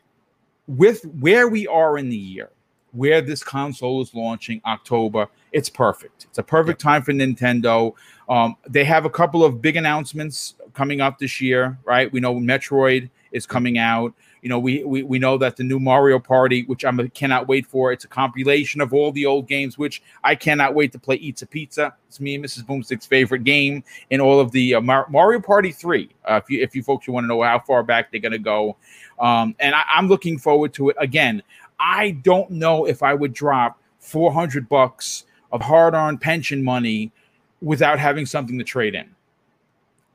With 0.67 1.03
where 1.21 1.49
we 1.49 1.67
are 1.67 1.97
in 1.97 2.11
the 2.11 2.17
year, 2.17 2.51
where 2.95 3.21
this 3.21 3.43
console 3.43 4.01
is 4.01 4.15
launching 4.15 4.61
October, 4.65 5.29
it's 5.53 5.69
perfect. 5.69 6.27
It's 6.29 6.39
a 6.39 6.43
perfect 6.43 6.81
time 6.81 7.03
for 7.03 7.13
Nintendo. 7.13 7.93
Um, 8.29 8.57
they 8.69 8.85
have 8.85 9.05
a 9.05 9.11
couple 9.11 9.45
of 9.45 9.61
big 9.61 9.77
announcements 9.77 10.55
coming 10.75 11.01
up 11.01 11.19
this 11.19 11.41
year, 11.41 11.79
right? 11.85 12.11
We 12.13 12.21
know 12.21 12.35
Metroid 12.35 13.11
is 13.33 13.47
coming 13.47 13.79
out. 13.79 14.15
You 14.43 14.51
know, 14.51 14.59
we, 14.59 14.85
we 14.85 15.03
we 15.03 15.19
know 15.19 15.39
that 15.39 15.57
the 15.57 15.65
new 15.65 15.81
Mario 15.81 16.19
Party, 16.19 16.65
which 16.65 16.85
I 16.85 16.93
cannot 17.15 17.49
wait 17.49 17.67
for, 17.67 17.93
it's 17.93 18.05
a 18.05 18.09
compilation 18.09 18.83
of 18.83 18.93
all 18.93 19.11
the 19.11 19.25
old 19.25 19.49
games, 19.49 19.79
which 19.79 20.03
I 20.23 20.35
cannot 20.35 20.75
wait 20.75 20.93
to 20.93 20.99
play. 20.99 21.17
Eats 21.17 21.41
a 21.41 21.47
Pizza. 21.47 21.95
It's 22.09 22.21
me 22.21 22.35
and 22.35 22.45
Mrs. 22.45 22.65
Boomstick's 22.65 23.07
favorite 23.07 23.45
game 23.45 23.83
in 24.11 24.21
all 24.21 24.39
of 24.39 24.51
the 24.53 24.75
uh, 24.75 24.81
Mar- 24.83 25.07
Mario 25.09 25.41
Party 25.41 25.73
Three. 25.73 26.11
Uh, 26.29 26.41
if 26.43 26.51
you 26.51 26.63
if 26.63 26.77
you 26.77 26.83
folks 26.83 27.07
you 27.07 27.15
want 27.15 27.25
to 27.25 27.29
know 27.29 27.43
how 27.43 27.59
far 27.59 27.83
back 27.83 28.11
they're 28.11 28.21
gonna 28.21 28.39
go, 28.39 28.77
um, 29.19 29.57
and 29.61 29.75
I, 29.75 29.83
I'm 29.89 30.09
looking 30.09 30.37
forward 30.37 30.75
to 30.75 30.91
it. 30.91 30.97
Again, 31.01 31.43
I 31.79 32.13
don't 32.13 32.51
know 32.51 32.87
if 32.87 33.03
I 33.03 33.15
would 33.15 33.33
drop 33.33 33.81
400 33.99 34.69
bucks 34.69 35.25
of 35.53 35.63
hard-earned 35.63 36.21
pension 36.21 36.63
money 36.63 37.13
without 37.61 37.99
having 37.99 38.27
something 38.27 38.59
to 38.59 38.65
trade 38.65 38.95
in. 38.95 39.11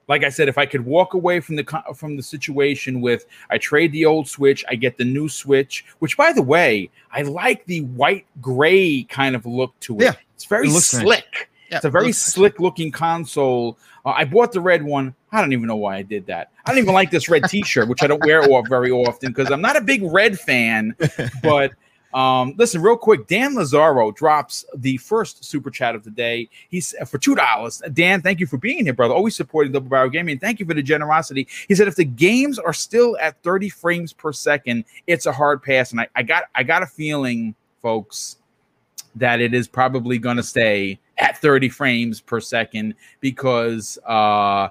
Like 0.08 0.24
I 0.24 0.30
said, 0.30 0.50
if 0.50 0.58
I 0.58 0.66
could 0.66 0.86
walk 0.86 1.14
away 1.14 1.40
from 1.40 1.56
the 1.56 1.84
from 1.94 2.18
the 2.18 2.24
situation 2.24 3.00
with 3.00 3.28
I 3.52 3.60
trade 3.60 3.92
the 3.92 4.06
old 4.06 4.28
Switch, 4.28 4.66
I 4.68 4.74
get 4.74 4.98
the 4.98 5.06
new 5.06 5.30
Switch, 5.30 5.86
which 6.00 6.18
by 6.18 6.34
the 6.34 6.42
way, 6.42 6.90
I 7.12 7.22
like 7.22 7.64
the 7.66 7.82
white 7.82 8.26
gray 8.42 9.04
kind 9.04 9.36
of 9.36 9.46
look 9.46 9.80
to 9.82 10.00
it. 10.00 10.04
Yeah, 10.04 10.16
it's 10.34 10.46
very 10.46 10.68
it 10.68 10.82
slick. 10.82 11.26
Nice. 11.32 11.46
Yeah, 11.70 11.78
it's 11.78 11.86
a 11.86 11.90
very 11.90 12.12
slick 12.12 12.60
looking 12.60 12.92
console. 12.92 13.78
Uh, 14.06 14.10
I 14.10 14.26
bought 14.26 14.52
the 14.52 14.62
red 14.62 14.84
one. 14.84 15.14
I 15.32 15.42
don't 15.42 15.54
even 15.54 15.68
know 15.68 15.76
why 15.76 15.98
I 15.98 16.02
did 16.02 16.26
that. 16.28 16.52
I 16.66 16.72
don't 16.72 16.80
even 16.80 16.94
like 16.94 17.12
this 17.12 17.30
red 17.30 17.44
T-shirt, 17.44 17.88
which 17.88 18.02
I 18.02 18.08
don't 18.08 18.24
wear 18.26 18.42
off 18.44 18.68
very 18.68 18.92
often 18.92 19.32
because 19.32 19.52
I'm 19.52 19.62
not 19.62 19.76
a 19.76 19.82
big 19.82 20.02
red 20.04 20.40
fan. 20.40 20.96
But 21.44 21.74
um, 22.14 22.56
listen, 22.58 22.82
real 22.82 22.98
quick, 22.98 23.28
Dan 23.28 23.56
Lazaro 23.56 24.12
drops 24.12 24.66
the 24.76 24.98
first 24.98 25.44
super 25.44 25.70
chat 25.70 25.94
of 25.94 26.04
the 26.04 26.10
day. 26.10 26.50
He's 26.70 26.96
uh, 27.00 27.06
for 27.06 27.18
two 27.20 27.36
dollars. 27.36 27.82
Dan, 27.94 28.22
thank 28.22 28.40
you 28.40 28.48
for 28.48 28.58
being 28.58 28.86
here, 28.86 28.94
brother. 28.94 29.14
Always 29.14 29.36
supporting 29.36 29.72
Double 29.72 29.90
Barrel 29.90 30.10
Gaming. 30.10 30.40
Thank 30.40 30.60
you 30.60 30.66
for 30.66 30.74
the 30.74 30.82
generosity. 30.82 31.48
He 31.68 31.76
said 31.76 31.88
if 31.88 31.96
the 31.96 32.06
games 32.06 32.58
are 32.58 32.74
still 32.74 33.18
at 33.22 33.42
30 33.44 33.70
frames 33.70 34.12
per 34.12 34.34
second, 34.34 34.86
it's 35.06 35.28
a 35.28 35.32
hard 35.32 35.62
pass. 35.62 35.92
And 35.92 36.02
I, 36.02 36.08
I 36.16 36.24
got 36.24 36.46
I 36.56 36.64
got 36.64 36.82
a 36.82 36.88
feeling, 36.88 37.54
folks, 37.82 38.38
that 39.16 39.40
it 39.40 39.54
is 39.54 39.68
probably 39.68 40.18
gonna 40.18 40.44
stay 40.44 41.00
at 41.20 41.38
30 41.38 41.70
frames 41.70 42.22
per 42.22 42.40
second 42.40 42.96
because 43.22 43.98
uh 44.06 44.70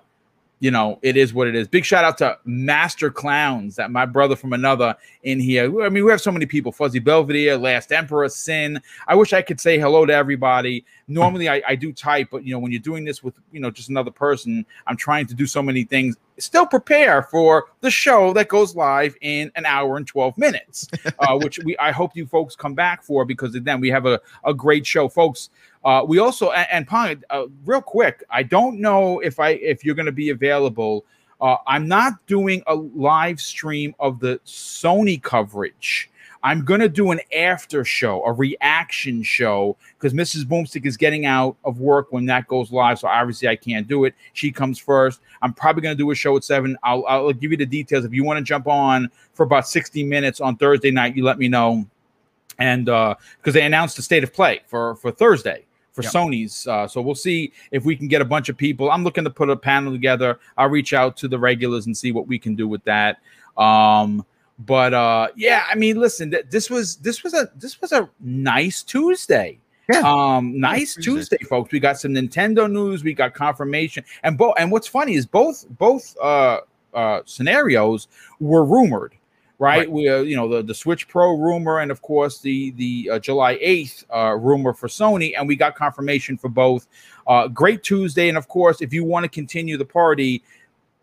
you 0.61 0.71
know, 0.71 0.99
it 1.03 1.17
is 1.17 1.33
what 1.33 1.47
it 1.47 1.55
is. 1.55 1.69
Big 1.69 1.85
shout 1.85 2.05
out 2.05 2.19
to 2.19 2.37
Master 2.45 3.11
Clowns, 3.11 3.77
that 3.77 3.91
my 3.91 4.05
brother 4.05 4.35
from 4.35 4.53
another 4.53 4.97
in 5.23 5.39
here. 5.39 5.83
I 5.83 5.89
mean, 5.89 6.05
we 6.05 6.11
have 6.11 6.21
so 6.21 6.33
many 6.33 6.47
people 6.47 6.73
Fuzzy 6.73 6.99
Belvedere, 6.99 7.57
Last 7.57 7.93
Emperor, 7.93 8.29
Sin. 8.29 8.81
I 9.07 9.15
wish 9.15 9.33
I 9.33 9.43
could 9.43 9.61
say 9.61 9.79
hello 9.79 10.05
to 10.05 10.13
everybody. 10.13 10.85
Normally, 11.07 11.49
I, 11.49 11.63
I 11.67 11.75
do 11.77 11.93
type, 11.93 12.29
but 12.31 12.45
you 12.45 12.53
know, 12.53 12.59
when 12.59 12.73
you're 12.73 12.81
doing 12.81 13.05
this 13.05 13.23
with 13.23 13.35
you 13.53 13.61
know 13.61 13.71
just 13.71 13.89
another 13.89 14.11
person, 14.11 14.67
I'm 14.87 14.97
trying 14.97 15.27
to 15.27 15.35
do 15.35 15.47
so 15.47 15.63
many 15.63 15.85
things. 15.85 16.17
Still 16.39 16.67
prepare 16.67 17.23
for 17.23 17.67
the 17.81 17.91
show 17.91 18.33
that 18.33 18.49
goes 18.49 18.75
live 18.75 19.17
in 19.21 19.51
an 19.57 19.65
hour 19.67 19.97
and 19.97 20.07
12 20.07 20.39
minutes, 20.39 20.89
uh, 21.21 21.39
which 21.39 21.61
we 21.61 21.77
I 21.79 21.93
hope 21.93 22.17
you 22.17 22.27
folks 22.27 22.57
come 22.57 22.75
back 22.75 23.03
for 23.03 23.25
because 23.25 23.53
then 23.53 23.81
we 23.81 23.91
have 23.91 24.07
a, 24.07 24.21
a 24.45 24.53
great 24.53 24.87
show, 24.87 25.09
folks. 25.09 25.51
Uh, 25.89 26.05
we 26.05 26.19
also 26.19 26.51
and, 26.51 26.69
and 26.71 26.87
Pong, 26.87 27.25
uh, 27.31 27.47
real 27.65 27.81
quick, 27.81 28.23
I 28.29 28.43
don't 28.43 28.79
know 28.79 29.21
if 29.21 29.41
I 29.41 29.53
if 29.53 29.87
you're 29.87 29.95
going 29.95 30.05
to 30.05 30.13
be 30.13 30.29
available. 30.29 31.07
Uh, 31.41 31.57
I'm 31.67 31.89
not 31.89 32.13
doing 32.27 32.63
a 32.67 32.75
live 32.75 33.41
stream 33.41 33.95
of 33.99 34.21
the 34.21 34.39
Sony 34.45 35.23
coverage. 35.23 36.11
I'm 36.43 36.63
going 36.63 36.81
to 36.81 36.91
do 36.91 37.11
an 37.11 37.21
after 37.35 37.87
show, 37.87 38.23
a 38.27 38.33
reaction 38.33 39.23
show, 39.23 39.79
because 39.99 40.13
Mrs. 40.13 40.45
Boomstick 40.45 40.85
is 40.85 40.99
getting 40.99 41.25
out 41.25 41.57
of 41.65 41.81
work 41.81 42.09
when 42.13 42.27
that 42.27 42.49
goes 42.49 42.71
live. 42.71 42.99
So 42.99 43.09
obviously 43.09 43.49
I 43.49 43.57
can't 43.57 43.89
do 43.89 44.05
it. 44.05 44.15
She 44.35 44.53
comes 44.53 44.79
first. 44.79 45.21
I'm 45.41 45.55
probably 45.55 45.81
going 45.81 45.97
to 45.97 46.03
do 46.03 46.11
a 46.11 46.15
show 46.15 46.37
at 46.37 46.45
seven. 46.45 46.77
I'll, 46.83 47.07
I'll 47.07 47.33
give 47.33 47.51
you 47.51 47.57
the 47.57 47.65
details. 47.65 48.05
If 48.05 48.13
you 48.13 48.25
want 48.25 48.37
to 48.37 48.45
jump 48.45 48.67
on 48.67 49.11
for 49.33 49.45
about 49.45 49.67
60 49.67 50.05
minutes 50.05 50.43
on 50.43 50.59
Thursday 50.59 50.91
night, 50.91 51.17
you 51.17 51.25
let 51.25 51.39
me 51.39 51.49
know. 51.49 51.87
And 52.59 52.85
because 52.85 53.17
uh, 53.17 53.51
they 53.53 53.63
announced 53.63 53.97
the 53.97 54.03
state 54.03 54.23
of 54.23 54.35
play 54.35 54.61
for, 54.69 54.97
for 54.97 55.11
Thursday 55.11 55.65
for 55.99 56.05
yep. 56.05 56.13
Sony's. 56.13 56.65
Uh, 56.69 56.87
so 56.87 57.01
we'll 57.01 57.17
see 57.17 57.53
if 57.73 57.85
we 57.85 57.97
can 57.97 58.07
get 58.07 58.23
a 58.23 58.25
bunch 58.25 58.49
of 58.49 58.57
people. 58.57 58.89
I'm 58.89 59.03
looking 59.03 59.25
to 59.25 59.31
put 59.31 59.51
a 59.51 59.57
panel 59.57 59.93
together. 59.93 60.39
I'll 60.57 60.69
reach 60.69 60.93
out 60.93 61.17
to 61.19 61.29
the 61.29 61.39
regulars 61.39 61.87
and 61.87 61.97
see 61.97 62.13
what 62.13 62.29
we 62.29 62.39
can 62.39 62.55
do 62.55 62.69
with 62.69 62.85
that. 62.85 63.19
Um, 63.57 64.25
but 64.61 64.95
uh, 64.95 65.29
yeah, 65.35 65.65
I 65.69 65.75
mean, 65.75 65.99
listen, 65.99 66.31
th- 66.31 66.47
this 66.51 66.71
was 66.71 66.97
this 66.97 67.25
was 67.25 67.35
a 67.35 67.51
this 67.57 67.81
was 67.81 67.91
a 67.91 68.09
nice 68.21 68.85
Tuesday. 68.85 69.59
Yeah. 69.93 70.03
Um, 70.05 70.61
nice 70.61 70.95
Tuesday. 70.95 71.39
Tuesday, 71.39 71.39
folks. 71.49 71.73
We 71.73 71.81
got 71.81 71.99
some 71.99 72.13
Nintendo 72.13 72.71
news. 72.71 73.03
We 73.03 73.13
got 73.13 73.35
confirmation, 73.35 74.05
and 74.23 74.39
both. 74.39 74.55
And 74.57 74.71
what's 74.71 74.87
funny 74.87 75.15
is 75.15 75.27
both 75.27 75.67
both 75.79 76.17
uh, 76.23 76.61
uh, 76.95 77.23
scenarios 77.25 78.07
were 78.39 78.65
rumored 78.65 79.15
right? 79.59 79.79
right. 79.79 79.91
We, 79.91 80.09
uh, 80.09 80.21
you 80.21 80.37
know, 80.37 80.49
the, 80.49 80.63
the 80.63 80.75
Switch 80.75 81.09
Pro 81.09 81.37
rumor, 81.37 81.81
and 81.81 81.91
of 81.91 82.03
course 82.03 82.39
the 82.39 82.71
the 82.73 83.11
uh, 83.15 83.19
July 83.19 83.59
eighth 83.61 84.05
uh, 84.15 84.35
rumor 84.35 84.73
for 84.73 84.89
Sony, 84.89 85.35
and 85.37 85.47
we 85.47 85.57
got 85.57 85.75
confirmation 85.75 86.37
for 86.37 86.49
both. 86.49 86.89
Uh, 87.27 87.49
great 87.49 87.83
Tuesday, 87.83 88.29
and 88.29 88.39
of 88.39 88.49
course, 88.49 88.81
if 88.81 88.93
you 88.93 89.05
want 89.05 89.25
to 89.25 89.29
continue 89.29 89.77
the 89.77 89.85
party, 89.85 90.43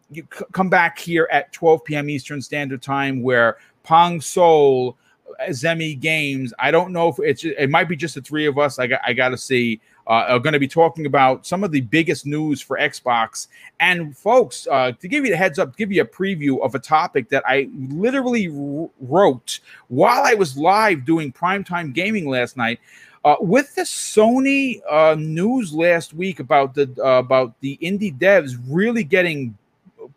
you 0.10 0.28
c- 0.34 0.46
come 0.52 0.70
back 0.70 0.98
here 0.98 1.28
at 1.32 1.52
12 1.52 1.84
p.m. 1.84 2.10
Eastern 2.10 2.42
Standard 2.42 2.82
Time, 2.82 3.22
where 3.22 3.58
Pong 3.84 4.22
Soul. 4.22 4.98
Uh, 5.40 5.50
Zemi 5.50 6.00
Games. 6.00 6.54
I 6.60 6.70
don't 6.70 6.94
know 6.94 7.10
if 7.10 7.16
it's 7.18 7.44
it 7.44 7.68
might 7.70 7.90
be 7.90 7.96
just 7.96 8.14
the 8.14 8.22
three 8.22 8.46
of 8.46 8.60
us. 8.60 8.78
I 8.78 8.86
got 8.86 9.02
I 9.04 9.12
got 9.12 9.30
to 9.30 9.38
see 9.38 9.82
uh, 10.08 10.26
are 10.30 10.40
going 10.40 10.54
to 10.54 10.60
be 10.60 10.68
talking 10.68 11.06
about 11.06 11.46
some 11.46 11.64
of 11.64 11.72
the 11.72 11.82
biggest 11.82 12.26
news 12.26 12.62
for 12.62 12.78
Xbox. 12.78 13.48
And 13.80 14.16
folks, 14.16 14.68
uh, 14.70 14.92
to 14.94 15.08
give 15.08 15.26
you 15.26 15.32
the 15.32 15.38
heads 15.38 15.60
up, 15.60 15.76
give 15.76 15.92
you 15.92 16.02
a 16.02 16.06
preview 16.06 16.62
of 16.62 16.76
a 16.76 16.80
topic 16.80 17.30
that 17.30 17.44
I 17.48 17.70
literally 17.76 18.48
r- 18.48 18.90
wrote 19.02 19.60
while 19.88 20.24
I 20.24 20.34
was 20.34 20.58
live 20.58 21.06
doing 21.06 21.32
primetime 21.32 21.94
gaming 21.94 22.30
last 22.30 22.58
night. 22.58 22.80
Uh, 23.24 23.38
with 23.40 23.74
the 23.74 23.82
Sony 23.82 24.82
uh, 24.88 25.16
news 25.18 25.74
last 25.74 26.14
week 26.14 26.40
about 26.40 26.76
the 26.76 26.84
uh, 27.04 27.18
about 27.18 27.60
the 27.60 27.76
indie 27.82 28.16
devs 28.16 28.56
really 28.70 29.04
getting 29.04 29.58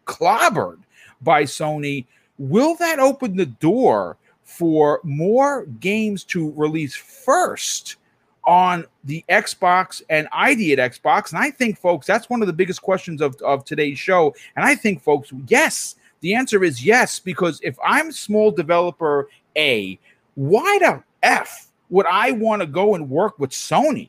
clobbered 0.05 0.79
by 1.23 1.45
Sony, 1.45 2.05
will 2.37 2.75
that 2.75 2.99
open 2.99 3.35
the 3.35 3.47
door 3.47 4.19
for 4.45 5.01
more 5.05 5.67
games 5.81 6.25
to 6.25 6.53
release 6.53 6.95
first 6.95 7.97
on 8.49 8.87
the 9.05 9.23
Xbox 9.29 10.01
and 10.09 10.27
ID 10.33 10.73
at 10.73 10.93
Xbox. 10.93 11.31
And 11.31 11.39
I 11.39 11.51
think, 11.51 11.79
folks, 11.79 12.07
that's 12.07 12.31
one 12.31 12.41
of 12.41 12.47
the 12.47 12.53
biggest 12.55 12.81
questions 12.81 13.21
of, 13.21 13.37
of 13.43 13.63
today's 13.67 13.99
show. 13.99 14.35
And 14.57 14.65
I 14.65 14.75
think, 14.75 15.03
folks, 15.03 15.31
yes, 15.47 15.97
the 16.21 16.35
answer 16.35 16.65
is 16.65 16.83
yes, 16.83 17.19
because 17.21 17.61
if 17.63 17.77
I'm 17.85 18.11
small 18.11 18.51
developer 18.51 19.29
A, 19.57 19.99
why 20.35 20.79
the 20.81 21.05
F 21.23 21.69
would 21.91 22.07
I 22.07 22.33
want 22.33 22.63
to 22.63 22.67
go 22.67 22.95
and 22.95 23.11
work 23.11 23.39
with 23.39 23.51
Sony? 23.51 24.09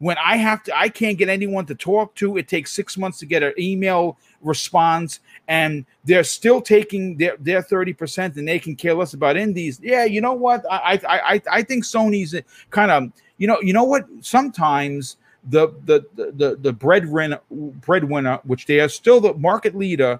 When 0.00 0.16
I 0.16 0.36
have 0.36 0.62
to, 0.64 0.76
I 0.76 0.88
can't 0.88 1.18
get 1.18 1.28
anyone 1.28 1.66
to 1.66 1.74
talk 1.74 2.14
to. 2.16 2.38
It 2.38 2.48
takes 2.48 2.72
six 2.72 2.96
months 2.96 3.18
to 3.18 3.26
get 3.26 3.42
an 3.42 3.52
email 3.58 4.18
response, 4.40 5.20
and 5.46 5.84
they're 6.04 6.24
still 6.24 6.62
taking 6.62 7.18
their 7.18 7.36
their 7.38 7.62
thirty 7.62 7.92
percent, 7.92 8.36
and 8.36 8.48
they 8.48 8.58
can 8.58 8.74
care 8.74 8.94
less 8.94 9.12
about 9.12 9.36
indies. 9.36 9.78
Yeah, 9.82 10.06
you 10.06 10.22
know 10.22 10.32
what? 10.32 10.64
I 10.70 10.98
I 11.06 11.34
I, 11.34 11.42
I 11.52 11.62
think 11.62 11.84
Sony's 11.84 12.34
kind 12.70 12.90
of 12.90 13.12
you 13.36 13.46
know 13.46 13.60
you 13.60 13.74
know 13.74 13.84
what? 13.84 14.06
Sometimes 14.22 15.18
the 15.50 15.68
the 15.84 16.06
the 16.16 16.56
the 16.58 16.72
breadwinner 16.72 17.40
breadwinner, 17.50 18.40
which 18.44 18.64
they 18.64 18.80
are 18.80 18.88
still 18.88 19.20
the 19.20 19.34
market 19.34 19.76
leader, 19.76 20.18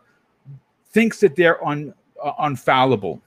thinks 0.91 1.20
that 1.20 1.37
they're 1.37 1.66
un, 1.66 1.95
uh, 2.22 2.33
unfallible, 2.35 3.18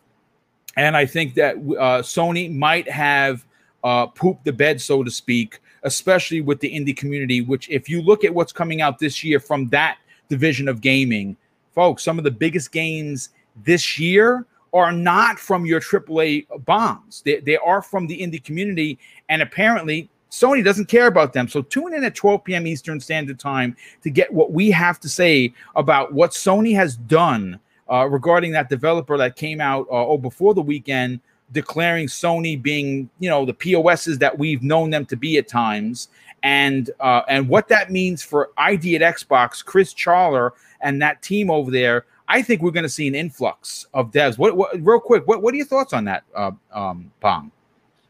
and 0.77 0.95
I 0.95 1.07
think 1.07 1.33
that 1.33 1.55
uh, 1.55 2.03
Sony 2.03 2.55
might 2.55 2.87
have 2.87 3.43
uh, 3.83 4.05
pooped 4.05 4.45
the 4.45 4.53
bed, 4.53 4.79
so 4.79 5.01
to 5.03 5.09
speak 5.09 5.59
especially 5.83 6.41
with 6.41 6.59
the 6.59 6.73
indie 6.73 6.95
community, 6.95 7.41
which, 7.41 7.69
if 7.69 7.89
you 7.89 8.01
look 8.01 8.23
at 8.23 8.33
what's 8.33 8.51
coming 8.51 8.81
out 8.81 8.99
this 8.99 9.23
year 9.23 9.39
from 9.39 9.69
that 9.69 9.97
division 10.29 10.67
of 10.67 10.81
gaming, 10.81 11.35
folks, 11.73 12.03
some 12.03 12.17
of 12.17 12.23
the 12.23 12.31
biggest 12.31 12.71
gains 12.71 13.29
this 13.63 13.99
year 13.99 14.45
are 14.73 14.91
not 14.91 15.37
from 15.37 15.65
your 15.65 15.79
AAA 15.79 16.47
bombs. 16.65 17.21
They, 17.23 17.39
they 17.39 17.57
are 17.57 17.81
from 17.81 18.07
the 18.07 18.19
indie 18.19 18.43
community. 18.43 18.97
And 19.29 19.41
apparently, 19.41 20.09
Sony 20.31 20.63
doesn't 20.63 20.87
care 20.87 21.05
about 21.05 21.31
them. 21.31 21.47
So 21.47 21.61
tune 21.61 21.93
in 21.93 22.03
at 22.03 22.15
12 22.15 22.43
p.m. 22.43 22.65
Eastern 22.65 22.99
Standard 22.99 23.39
Time 23.39 23.77
to 24.01 24.09
get 24.09 24.33
what 24.33 24.51
we 24.51 24.71
have 24.71 24.99
to 25.01 25.09
say 25.09 25.53
about 25.75 26.11
what 26.11 26.31
Sony 26.31 26.73
has 26.75 26.95
done 26.95 27.59
uh, 27.91 28.07
regarding 28.09 28.51
that 28.53 28.69
developer 28.69 29.15
that 29.17 29.35
came 29.35 29.61
out 29.61 29.85
uh, 29.91 30.07
oh 30.07 30.17
before 30.17 30.55
the 30.55 30.61
weekend 30.61 31.19
declaring 31.53 32.07
Sony 32.07 32.61
being, 32.61 33.09
you 33.19 33.29
know, 33.29 33.45
the 33.45 33.53
POSs 33.53 34.17
that 34.17 34.37
we've 34.37 34.61
known 34.61 34.89
them 34.89 35.05
to 35.05 35.15
be 35.15 35.37
at 35.37 35.47
times, 35.47 36.09
and 36.43 36.89
uh, 36.99 37.21
and 37.29 37.47
what 37.47 37.69
that 37.69 37.91
means 37.91 38.21
for 38.21 38.51
ID 38.57 38.97
at 38.97 39.15
Xbox, 39.15 39.63
Chris 39.63 39.93
Charla 39.93 40.51
and 40.81 41.01
that 41.01 41.21
team 41.21 41.49
over 41.49 41.71
there. 41.71 42.05
I 42.27 42.41
think 42.41 42.61
we're 42.61 42.71
going 42.71 42.83
to 42.83 42.89
see 42.89 43.07
an 43.07 43.15
influx 43.15 43.85
of 43.93 44.11
devs. 44.11 44.37
What, 44.37 44.55
what 44.55 44.73
real 44.81 44.99
quick? 44.99 45.27
What, 45.27 45.41
what 45.41 45.53
are 45.53 45.57
your 45.57 45.65
thoughts 45.65 45.93
on 45.93 46.05
that, 46.05 46.23
uh, 46.35 46.51
um, 46.73 47.11
Pong? 47.21 47.51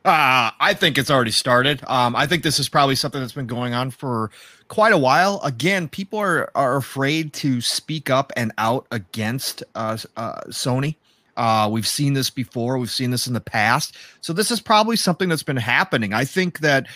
Uh, 0.05 0.51
I 0.59 0.73
think 0.73 0.97
it's 0.97 1.09
already 1.09 1.31
started. 1.31 1.81
Um, 1.87 2.13
I 2.15 2.27
think 2.27 2.43
this 2.43 2.59
is 2.59 2.67
probably 2.67 2.95
something 2.95 3.21
that's 3.21 3.33
been 3.33 3.47
going 3.47 3.73
on 3.73 3.89
for 3.89 4.31
quite 4.67 4.91
a 4.91 4.97
while. 4.97 5.39
Again, 5.43 5.87
people 5.87 6.19
are 6.19 6.51
are 6.55 6.75
afraid 6.75 7.31
to 7.33 7.61
speak 7.61 8.09
up 8.09 8.33
and 8.35 8.51
out 8.57 8.85
against 8.91 9.63
uh, 9.75 9.97
uh, 10.17 10.41
Sony. 10.49 10.95
Uh, 11.35 11.69
we've 11.71 11.87
seen 11.87 12.13
this 12.13 12.29
before. 12.29 12.77
We've 12.77 12.91
seen 12.91 13.11
this 13.11 13.27
in 13.27 13.33
the 13.33 13.41
past. 13.41 13.95
So 14.21 14.33
this 14.33 14.51
is 14.51 14.61
probably 14.61 14.95
something 14.95 15.29
that's 15.29 15.43
been 15.43 15.57
happening. 15.57 16.13
I 16.13 16.25
think 16.25 16.59
that 16.59 16.87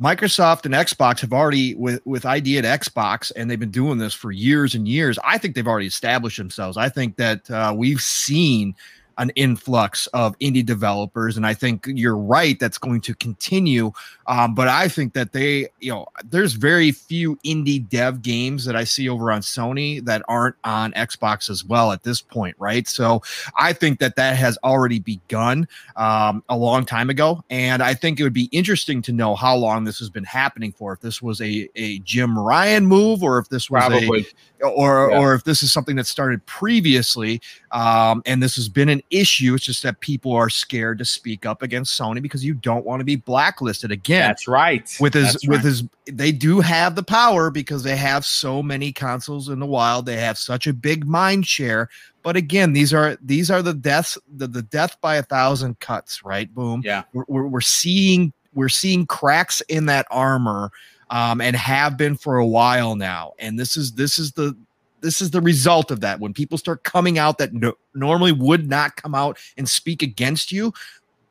Microsoft 0.00 0.64
and 0.64 0.74
Xbox 0.74 1.20
have 1.20 1.32
already 1.32 1.74
with 1.74 2.04
with 2.06 2.24
ID 2.24 2.58
at 2.58 2.64
Xbox, 2.64 3.30
and 3.36 3.50
they've 3.50 3.60
been 3.60 3.70
doing 3.70 3.98
this 3.98 4.14
for 4.14 4.32
years 4.32 4.74
and 4.74 4.88
years. 4.88 5.18
I 5.24 5.36
think 5.36 5.54
they've 5.54 5.66
already 5.66 5.86
established 5.86 6.38
themselves. 6.38 6.76
I 6.76 6.88
think 6.88 7.16
that 7.16 7.50
uh, 7.50 7.74
we've 7.76 8.00
seen 8.00 8.74
an 9.20 9.30
influx 9.36 10.06
of 10.08 10.36
indie 10.38 10.64
developers, 10.64 11.36
and 11.36 11.46
I 11.46 11.52
think 11.52 11.84
you're 11.86 12.16
right. 12.16 12.58
That's 12.58 12.78
going 12.78 13.02
to 13.02 13.14
continue. 13.14 13.92
Um, 14.26 14.54
but 14.54 14.66
I 14.66 14.88
think 14.88 15.12
that 15.12 15.32
they, 15.32 15.68
you 15.78 15.92
know, 15.92 16.06
there's 16.24 16.54
very 16.54 16.90
few 16.90 17.36
indie 17.44 17.86
dev 17.86 18.22
games 18.22 18.64
that 18.64 18.76
I 18.76 18.84
see 18.84 19.10
over 19.10 19.30
on 19.30 19.42
Sony 19.42 20.02
that 20.06 20.22
aren't 20.26 20.56
on 20.64 20.92
Xbox 20.92 21.50
as 21.50 21.62
well 21.62 21.92
at 21.92 22.02
this 22.02 22.22
point, 22.22 22.56
right? 22.58 22.88
So 22.88 23.22
I 23.58 23.74
think 23.74 23.98
that 23.98 24.16
that 24.16 24.36
has 24.36 24.56
already 24.64 25.00
begun 25.00 25.68
um, 25.96 26.42
a 26.48 26.56
long 26.56 26.86
time 26.86 27.10
ago, 27.10 27.44
and 27.50 27.82
I 27.82 27.92
think 27.92 28.18
it 28.18 28.22
would 28.22 28.32
be 28.32 28.48
interesting 28.52 29.02
to 29.02 29.12
know 29.12 29.34
how 29.34 29.54
long 29.54 29.84
this 29.84 29.98
has 29.98 30.08
been 30.08 30.24
happening 30.24 30.72
for. 30.72 30.94
If 30.94 31.00
this 31.00 31.20
was 31.20 31.42
a 31.42 31.68
a 31.76 31.98
Jim 32.00 32.38
Ryan 32.38 32.86
move, 32.86 33.22
or 33.22 33.38
if 33.38 33.50
this 33.50 33.68
was 33.68 33.86
Probably. 33.86 34.20
a, 34.20 34.24
or 34.62 35.10
yeah. 35.10 35.18
or 35.18 35.34
if 35.34 35.44
this 35.44 35.62
is 35.62 35.72
something 35.72 35.96
that 35.96 36.06
started 36.06 36.44
previously, 36.46 37.40
um, 37.70 38.22
and 38.26 38.42
this 38.42 38.56
has 38.56 38.68
been 38.68 38.88
an 38.88 39.02
issue. 39.10 39.54
It's 39.54 39.64
just 39.64 39.82
that 39.82 40.00
people 40.00 40.32
are 40.32 40.48
scared 40.48 40.98
to 40.98 41.04
speak 41.04 41.46
up 41.46 41.62
against 41.62 41.98
Sony 41.98 42.20
because 42.22 42.44
you 42.44 42.54
don't 42.54 42.84
want 42.84 43.00
to 43.00 43.04
be 43.04 43.16
blacklisted 43.16 43.90
again. 43.90 44.28
That's 44.28 44.48
right. 44.48 44.96
With 45.00 45.14
his 45.14 45.32
That's 45.32 45.48
with 45.48 45.56
right. 45.58 45.64
his 45.64 45.84
they 46.06 46.32
do 46.32 46.60
have 46.60 46.94
the 46.94 47.02
power 47.02 47.50
because 47.50 47.82
they 47.82 47.96
have 47.96 48.24
so 48.24 48.62
many 48.62 48.92
consoles 48.92 49.48
in 49.48 49.58
the 49.58 49.66
wild. 49.66 50.06
They 50.06 50.16
have 50.16 50.38
such 50.38 50.66
a 50.66 50.72
big 50.72 51.06
mind 51.06 51.46
share. 51.46 51.88
But 52.22 52.36
again, 52.36 52.72
these 52.72 52.92
are 52.92 53.16
these 53.22 53.50
are 53.50 53.62
the 53.62 53.74
deaths 53.74 54.18
the, 54.36 54.46
the 54.46 54.62
death 54.62 55.00
by 55.00 55.16
a 55.16 55.22
thousand 55.22 55.80
cuts, 55.80 56.24
right? 56.24 56.52
Boom. 56.52 56.82
Yeah. 56.84 57.04
We're, 57.12 57.24
we're, 57.28 57.46
we're 57.46 57.60
seeing 57.60 58.32
we're 58.54 58.68
seeing 58.68 59.06
cracks 59.06 59.60
in 59.62 59.86
that 59.86 60.06
armor 60.10 60.70
um, 61.10 61.40
and 61.40 61.54
have 61.56 61.96
been 61.96 62.16
for 62.16 62.38
a 62.38 62.46
while 62.46 62.96
now. 62.96 63.32
And 63.38 63.58
this 63.58 63.76
is 63.76 63.92
this 63.92 64.18
is 64.18 64.32
the 64.32 64.56
this 65.00 65.20
is 65.20 65.30
the 65.30 65.40
result 65.40 65.90
of 65.90 66.00
that. 66.00 66.20
When 66.20 66.32
people 66.32 66.58
start 66.58 66.84
coming 66.84 67.18
out 67.18 67.38
that 67.38 67.52
no, 67.52 67.74
normally 67.94 68.32
would 68.32 68.68
not 68.68 68.96
come 68.96 69.14
out 69.14 69.38
and 69.56 69.68
speak 69.68 70.02
against 70.02 70.52
you, 70.52 70.72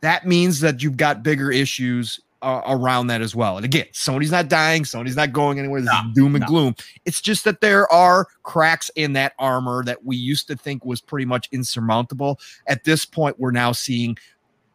that 0.01 0.25
means 0.25 0.59
that 0.61 0.83
you've 0.83 0.97
got 0.97 1.23
bigger 1.23 1.51
issues 1.51 2.19
uh, 2.41 2.61
around 2.67 3.07
that 3.07 3.21
as 3.21 3.35
well. 3.35 3.57
And 3.57 3.65
again, 3.65 3.85
Sony's 3.93 4.31
not 4.31 4.47
dying, 4.47 4.83
Sony's 4.83 5.15
not 5.15 5.33
going 5.33 5.59
anywhere. 5.59 5.81
This 5.81 5.91
no, 5.91 6.09
is 6.09 6.15
doom 6.15 6.35
and 6.35 6.41
no. 6.43 6.47
gloom. 6.47 6.75
It's 7.05 7.21
just 7.21 7.43
that 7.43 7.61
there 7.61 7.91
are 7.91 8.27
cracks 8.43 8.89
in 8.95 9.13
that 9.13 9.33
armor 9.39 9.83
that 9.83 10.03
we 10.03 10.15
used 10.15 10.47
to 10.47 10.55
think 10.55 10.85
was 10.85 11.01
pretty 11.01 11.25
much 11.25 11.49
insurmountable. 11.51 12.39
At 12.67 12.83
this 12.83 13.05
point, 13.05 13.39
we're 13.39 13.51
now 13.51 13.71
seeing 13.71 14.17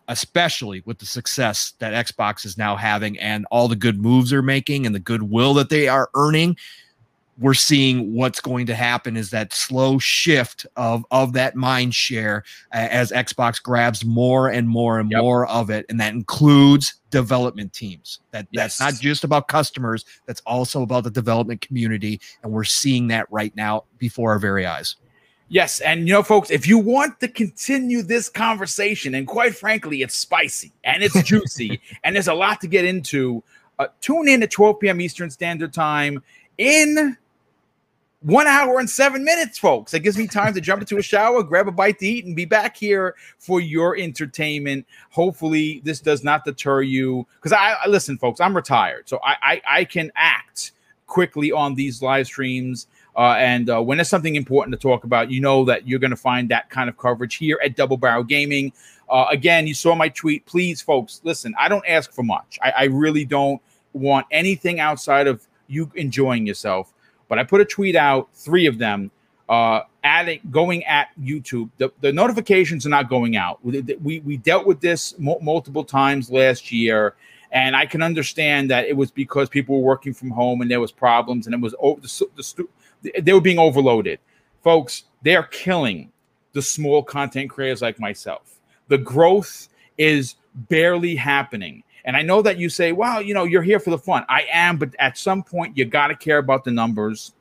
especially 0.08 0.82
with 0.84 0.98
the 0.98 1.06
success 1.06 1.74
that 1.78 2.06
Xbox 2.06 2.44
is 2.44 2.58
now 2.58 2.76
having 2.76 3.18
and 3.18 3.46
all 3.50 3.68
the 3.68 3.76
good 3.76 4.00
moves 4.00 4.30
they're 4.30 4.42
making 4.42 4.86
and 4.86 4.94
the 4.94 5.00
goodwill 5.00 5.54
that 5.54 5.70
they 5.70 5.88
are 5.88 6.10
earning 6.14 6.56
we're 7.38 7.54
seeing 7.54 8.14
what's 8.14 8.40
going 8.40 8.66
to 8.66 8.74
happen 8.74 9.16
is 9.16 9.30
that 9.30 9.52
slow 9.52 9.98
shift 9.98 10.66
of 10.76 11.04
of 11.10 11.32
that 11.32 11.56
mind 11.56 11.94
share 11.94 12.44
as 12.72 13.10
Xbox 13.10 13.62
grabs 13.62 14.04
more 14.04 14.48
and 14.48 14.68
more 14.68 14.98
and 14.98 15.10
yep. 15.10 15.20
more 15.20 15.46
of 15.46 15.70
it, 15.70 15.86
and 15.88 16.00
that 16.00 16.12
includes 16.12 16.94
development 17.10 17.72
teams. 17.72 18.20
That 18.30 18.46
yes. 18.50 18.78
that's 18.78 18.80
not 18.80 19.02
just 19.02 19.24
about 19.24 19.48
customers; 19.48 20.04
that's 20.26 20.42
also 20.42 20.82
about 20.82 21.04
the 21.04 21.10
development 21.10 21.60
community, 21.60 22.20
and 22.42 22.52
we're 22.52 22.64
seeing 22.64 23.08
that 23.08 23.30
right 23.30 23.54
now 23.56 23.84
before 23.98 24.30
our 24.30 24.38
very 24.38 24.66
eyes. 24.66 24.96
Yes, 25.54 25.78
and 25.82 26.08
you 26.08 26.12
know, 26.12 26.24
folks, 26.24 26.50
if 26.50 26.66
you 26.66 26.78
want 26.78 27.20
to 27.20 27.28
continue 27.28 28.02
this 28.02 28.28
conversation, 28.28 29.14
and 29.14 29.24
quite 29.24 29.54
frankly, 29.54 30.02
it's 30.02 30.16
spicy 30.16 30.72
and 30.82 31.00
it's 31.00 31.22
juicy, 31.28 31.80
and 32.02 32.16
there's 32.16 32.26
a 32.26 32.34
lot 32.34 32.60
to 32.62 32.66
get 32.66 32.84
into. 32.84 33.40
Uh, 33.78 33.86
tune 34.00 34.26
in 34.26 34.42
at 34.42 34.50
12 34.50 34.80
p.m. 34.80 35.00
Eastern 35.00 35.30
Standard 35.30 35.72
Time 35.72 36.20
in 36.58 37.16
one 38.22 38.48
hour 38.48 38.80
and 38.80 38.90
seven 38.90 39.22
minutes, 39.22 39.56
folks. 39.56 39.92
That 39.92 40.00
gives 40.00 40.18
me 40.18 40.26
time 40.26 40.54
to 40.54 40.60
jump 40.60 40.82
into 40.82 40.98
a 40.98 41.02
shower, 41.02 41.40
grab 41.44 41.68
a 41.68 41.72
bite 41.72 42.00
to 42.00 42.06
eat, 42.08 42.24
and 42.24 42.34
be 42.34 42.46
back 42.46 42.76
here 42.76 43.14
for 43.38 43.60
your 43.60 43.96
entertainment. 43.96 44.84
Hopefully, 45.10 45.80
this 45.84 46.00
does 46.00 46.24
not 46.24 46.44
deter 46.44 46.82
you. 46.82 47.28
Because 47.36 47.52
I, 47.52 47.76
I, 47.80 47.86
listen, 47.86 48.18
folks, 48.18 48.40
I'm 48.40 48.56
retired, 48.56 49.08
so 49.08 49.20
I, 49.24 49.36
I, 49.40 49.62
I 49.68 49.84
can 49.84 50.10
act 50.16 50.72
quickly 51.06 51.52
on 51.52 51.76
these 51.76 52.02
live 52.02 52.26
streams. 52.26 52.88
Uh, 53.16 53.36
and 53.38 53.70
uh, 53.70 53.80
when 53.80 53.98
there's 53.98 54.08
something 54.08 54.34
important 54.34 54.72
to 54.72 54.78
talk 54.78 55.04
about, 55.04 55.30
you 55.30 55.40
know 55.40 55.64
that 55.64 55.86
you're 55.86 56.00
going 56.00 56.10
to 56.10 56.16
find 56.16 56.48
that 56.48 56.68
kind 56.70 56.88
of 56.88 56.96
coverage 56.96 57.36
here 57.36 57.58
at 57.64 57.76
Double 57.76 57.96
Barrel 57.96 58.24
Gaming. 58.24 58.72
Uh, 59.08 59.26
again, 59.30 59.66
you 59.66 59.74
saw 59.74 59.94
my 59.94 60.08
tweet. 60.08 60.44
Please, 60.46 60.80
folks, 60.82 61.20
listen. 61.24 61.54
I 61.58 61.68
don't 61.68 61.84
ask 61.86 62.12
for 62.12 62.22
much. 62.22 62.58
I, 62.62 62.70
I 62.70 62.84
really 62.84 63.24
don't 63.24 63.60
want 63.92 64.26
anything 64.30 64.80
outside 64.80 65.26
of 65.26 65.46
you 65.68 65.90
enjoying 65.94 66.46
yourself 66.46 66.92
but 67.28 67.38
I 67.38 67.44
put 67.44 67.60
a 67.60 67.64
tweet 67.64 67.96
out, 67.96 68.28
three 68.34 68.66
of 68.66 68.78
them, 68.78 69.10
uh, 69.48 69.80
adding 70.02 70.40
going 70.50 70.84
at 70.84 71.08
YouTube. 71.20 71.70
The, 71.78 71.92
the 72.00 72.12
notifications 72.12 72.86
are 72.86 72.90
not 72.90 73.08
going 73.08 73.36
out. 73.36 73.58
We, 73.64 74.20
we 74.20 74.36
dealt 74.36 74.66
with 74.66 74.80
this 74.80 75.14
multiple 75.18 75.84
times 75.84 76.30
last 76.30 76.72
year, 76.72 77.14
and 77.52 77.76
I 77.76 77.86
can 77.86 78.02
understand 78.02 78.70
that 78.70 78.86
it 78.86 78.96
was 78.96 79.10
because 79.10 79.48
people 79.48 79.76
were 79.76 79.84
working 79.84 80.14
from 80.14 80.30
home 80.30 80.60
and 80.60 80.70
there 80.70 80.80
was 80.80 80.92
problems, 80.92 81.46
and 81.46 81.54
it 81.54 81.60
was 81.60 81.74
over, 81.78 82.00
the, 82.00 82.26
the, 82.36 82.68
they 83.20 83.32
were 83.32 83.40
being 83.40 83.58
overloaded. 83.58 84.18
Folks, 84.62 85.04
they 85.22 85.36
are 85.36 85.46
killing 85.46 86.10
the 86.52 86.62
small 86.62 87.02
content 87.02 87.50
creators 87.50 87.82
like 87.82 88.00
myself. 88.00 88.60
The 88.88 88.98
growth 88.98 89.68
is 89.98 90.36
barely 90.54 91.16
happening. 91.16 91.82
And 92.04 92.16
I 92.16 92.22
know 92.22 92.42
that 92.42 92.58
you 92.58 92.68
say, 92.68 92.92
well, 92.92 93.22
you 93.22 93.34
know, 93.34 93.44
you're 93.44 93.62
here 93.62 93.80
for 93.80 93.90
the 93.90 93.98
fun. 93.98 94.24
I 94.28 94.46
am, 94.52 94.76
but 94.76 94.94
at 94.98 95.16
some 95.16 95.42
point, 95.42 95.76
you 95.76 95.84
got 95.84 96.08
to 96.08 96.16
care 96.16 96.38
about 96.38 96.64
the 96.64 96.70
numbers. 96.70 97.32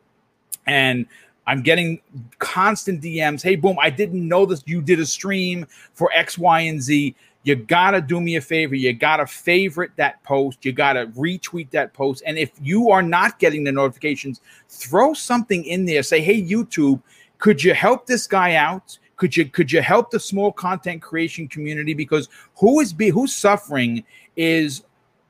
And 0.66 1.06
I'm 1.46 1.62
getting 1.62 2.00
constant 2.40 3.02
DMs. 3.02 3.42
Hey, 3.42 3.56
boom, 3.56 3.78
I 3.80 3.90
didn't 3.90 4.26
know 4.26 4.46
this. 4.46 4.64
You 4.66 4.82
did 4.82 5.00
a 5.00 5.06
stream 5.06 5.68
for 5.94 6.10
X, 6.14 6.38
Y, 6.38 6.62
and 6.62 6.82
Z. 6.82 7.16
You 7.44 7.56
gotta 7.56 8.02
do 8.02 8.22
me 8.22 8.38
a 8.38 8.42
favor. 8.42 8.74
You 8.76 8.94
gotta 8.94 9.28
favorite 9.28 9.92
that 9.98 10.24
post. 10.24 10.64
You 10.64 10.72
gotta 10.72 11.08
retweet 11.08 11.70
that 11.72 11.94
post. 11.94 12.24
And 12.26 12.38
if 12.38 12.52
you 12.62 12.90
are 12.90 13.04
not 13.04 13.38
getting 13.40 13.64
the 13.64 13.72
notifications, 13.72 14.42
throw 14.70 15.14
something 15.14 15.66
in 15.66 15.86
there. 15.86 16.04
Say, 16.04 16.22
hey, 16.22 16.42
YouTube, 16.42 17.02
could 17.40 17.62
you 17.62 17.74
help 17.74 18.08
this 18.08 18.28
guy 18.28 18.56
out? 18.56 18.98
Could 19.18 19.36
you 19.36 19.46
could 19.46 19.72
you 19.72 19.82
help 19.82 20.12
the 20.12 20.20
small 20.20 20.52
content 20.52 21.02
creation 21.02 21.48
community? 21.48 21.94
Because 21.94 22.30
who 22.56 22.80
is 22.80 22.94
be 22.94 23.10
who's 23.10 23.34
suffering 23.34 24.04
is 24.36 24.84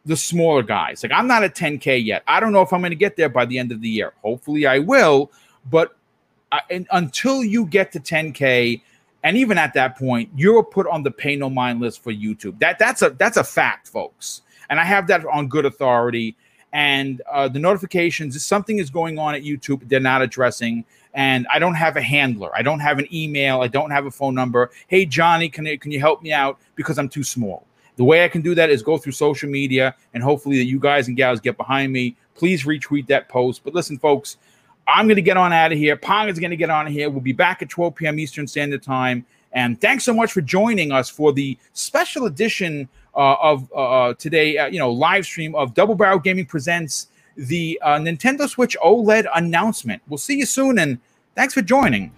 the 0.05 0.15
smaller 0.15 0.63
guys. 0.63 1.03
Like 1.03 1.11
I'm 1.11 1.27
not 1.27 1.43
at 1.43 1.55
10k 1.55 2.05
yet. 2.05 2.23
I 2.27 2.39
don't 2.39 2.53
know 2.53 2.61
if 2.61 2.71
I'm 2.73 2.81
to 2.81 2.95
get 2.95 3.15
there 3.15 3.29
by 3.29 3.45
the 3.45 3.57
end 3.57 3.71
of 3.71 3.81
the 3.81 3.89
year. 3.89 4.13
Hopefully 4.21 4.65
I 4.65 4.79
will, 4.79 5.31
but 5.69 5.97
uh, 6.51 6.59
I, 6.69 6.85
until 6.91 7.43
you 7.43 7.65
get 7.65 7.91
to 7.93 7.99
10k 7.99 8.81
and 9.23 9.37
even 9.37 9.57
at 9.57 9.73
that 9.73 9.97
point 9.97 10.29
you're 10.35 10.63
put 10.63 10.85
on 10.87 11.03
the 11.03 11.11
pay 11.11 11.35
no 11.35 11.49
mind 11.49 11.79
list 11.79 12.03
for 12.03 12.11
youtube. 12.11 12.59
That 12.59 12.77
that's 12.77 13.01
a 13.01 13.11
that's 13.11 13.37
a 13.37 13.43
fact 13.43 13.87
folks. 13.87 14.41
And 14.69 14.79
i 14.79 14.83
have 14.83 15.07
that 15.07 15.25
on 15.25 15.47
good 15.47 15.65
authority. 15.65 16.35
And 16.71 17.21
uh, 17.31 17.47
the 17.47 17.59
notifications 17.59 18.43
something 18.43 18.79
is 18.79 18.89
going 18.89 19.17
on 19.17 19.35
at 19.35 19.43
youtube 19.43 19.87
they're 19.87 19.99
not 19.99 20.21
addressing. 20.21 20.85
And 21.13 21.47
i 21.51 21.59
don't 21.59 21.75
have 21.75 21.95
a 21.95 22.01
handler. 22.01 22.51
I 22.55 22.61
don't 22.61 22.79
have 22.79 22.99
an 22.99 23.07
email. 23.13 23.61
I 23.61 23.67
don't 23.67 23.91
have 23.91 24.05
a 24.05 24.11
phone 24.11 24.35
number. 24.35 24.71
Hey 24.87 25.05
johnny 25.05 25.49
can, 25.49 25.65
can 25.77 25.91
you 25.91 25.99
help 25.99 26.21
me 26.21 26.31
out? 26.31 26.59
Because 26.75 26.99
i'm 26.99 27.09
too 27.09 27.23
small. 27.23 27.65
The 27.95 28.03
way 28.03 28.25
i 28.25 28.27
can 28.27 28.41
do 28.41 28.55
that 28.55 28.69
is 28.69 28.83
go 28.83 28.97
through 28.97 29.13
social 29.13 29.49
media 29.49 29.95
and 30.13 30.21
hopefully 30.23 30.57
that 30.57 30.65
you 30.65 30.79
guys 30.79 31.07
and 31.07 31.17
gals 31.17 31.39
get 31.39 31.57
behind 31.57 31.93
me. 31.93 32.15
Please 32.35 32.63
retweet 32.63 33.05
that 33.07 33.29
post. 33.29 33.63
But 33.63 33.75
listen 33.75 33.97
folks 33.99 34.37
I'm 34.87 35.07
going 35.07 35.15
to 35.15 35.21
get 35.21 35.37
on 35.37 35.53
out 35.53 35.71
of 35.71 35.77
here. 35.77 35.95
Pong 35.95 36.29
is 36.29 36.39
going 36.39 36.51
to 36.51 36.57
get 36.57 36.69
on 36.69 36.87
here. 36.87 37.09
We'll 37.09 37.21
be 37.21 37.33
back 37.33 37.61
at 37.61 37.69
12 37.69 37.95
p.m. 37.95 38.19
Eastern 38.19 38.47
Standard 38.47 38.83
Time. 38.83 39.25
And 39.53 39.79
thanks 39.79 40.03
so 40.03 40.13
much 40.13 40.31
for 40.31 40.41
joining 40.41 40.91
us 40.91 41.09
for 41.09 41.31
the 41.31 41.57
special 41.73 42.25
edition 42.25 42.89
uh, 43.15 43.35
of 43.41 43.71
uh, 43.71 43.75
uh 43.75 44.13
today, 44.15 44.57
uh, 44.57 44.65
you 44.65 44.79
know, 44.79 44.91
live 44.91 45.25
stream 45.25 45.53
of 45.53 45.75
Double 45.75 45.93
Barrel 45.93 46.17
Gaming 46.17 46.47
presents 46.47 47.07
the 47.37 47.79
uh, 47.83 47.97
Nintendo 47.97 48.49
Switch 48.49 48.75
OLED 48.83 49.27
announcement. 49.35 50.01
We'll 50.07 50.17
see 50.17 50.37
you 50.37 50.45
soon, 50.45 50.79
and 50.79 50.99
thanks 51.35 51.53
for 51.53 51.61
joining. 51.61 52.11